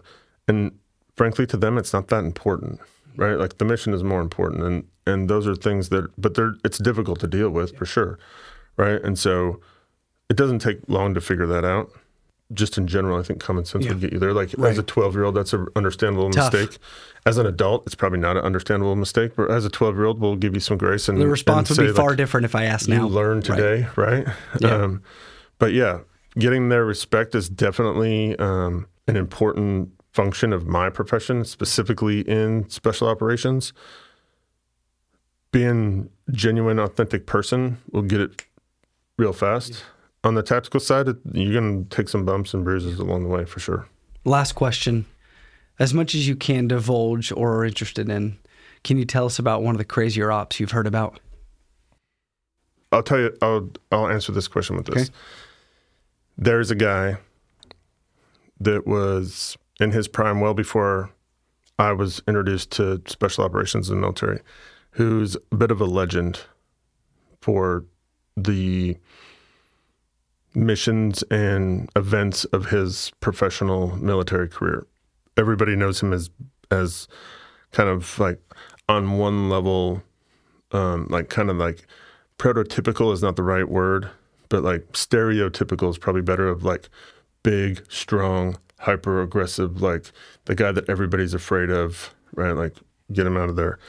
and 0.48 0.78
frankly, 1.16 1.48
to 1.48 1.58
them, 1.58 1.80
it's 1.80 1.94
not 1.94 2.10
that 2.10 2.24
important, 2.24 2.80
right? 3.16 3.36
Like 3.36 3.58
the 3.58 3.66
mission 3.66 3.94
is 3.94 4.04
more 4.04 4.22
important, 4.22 4.64
and 4.64 4.88
and 5.08 5.30
those 5.30 5.48
are 5.48 5.56
things 5.56 5.90
that, 5.90 6.10
but 6.20 6.36
they're 6.36 6.56
it's 6.64 6.78
difficult 6.78 7.20
to 7.22 7.28
deal 7.28 7.50
with 7.50 7.76
for 7.76 7.86
sure 7.88 8.20
right? 8.78 9.02
And 9.02 9.18
so 9.18 9.60
it 10.30 10.38
doesn't 10.38 10.60
take 10.60 10.80
long 10.88 11.14
to 11.14 11.22
figure 11.22 11.48
that 11.48 11.66
out. 11.66 11.92
Just 12.54 12.78
in 12.78 12.86
general, 12.88 13.20
I 13.20 13.24
think 13.24 13.40
common 13.40 13.66
sense 13.66 13.86
Yeah. 13.86 13.92
would 13.92 14.02
get 14.02 14.14
you 14.14 14.20
there. 14.20 14.34
Like 14.34 14.54
Right. 14.58 14.72
as 14.72 14.78
a 14.78 14.84
12 14.84 15.16
year 15.16 15.24
old, 15.24 15.36
that's 15.36 15.54
an 15.54 15.68
understandable 15.76 16.30
Tough. 16.30 16.54
mistake. 16.54 16.78
As 17.26 17.38
an 17.40 17.46
adult, 17.48 17.84
it's 17.88 17.96
probably 17.96 18.20
not 18.20 18.38
an 18.38 18.44
understandable 18.44 18.96
mistake. 18.96 19.36
But 19.36 19.50
as 19.50 19.66
a 19.66 19.70
12 19.70 19.96
year 19.96 20.06
old, 20.06 20.20
we'll 20.20 20.36
give 20.36 20.54
you 20.54 20.60
some 20.60 20.78
grace 20.78 21.10
and 21.10 21.20
The 21.20 21.28
response 21.28 21.70
and 21.72 21.80
would 21.80 21.88
be 21.88 21.94
far 21.94 22.10
like, 22.10 22.18
different 22.18 22.46
if 22.46 22.54
I 22.56 22.66
asked 22.66 22.88
you 22.88 22.96
now. 22.96 23.08
learned 23.08 23.50
Right. 23.50 23.56
today, 23.58 23.88
right? 23.96 24.28
Yeah. 24.60 24.76
Um, 24.76 25.02
but 25.58 25.74
yeah, 25.74 26.00
getting 26.38 26.70
their 26.70 26.86
respect 26.86 27.34
is 27.34 27.50
definitely 27.50 28.38
um, 28.38 28.86
an 29.08 29.16
important 29.18 29.90
function 30.14 30.54
of 30.54 30.68
my 30.68 30.90
profession, 30.90 31.44
specifically 31.46 32.22
in 32.22 32.70
special 32.70 33.08
operations. 33.08 33.74
Being 35.52 36.10
genuine, 36.32 36.80
authentic 36.80 37.26
person 37.26 37.78
will 37.92 38.02
get 38.02 38.20
it 38.22 38.46
real 39.18 39.34
fast. 39.34 39.84
On 40.26 40.34
the 40.34 40.42
tactical 40.42 40.80
side, 40.80 41.06
you're 41.34 41.54
going 41.54 41.86
to 41.86 41.96
take 41.96 42.10
some 42.10 42.26
bumps 42.26 42.56
and 42.56 42.64
bruises 42.64 42.98
along 42.98 43.24
the 43.24 43.30
way 43.30 43.46
for 43.46 43.60
sure. 43.60 43.88
Last 44.26 44.54
question. 44.54 45.06
As 45.78 45.94
much 45.94 46.16
as 46.16 46.28
you 46.28 46.36
can 46.36 46.68
divulge 46.68 47.32
or 47.32 47.56
are 47.56 47.64
interested 47.66 48.10
in, 48.10 48.40
can 48.84 48.98
you 48.98 49.06
tell 49.06 49.28
us 49.28 49.38
about 49.38 49.62
one 49.62 49.76
of 49.76 49.78
the 49.78 49.86
crazier 49.86 50.32
ops 50.32 50.60
you've 50.60 50.72
heard 50.72 50.88
about? 50.88 51.20
I'll 52.92 53.04
tell 53.04 53.20
you. 53.20 53.38
I'll 53.42 53.70
I'll 53.92 54.08
answer 54.08 54.32
this 54.32 54.48
question 54.48 54.76
with 54.78 54.88
this. 54.88 55.04
Okay. 55.04 55.14
There's 56.38 56.72
a 56.72 56.76
guy 56.76 57.18
that 58.60 58.88
was 58.88 59.58
in 59.80 59.92
his 59.92 60.08
prime, 60.08 60.40
well 60.40 60.54
before 60.54 61.12
I 61.78 61.92
was 61.92 62.22
introduced 62.28 62.72
to 62.72 63.02
special 63.06 63.44
operations 63.44 63.90
in 63.90 63.98
the 63.98 64.02
military, 64.02 64.40
who's 64.92 65.36
a 65.52 65.56
bit 65.56 65.72
of 65.72 65.82
a 65.82 65.86
legend 65.86 66.40
for 67.42 67.86
the 68.36 68.98
missions 70.56 71.24
and 71.24 71.90
events 71.96 72.46
of 72.46 72.68
his 72.68 73.12
professional 73.20 73.96
military 73.98 74.48
career. 74.48 74.86
Everybody 75.38 75.76
knows 75.76 76.02
him 76.02 76.14
as 76.14 76.30
as 76.72 77.08
kind 77.72 77.90
of 77.90 78.18
like 78.20 78.40
on 78.88 79.18
one 79.18 79.50
level, 79.50 80.02
um, 80.72 81.08
like 81.10 81.30
kind 81.30 81.50
of 81.50 81.58
like 81.58 81.86
prototypical 82.38 83.14
is 83.14 83.22
not 83.22 83.36
the 83.36 83.44
right 83.44 83.68
word, 83.68 84.10
but 84.50 84.64
like 84.64 84.92
stereotypical 84.94 85.90
is 85.90 85.98
probably 85.98 86.22
better 86.22 86.48
of 86.48 86.64
like 86.64 86.90
big, 87.44 87.86
strong, 87.92 88.58
hyper 88.80 89.22
aggressive, 89.22 89.82
like 89.82 90.12
the 90.46 90.56
guy 90.56 90.72
that 90.72 90.90
everybody's 90.90 91.34
afraid 91.34 91.70
of, 91.70 92.14
right? 92.34 92.54
Like 92.54 92.76
get 93.12 93.28
him 93.28 93.38
out 93.38 93.50
of 93.50 93.56
there. 93.56 93.80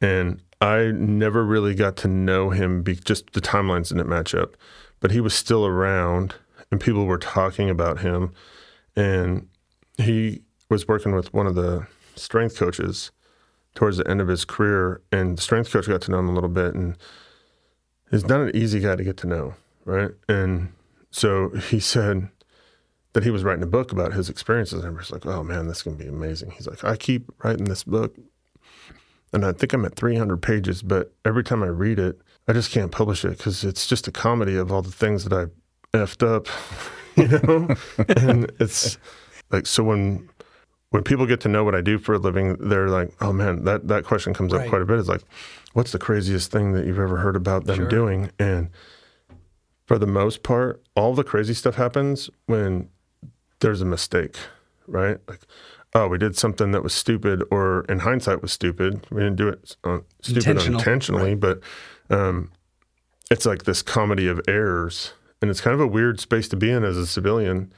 And 0.00 0.40
I 0.60 0.92
never 0.92 1.44
really 1.44 1.74
got 1.74 1.96
to 1.98 2.08
know 2.08 2.50
him, 2.50 2.82
be, 2.82 2.94
just 2.96 3.32
the 3.32 3.40
timelines 3.40 3.88
didn't 3.88 4.08
match 4.08 4.34
up, 4.34 4.56
but 5.00 5.10
he 5.10 5.20
was 5.20 5.34
still 5.34 5.66
around 5.66 6.34
and 6.70 6.80
people 6.80 7.06
were 7.06 7.18
talking 7.18 7.70
about 7.70 8.00
him. 8.00 8.32
And 8.96 9.48
he 9.98 10.42
was 10.68 10.88
working 10.88 11.14
with 11.14 11.32
one 11.32 11.46
of 11.46 11.54
the 11.54 11.86
strength 12.16 12.56
coaches 12.56 13.10
towards 13.74 13.96
the 13.96 14.08
end 14.08 14.20
of 14.20 14.28
his 14.28 14.44
career. 14.44 15.00
And 15.12 15.38
the 15.38 15.42
strength 15.42 15.70
coach 15.70 15.86
got 15.86 16.02
to 16.02 16.10
know 16.10 16.18
him 16.18 16.28
a 16.28 16.34
little 16.34 16.48
bit. 16.48 16.74
And 16.74 16.96
he's 18.10 18.26
not 18.26 18.40
an 18.40 18.56
easy 18.56 18.80
guy 18.80 18.96
to 18.96 19.04
get 19.04 19.16
to 19.18 19.26
know, 19.26 19.54
right? 19.84 20.10
And 20.28 20.72
so 21.10 21.50
he 21.50 21.80
said 21.94 22.28
that 23.12 23.22
he 23.22 23.30
was 23.30 23.44
writing 23.44 23.62
a 23.62 23.66
book 23.66 23.92
about 23.92 24.12
his 24.12 24.28
experiences, 24.28 24.84
and 24.84 24.94
I 24.94 24.98
was 24.98 25.12
like, 25.12 25.24
"Oh 25.24 25.44
man, 25.44 25.68
this 25.68 25.78
is 25.78 25.82
gonna 25.84 25.96
be 25.96 26.08
amazing." 26.08 26.50
He's 26.50 26.66
like, 26.66 26.82
"I 26.82 26.96
keep 26.96 27.30
writing 27.44 27.66
this 27.66 27.84
book, 27.84 28.16
and 29.34 29.44
I 29.44 29.52
think 29.52 29.72
I'm 29.72 29.84
at 29.84 29.96
300 29.96 30.38
pages, 30.40 30.82
but 30.82 31.12
every 31.24 31.44
time 31.44 31.62
I 31.62 31.66
read 31.66 31.98
it, 31.98 32.20
I 32.48 32.52
just 32.54 32.70
can't 32.70 32.90
publish 32.92 33.24
it 33.24 33.36
because 33.36 33.64
it's 33.64 33.86
just 33.86 34.08
a 34.08 34.12
comedy 34.12 34.56
of 34.56 34.70
all 34.72 34.80
the 34.82 34.90
things 34.92 35.24
that 35.24 35.32
I 35.32 35.96
effed 35.96 36.26
up, 36.26 36.46
you 37.16 37.28
know." 37.28 37.74
and 38.16 38.50
it's 38.60 38.96
like 39.50 39.66
so 39.66 39.82
when 39.84 40.28
when 40.90 41.02
people 41.02 41.26
get 41.26 41.40
to 41.40 41.48
know 41.48 41.64
what 41.64 41.74
I 41.74 41.80
do 41.80 41.98
for 41.98 42.14
a 42.14 42.18
living, 42.18 42.56
they're 42.60 42.88
like, 42.88 43.12
"Oh 43.20 43.32
man, 43.32 43.64
that 43.64 43.88
that 43.88 44.04
question 44.04 44.32
comes 44.32 44.52
Right. 44.52 44.62
up 44.62 44.68
quite 44.68 44.82
a 44.82 44.84
bit." 44.86 44.98
It's 44.98 45.08
like, 45.08 45.24
"What's 45.72 45.92
the 45.92 45.98
craziest 45.98 46.50
thing 46.52 46.72
that 46.72 46.86
you've 46.86 46.98
ever 47.00 47.16
heard 47.18 47.36
about 47.36 47.64
them 47.66 47.76
Sure. 47.76 47.88
doing?" 47.88 48.30
And 48.38 48.70
for 49.86 49.98
the 49.98 50.06
most 50.06 50.42
part, 50.42 50.82
all 50.96 51.14
the 51.14 51.24
crazy 51.24 51.52
stuff 51.54 51.74
happens 51.74 52.30
when 52.46 52.88
there's 53.60 53.80
a 53.80 53.84
mistake, 53.84 54.36
right? 54.86 55.18
Like, 55.28 55.40
oh, 55.94 56.08
we 56.08 56.18
did 56.18 56.36
something 56.36 56.72
that 56.72 56.82
was 56.82 56.92
stupid, 56.92 57.42
or 57.50 57.84
in 57.88 58.00
hindsight 58.00 58.42
was 58.42 58.52
stupid. 58.52 59.06
We 59.10 59.22
didn't 59.22 59.36
do 59.36 59.48
it 59.48 59.76
uh, 59.84 59.98
stupid 60.20 60.46
Intentional, 60.48 60.78
intentionally, 60.78 61.34
but 61.34 61.60
um, 62.10 62.50
it's 63.30 63.46
like 63.46 63.64
this 63.64 63.82
comedy 63.82 64.26
of 64.26 64.40
errors, 64.48 65.12
and 65.40 65.50
it's 65.50 65.60
kind 65.60 65.74
of 65.74 65.80
a 65.80 65.86
weird 65.86 66.20
space 66.20 66.48
to 66.48 66.56
be 66.56 66.70
in 66.70 66.84
as 66.84 66.96
a 66.96 67.06
civilian, 67.06 67.72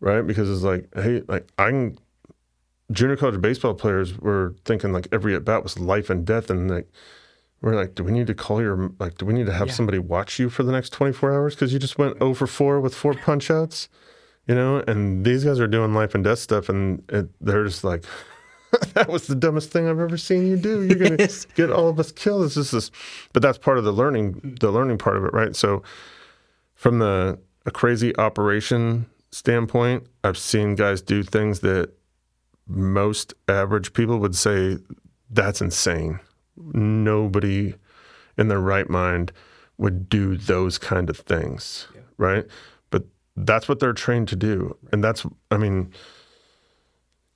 right? 0.00 0.22
Because 0.22 0.50
it's 0.50 0.62
like, 0.62 0.88
hey, 0.94 1.22
like 1.28 1.48
I 1.58 1.70
can. 1.70 1.98
Junior 2.90 3.16
college 3.16 3.40
baseball 3.40 3.72
players 3.72 4.18
were 4.18 4.54
thinking 4.66 4.92
like 4.92 5.08
every 5.12 5.34
at 5.34 5.46
bat 5.46 5.62
was 5.62 5.78
life 5.78 6.10
and 6.10 6.26
death, 6.26 6.50
and 6.50 6.70
like 6.70 6.90
we're 7.62 7.74
like, 7.74 7.94
do 7.94 8.04
we 8.04 8.12
need 8.12 8.26
to 8.26 8.34
call 8.34 8.60
your 8.60 8.90
like, 8.98 9.16
do 9.16 9.24
we 9.24 9.32
need 9.32 9.46
to 9.46 9.52
have 9.52 9.68
Yeah. 9.68 9.74
somebody 9.74 9.98
watch 9.98 10.38
you 10.38 10.50
for 10.50 10.62
the 10.62 10.72
next 10.72 10.90
twenty 10.92 11.12
four 11.14 11.32
hours 11.32 11.54
because 11.54 11.72
you 11.72 11.78
just 11.78 11.96
went 11.96 12.18
zero 12.18 12.34
for 12.34 12.46
four 12.46 12.80
with 12.80 12.94
four 12.94 13.14
punch 13.14 13.50
outs, 13.50 13.88
you 14.46 14.54
know? 14.54 14.82
And 14.86 15.24
these 15.24 15.44
guys 15.44 15.60
are 15.60 15.66
doing 15.66 15.94
life 15.94 16.14
and 16.14 16.22
death 16.24 16.38
stuff, 16.38 16.68
and 16.68 17.02
it, 17.08 17.28
they're 17.40 17.64
just 17.64 17.84
like, 17.84 18.04
that 18.94 19.08
was 19.08 19.26
the 19.26 19.34
dumbest 19.34 19.70
thing 19.70 19.86
I've 19.88 20.00
ever 20.00 20.16
seen 20.16 20.46
you 20.46 20.56
do. 20.56 20.82
You're 20.82 20.98
gonna 20.98 21.16
Yes. 21.18 21.44
get 21.54 21.70
all 21.70 21.88
of 21.88 21.98
us 22.00 22.10
killed. 22.12 22.44
This 22.44 22.56
is 22.56 22.70
this, 22.70 22.90
but 23.32 23.42
that's 23.42 23.58
part 23.58 23.78
of 23.78 23.84
the 23.84 23.92
learning, 23.92 24.56
the 24.60 24.70
learning 24.70 24.98
part 24.98 25.16
of 25.16 25.24
it, 25.24 25.32
right? 25.32 25.54
So, 25.54 25.82
from 26.74 26.98
the 26.98 27.38
a 27.66 27.70
crazy 27.70 28.16
operation 28.16 29.06
standpoint, 29.30 30.06
I've 30.24 30.38
seen 30.38 30.74
guys 30.74 31.00
do 31.02 31.22
things 31.22 31.60
that 31.60 31.90
most 32.66 33.34
average 33.48 33.92
people 33.92 34.18
would 34.18 34.34
say 34.34 34.78
that's 35.30 35.60
insane. 35.60 36.18
Nobody 36.56 37.74
in 38.38 38.48
their 38.48 38.60
right 38.60 38.88
mind 38.88 39.32
would 39.78 40.08
do 40.08 40.36
those 40.36 40.78
kind 40.78 41.08
of 41.10 41.18
things, 41.18 41.86
right? 42.18 42.46
That's 43.36 43.68
what 43.68 43.80
they're 43.80 43.92
trained 43.92 44.28
to 44.28 44.36
do, 44.36 44.76
and 44.92 45.02
that's 45.02 45.24
I 45.50 45.56
mean, 45.56 45.92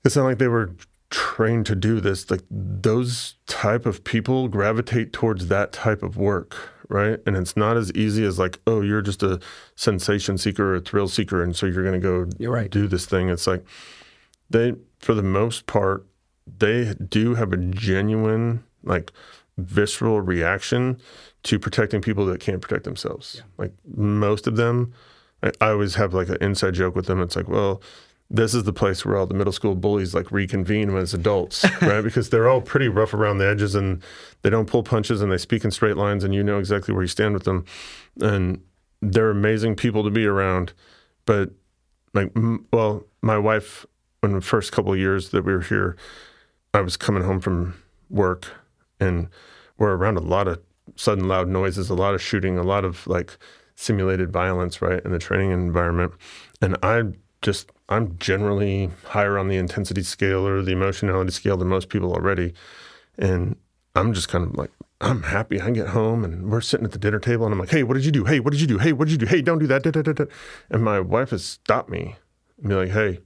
it's 0.05 0.17
not 0.17 0.25
like 0.25 0.39
they 0.39 0.49
were 0.49 0.75
trained 1.11 1.67
to 1.67 1.75
do 1.75 2.01
this. 2.01 2.31
Like 2.31 2.43
those 2.51 3.37
type 3.47 3.87
of 3.87 4.05
people 4.05 4.49
gravitate 4.49 5.13
towards 5.13 5.49
that 5.49 5.73
type 5.73 6.03
of 6.03 6.17
work, 6.17 6.55
right? 6.89 7.19
And 7.27 7.37
it's 7.37 7.57
not 7.57 7.77
as 7.77 7.93
easy 7.93 8.25
as 8.25 8.39
like, 8.39 8.59
oh, 8.67 8.83
you're 8.83 9.03
just 9.03 9.23
a 9.23 9.41
sensation 9.75 10.37
seeker 10.37 10.73
or 10.73 10.77
a 10.77 10.81
thrill 10.81 11.09
seeker, 11.09 11.43
and 11.43 11.57
so 11.57 11.67
you're 11.67 11.85
going 11.85 12.01
to 12.01 12.01
go 12.01 12.27
You're 12.39 12.53
right. 12.53 12.71
do 12.71 12.87
this 12.87 13.07
thing. 13.07 13.29
It's 13.31 13.47
like 13.47 13.65
they, 14.51 14.75
for 14.99 15.15
the 15.15 15.23
most 15.23 15.67
part, 15.67 16.07
they 16.47 16.95
do 16.95 17.35
have 17.35 17.53
a 17.53 17.57
genuine, 17.57 18.65
like, 18.85 19.13
visceral 19.59 20.21
reaction 20.21 20.99
to 21.43 21.59
protecting 21.59 22.03
people 22.03 22.27
that 22.27 22.41
can't 22.41 22.61
protect 22.61 22.85
themselves. 22.85 23.43
Like 23.57 23.73
most 23.97 24.47
of 24.47 24.57
them, 24.57 24.93
I, 25.47 25.67
I 25.67 25.71
always 25.71 25.95
have 25.97 26.15
like 26.15 26.29
an 26.29 26.39
inside 26.41 26.75
joke 26.75 26.95
with 26.95 27.07
them. 27.07 27.21
It's 27.21 27.37
like, 27.37 27.49
well, 27.49 27.83
this 28.29 28.55
is 28.55 28.65
the 28.65 28.73
place 28.73 29.05
where 29.05 29.17
all 29.17 29.27
the 29.27 29.35
middle 29.35 29.53
school 29.53 29.75
bullies 29.75 30.15
like 30.15 30.33
reconvene 30.33 30.95
as 30.97 31.15
adults, 31.15 31.65
right? 31.83 32.03
Because 32.03 32.31
they're 32.31 32.49
all 32.49 32.61
pretty 32.61 32.89
rough 32.89 33.15
around 33.15 33.39
the 33.39 33.47
edges 33.47 33.75
and 33.75 34.03
they 34.43 34.51
don't 34.51 34.69
pull 34.69 34.83
punches 34.83 35.23
and 35.23 35.31
they 35.31 35.39
speak 35.39 35.65
in 35.65 35.71
straight 35.71 35.97
lines 35.97 36.25
and 36.25 36.35
you 36.35 36.43
know 36.43 36.59
exactly 36.59 36.93
where 36.93 37.05
you 37.05 37.09
stand 37.09 37.35
with 37.35 37.45
them. 37.45 37.65
And 38.21 38.61
they're 39.01 39.31
amazing 39.31 39.77
people 39.77 40.03
to 40.05 40.11
be 40.11 40.27
around. 40.27 40.73
But 41.25 41.51
like, 42.15 42.33
m- 42.35 42.67
well, 42.73 43.05
my 43.23 43.39
wife, 43.39 43.87
in 44.23 44.33
the 44.33 44.41
first 44.41 44.73
couple 44.73 44.93
of 44.93 44.99
years 44.99 45.31
that 45.31 45.45
we 45.45 45.53
were 45.53 45.61
here, 45.61 45.97
I 46.75 46.81
was 46.81 46.97
coming 46.97 47.23
home 47.23 47.41
from 47.41 47.75
work 48.11 48.47
and 48.99 49.29
we're 49.79 49.95
around 49.95 50.17
a 50.17 50.21
lot 50.23 50.49
of 50.49 50.61
sudden 50.97 51.29
loud 51.29 51.49
noises, 51.49 51.91
a 51.91 51.95
lot 51.95 52.15
of 52.15 52.23
shooting, 52.23 52.59
a 52.59 52.63
lot 52.63 52.85
of 52.85 53.07
like 53.07 53.39
simulated 53.77 54.33
violence, 54.33 54.83
right, 54.83 55.03
in 55.05 55.13
the 55.13 55.19
training 55.19 55.53
environment. 55.53 56.13
And 56.61 56.77
I 56.83 57.05
just, 57.43 57.71
I'm 57.89 58.17
generally 58.19 58.91
higher 59.05 59.39
on 59.39 59.49
the 59.49 59.57
intensity 59.57 60.03
scale 60.03 60.47
or 60.47 60.63
the 60.63 60.73
emotionality 60.73 61.31
scale 61.31 61.57
than 61.57 61.69
most 61.69 61.89
people 61.89 62.13
already. 62.13 62.55
And 63.19 63.57
I'm 63.95 64.13
just 64.13 64.29
kind 64.29 64.45
of 64.45 64.57
like, 64.57 64.71
I'm 65.01 65.23
happy. 65.25 65.61
I 65.61 65.71
get 65.71 65.89
home 65.89 66.25
and 66.25 66.51
we're 66.51 66.63
sitting 66.63 66.87
at 66.87 66.93
the 66.93 66.99
dinner 66.99 67.19
table 67.19 67.45
and 67.45 67.53
I'm 67.53 67.59
like, 67.59 67.69
hey, 67.71 67.83
what 67.83 67.95
did 67.95 68.05
you 68.07 68.11
do? 68.13 68.25
Hey, 68.25 68.41
what 68.41 68.53
did 68.53 68.61
you 68.63 68.67
do? 68.67 68.79
Hey, 68.79 68.93
what 68.93 69.07
did 69.09 69.13
you 69.13 69.19
do? 69.19 69.27
Hey, 69.27 69.43
don't 69.43 69.59
do 69.59 69.67
that. 69.67 69.83
Da, 69.83 69.91
da, 69.91 70.01
da. 70.03 70.25
And 70.71 70.83
my 70.83 70.99
wife 71.01 71.31
has 71.31 71.45
stopped 71.45 71.91
me 71.91 72.17
and 72.59 72.69
be 72.71 72.75
like, 72.75 72.89
hey, 72.91 73.21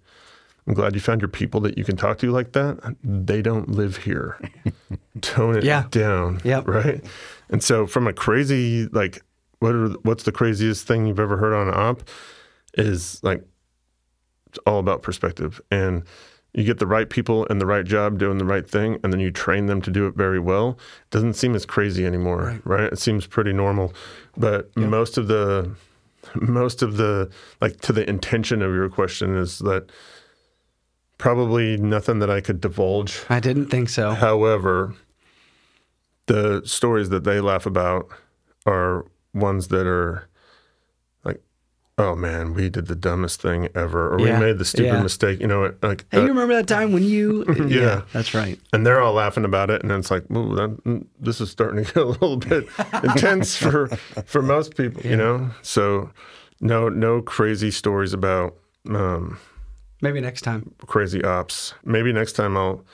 I'm 0.67 0.75
glad 0.75 0.95
you 0.95 1.01
found 1.01 1.21
your 1.21 1.29
people 1.29 1.61
that 1.61 1.79
you 1.79 1.85
can 1.85 1.97
talk 1.97 2.19
to 2.19 2.31
like 2.33 2.53
that. 2.53 2.97
They 3.05 3.41
don't 3.41 3.69
live 3.71 3.99
here. 3.99 4.39
Tone 5.21 5.57
it 5.57 5.65
Yeah. 5.65 5.85
down. 5.91 6.41
Yep. 6.45 6.67
Right. 6.69 7.05
And 7.49 7.63
so 7.63 7.87
from 7.87 8.07
a 8.09 8.13
crazy, 8.13 8.87
like, 8.89 9.23
what 9.61 9.75
are, 9.75 9.89
what's 10.03 10.25
the 10.25 10.33
craziest 10.33 10.87
thing 10.87 11.07
you've 11.07 11.21
ever 11.21 11.37
heard 11.37 11.55
on 11.55 11.69
an 11.69 11.75
op 11.75 12.03
is 12.75 13.23
like, 13.23 13.43
it's 14.47 14.59
all 14.67 14.79
about 14.79 15.03
perspective. 15.03 15.61
And 15.71 16.03
you 16.53 16.65
get 16.65 16.79
the 16.79 16.87
right 16.87 17.09
people 17.09 17.45
in 17.47 17.59
the 17.59 17.67
right 17.67 17.85
job 17.85 18.19
doing 18.19 18.39
the 18.39 18.45
right 18.45 18.69
thing, 18.69 18.99
and 19.05 19.13
then 19.13 19.21
you 19.21 19.31
train 19.31 19.67
them 19.67 19.81
to 19.83 19.91
do 19.91 20.07
it 20.09 20.17
very 20.17 20.41
well. 20.41 20.71
It 21.05 21.11
doesn't 21.11 21.35
seem 21.35 21.55
as 21.55 21.65
crazy 21.65 22.05
anymore, 22.05 22.61
right? 22.65 22.93
It 22.93 22.99
seems 22.99 23.27
pretty 23.27 23.53
normal. 23.53 23.95
But 24.37 24.77
most 24.77 25.17
of 25.17 25.29
the 25.29 25.73
most 26.35 26.83
of 26.83 26.97
the 26.97 27.31
like 27.61 27.81
to 27.83 27.93
the 27.93 28.09
intention 28.09 28.63
of 28.63 28.73
your 28.75 28.89
question 28.89 29.37
is 29.37 29.61
that 29.61 29.91
probably 31.19 31.77
nothing 31.77 32.19
that 32.19 32.31
I 32.31 32.41
could 32.41 32.61
divulge. 32.61 33.25
I 33.29 33.39
didn't 33.41 33.67
think 33.67 33.89
so. 33.89 34.11
However, 34.11 34.95
the 36.27 36.63
stories 36.65 37.11
that 37.11 37.25
they 37.25 37.41
laugh 37.41 37.67
about 37.67 38.09
are 38.67 39.07
ones 39.35 39.69
that 39.69 39.87
are 39.87 40.29
like, 41.25 41.41
oh 41.99 42.15
man, 42.17 42.55
we 42.55 42.69
did 42.69 42.87
the 42.87 42.95
dumbest 42.97 43.41
thing 43.43 43.69
ever, 43.75 44.09
or 44.13 44.19
Yeah, 44.21 44.39
we 44.39 44.47
made 44.47 44.59
the 44.59 44.65
stupid 44.65 44.87
yeah. 44.95 45.03
mistake. 45.03 45.41
You 45.41 45.47
know, 45.47 45.75
like 45.83 46.05
Hey, 46.11 46.19
uh, 46.19 46.23
you 46.23 46.29
remember 46.29 46.55
that 46.55 46.67
time 46.67 46.93
when 46.93 47.03
you? 47.05 47.45
Yeah. 47.69 48.03
that's 48.13 48.35
right. 48.35 48.59
and 48.73 48.87
they're 48.87 49.01
all 49.01 49.13
laughing 49.15 49.45
about 49.45 49.71
it, 49.71 49.83
and 49.83 49.93
it's 49.93 50.11
like, 50.11 50.25
ooh, 50.31 50.55
that, 50.57 50.71
mm, 50.85 51.07
this 51.19 51.41
is 51.41 51.51
starting 51.51 51.85
to 51.85 51.93
get 51.93 52.03
a 52.03 52.07
little 52.07 52.37
bit 52.37 52.69
intense 53.05 53.57
for 53.57 53.89
for 54.25 54.43
most 54.43 54.77
people, 54.77 55.03
you 55.09 55.17
know. 55.17 55.51
So, 55.63 56.11
no, 56.61 56.89
no 56.89 57.23
crazy 57.23 57.71
stories 57.71 58.13
about 58.13 58.57
um, 58.89 59.39
Maybe 60.03 60.21
next 60.21 60.43
time. 60.43 60.75
crazy 60.87 61.23
ops. 61.23 61.75
Maybe 61.85 62.13
next 62.13 62.33
time 62.33 62.57
I'll 62.57 62.85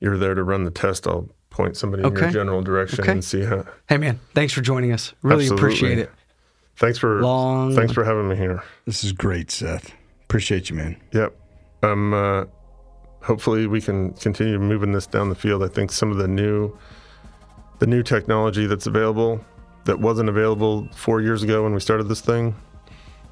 you're 0.00 0.18
there 0.18 0.34
to 0.34 0.42
run 0.42 0.64
the 0.64 0.70
test, 0.70 1.06
I'll 1.06 1.28
point 1.56 1.76
somebody 1.76 2.02
in 2.04 2.14
your 2.14 2.30
general 2.30 2.60
direction 2.62 3.00
Okay. 3.00 3.12
and 3.12 3.24
see 3.24 3.42
how. 3.44 3.64
Hey, 3.88 3.96
man, 3.96 4.20
thanks 4.34 4.52
for 4.52 4.60
joining 4.60 4.92
us. 4.92 5.14
Really 5.22 5.44
Absolutely. 5.44 5.66
appreciate 5.66 5.98
it. 5.98 6.10
Thanks 6.76 6.98
for 6.98 7.22
Long- 7.22 7.74
thanks 7.74 7.92
for 7.92 8.04
having 8.04 8.28
me 8.28 8.36
here. 8.36 8.62
This 8.84 9.02
is 9.02 9.12
great, 9.12 9.50
Seth. 9.50 9.92
Appreciate 10.24 10.68
you, 10.68 10.76
man. 10.76 10.96
Yep. 11.12 11.34
Um. 11.82 12.12
Uh, 12.12 12.44
hopefully, 13.22 13.66
we 13.66 13.80
can 13.80 14.12
continue 14.12 14.58
moving 14.58 14.92
this 14.92 15.06
down 15.06 15.30
the 15.30 15.34
field. 15.34 15.62
I 15.62 15.68
think 15.68 15.90
some 15.90 16.10
of 16.10 16.18
the 16.18 16.28
new, 16.28 16.76
the 17.78 17.86
new 17.86 18.02
technology 18.02 18.66
that's 18.66 18.86
available 18.86 19.40
that 19.86 19.98
wasn't 20.00 20.28
available 20.28 20.86
four 20.94 21.22
years 21.22 21.42
ago 21.42 21.62
when 21.62 21.72
we 21.72 21.80
started 21.80 22.04
this 22.08 22.20
thing, 22.20 22.54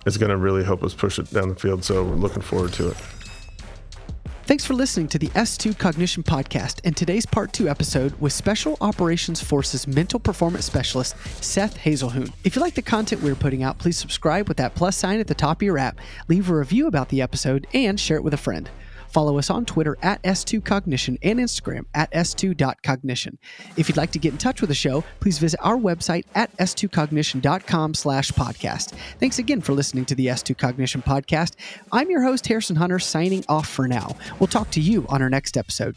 is 0.06 0.16
going 0.16 0.30
to 0.30 0.36
really 0.38 0.64
help 0.64 0.82
us 0.82 0.94
push 0.94 1.18
it 1.18 1.30
down 1.30 1.48
the 1.50 1.54
field. 1.56 1.84
So 1.84 2.02
we're 2.04 2.14
looking 2.14 2.42
forward 2.42 2.72
to 2.74 2.90
it. 2.90 2.96
Thanks 4.46 4.66
for 4.66 4.74
listening 4.74 5.08
to 5.08 5.18
the 5.18 5.28
S2 5.28 5.78
Cognition 5.78 6.22
Podcast 6.22 6.82
and 6.84 6.94
today's 6.94 7.24
part 7.24 7.54
two 7.54 7.66
episode 7.66 8.12
with 8.20 8.34
Special 8.34 8.76
Operations 8.82 9.42
Forces 9.42 9.86
Mental 9.86 10.20
Performance 10.20 10.66
Specialist 10.66 11.16
Seth 11.42 11.78
Haselhuhn. 11.78 12.30
If 12.44 12.54
you 12.54 12.60
like 12.60 12.74
the 12.74 12.82
content 12.82 13.22
we're 13.22 13.36
putting 13.36 13.62
out, 13.62 13.78
please 13.78 13.96
subscribe 13.96 14.46
with 14.46 14.58
that 14.58 14.74
plus 14.74 14.98
sign 14.98 15.18
at 15.18 15.28
the 15.28 15.34
top 15.34 15.58
of 15.58 15.62
your 15.62 15.78
app, 15.78 15.98
leave 16.28 16.50
a 16.50 16.54
review 16.54 16.86
about 16.86 17.08
the 17.08 17.22
episode, 17.22 17.66
and 17.72 17.98
share 17.98 18.18
it 18.18 18.22
with 18.22 18.34
a 18.34 18.36
friend. 18.36 18.68
Follow 19.14 19.38
us 19.38 19.48
on 19.48 19.64
Twitter 19.64 19.96
at 20.02 20.20
S2Cognition 20.24 21.18
and 21.22 21.38
Instagram 21.38 21.84
at 21.94 22.10
S2.cognition. 22.10 23.38
If 23.76 23.88
you'd 23.88 23.96
like 23.96 24.10
to 24.10 24.18
get 24.18 24.32
in 24.32 24.38
touch 24.38 24.60
with 24.60 24.66
the 24.66 24.74
show, 24.74 25.04
please 25.20 25.38
visit 25.38 25.60
our 25.62 25.76
website 25.76 26.24
at 26.34 26.54
S2Cognition.com 26.56 27.94
slash 27.94 28.32
podcast. 28.32 28.92
Thanks 29.20 29.38
again 29.38 29.60
for 29.60 29.72
listening 29.72 30.04
to 30.06 30.16
the 30.16 30.26
S2 30.26 30.58
Cognition 30.58 31.00
Podcast. 31.00 31.54
I'm 31.92 32.10
your 32.10 32.24
host, 32.24 32.44
Harrison 32.48 32.74
Hunter, 32.74 32.98
signing 32.98 33.44
off 33.48 33.68
for 33.68 33.86
now. 33.86 34.16
We'll 34.40 34.48
talk 34.48 34.72
to 34.72 34.80
you 34.80 35.06
on 35.08 35.22
our 35.22 35.30
next 35.30 35.56
episode. 35.56 35.94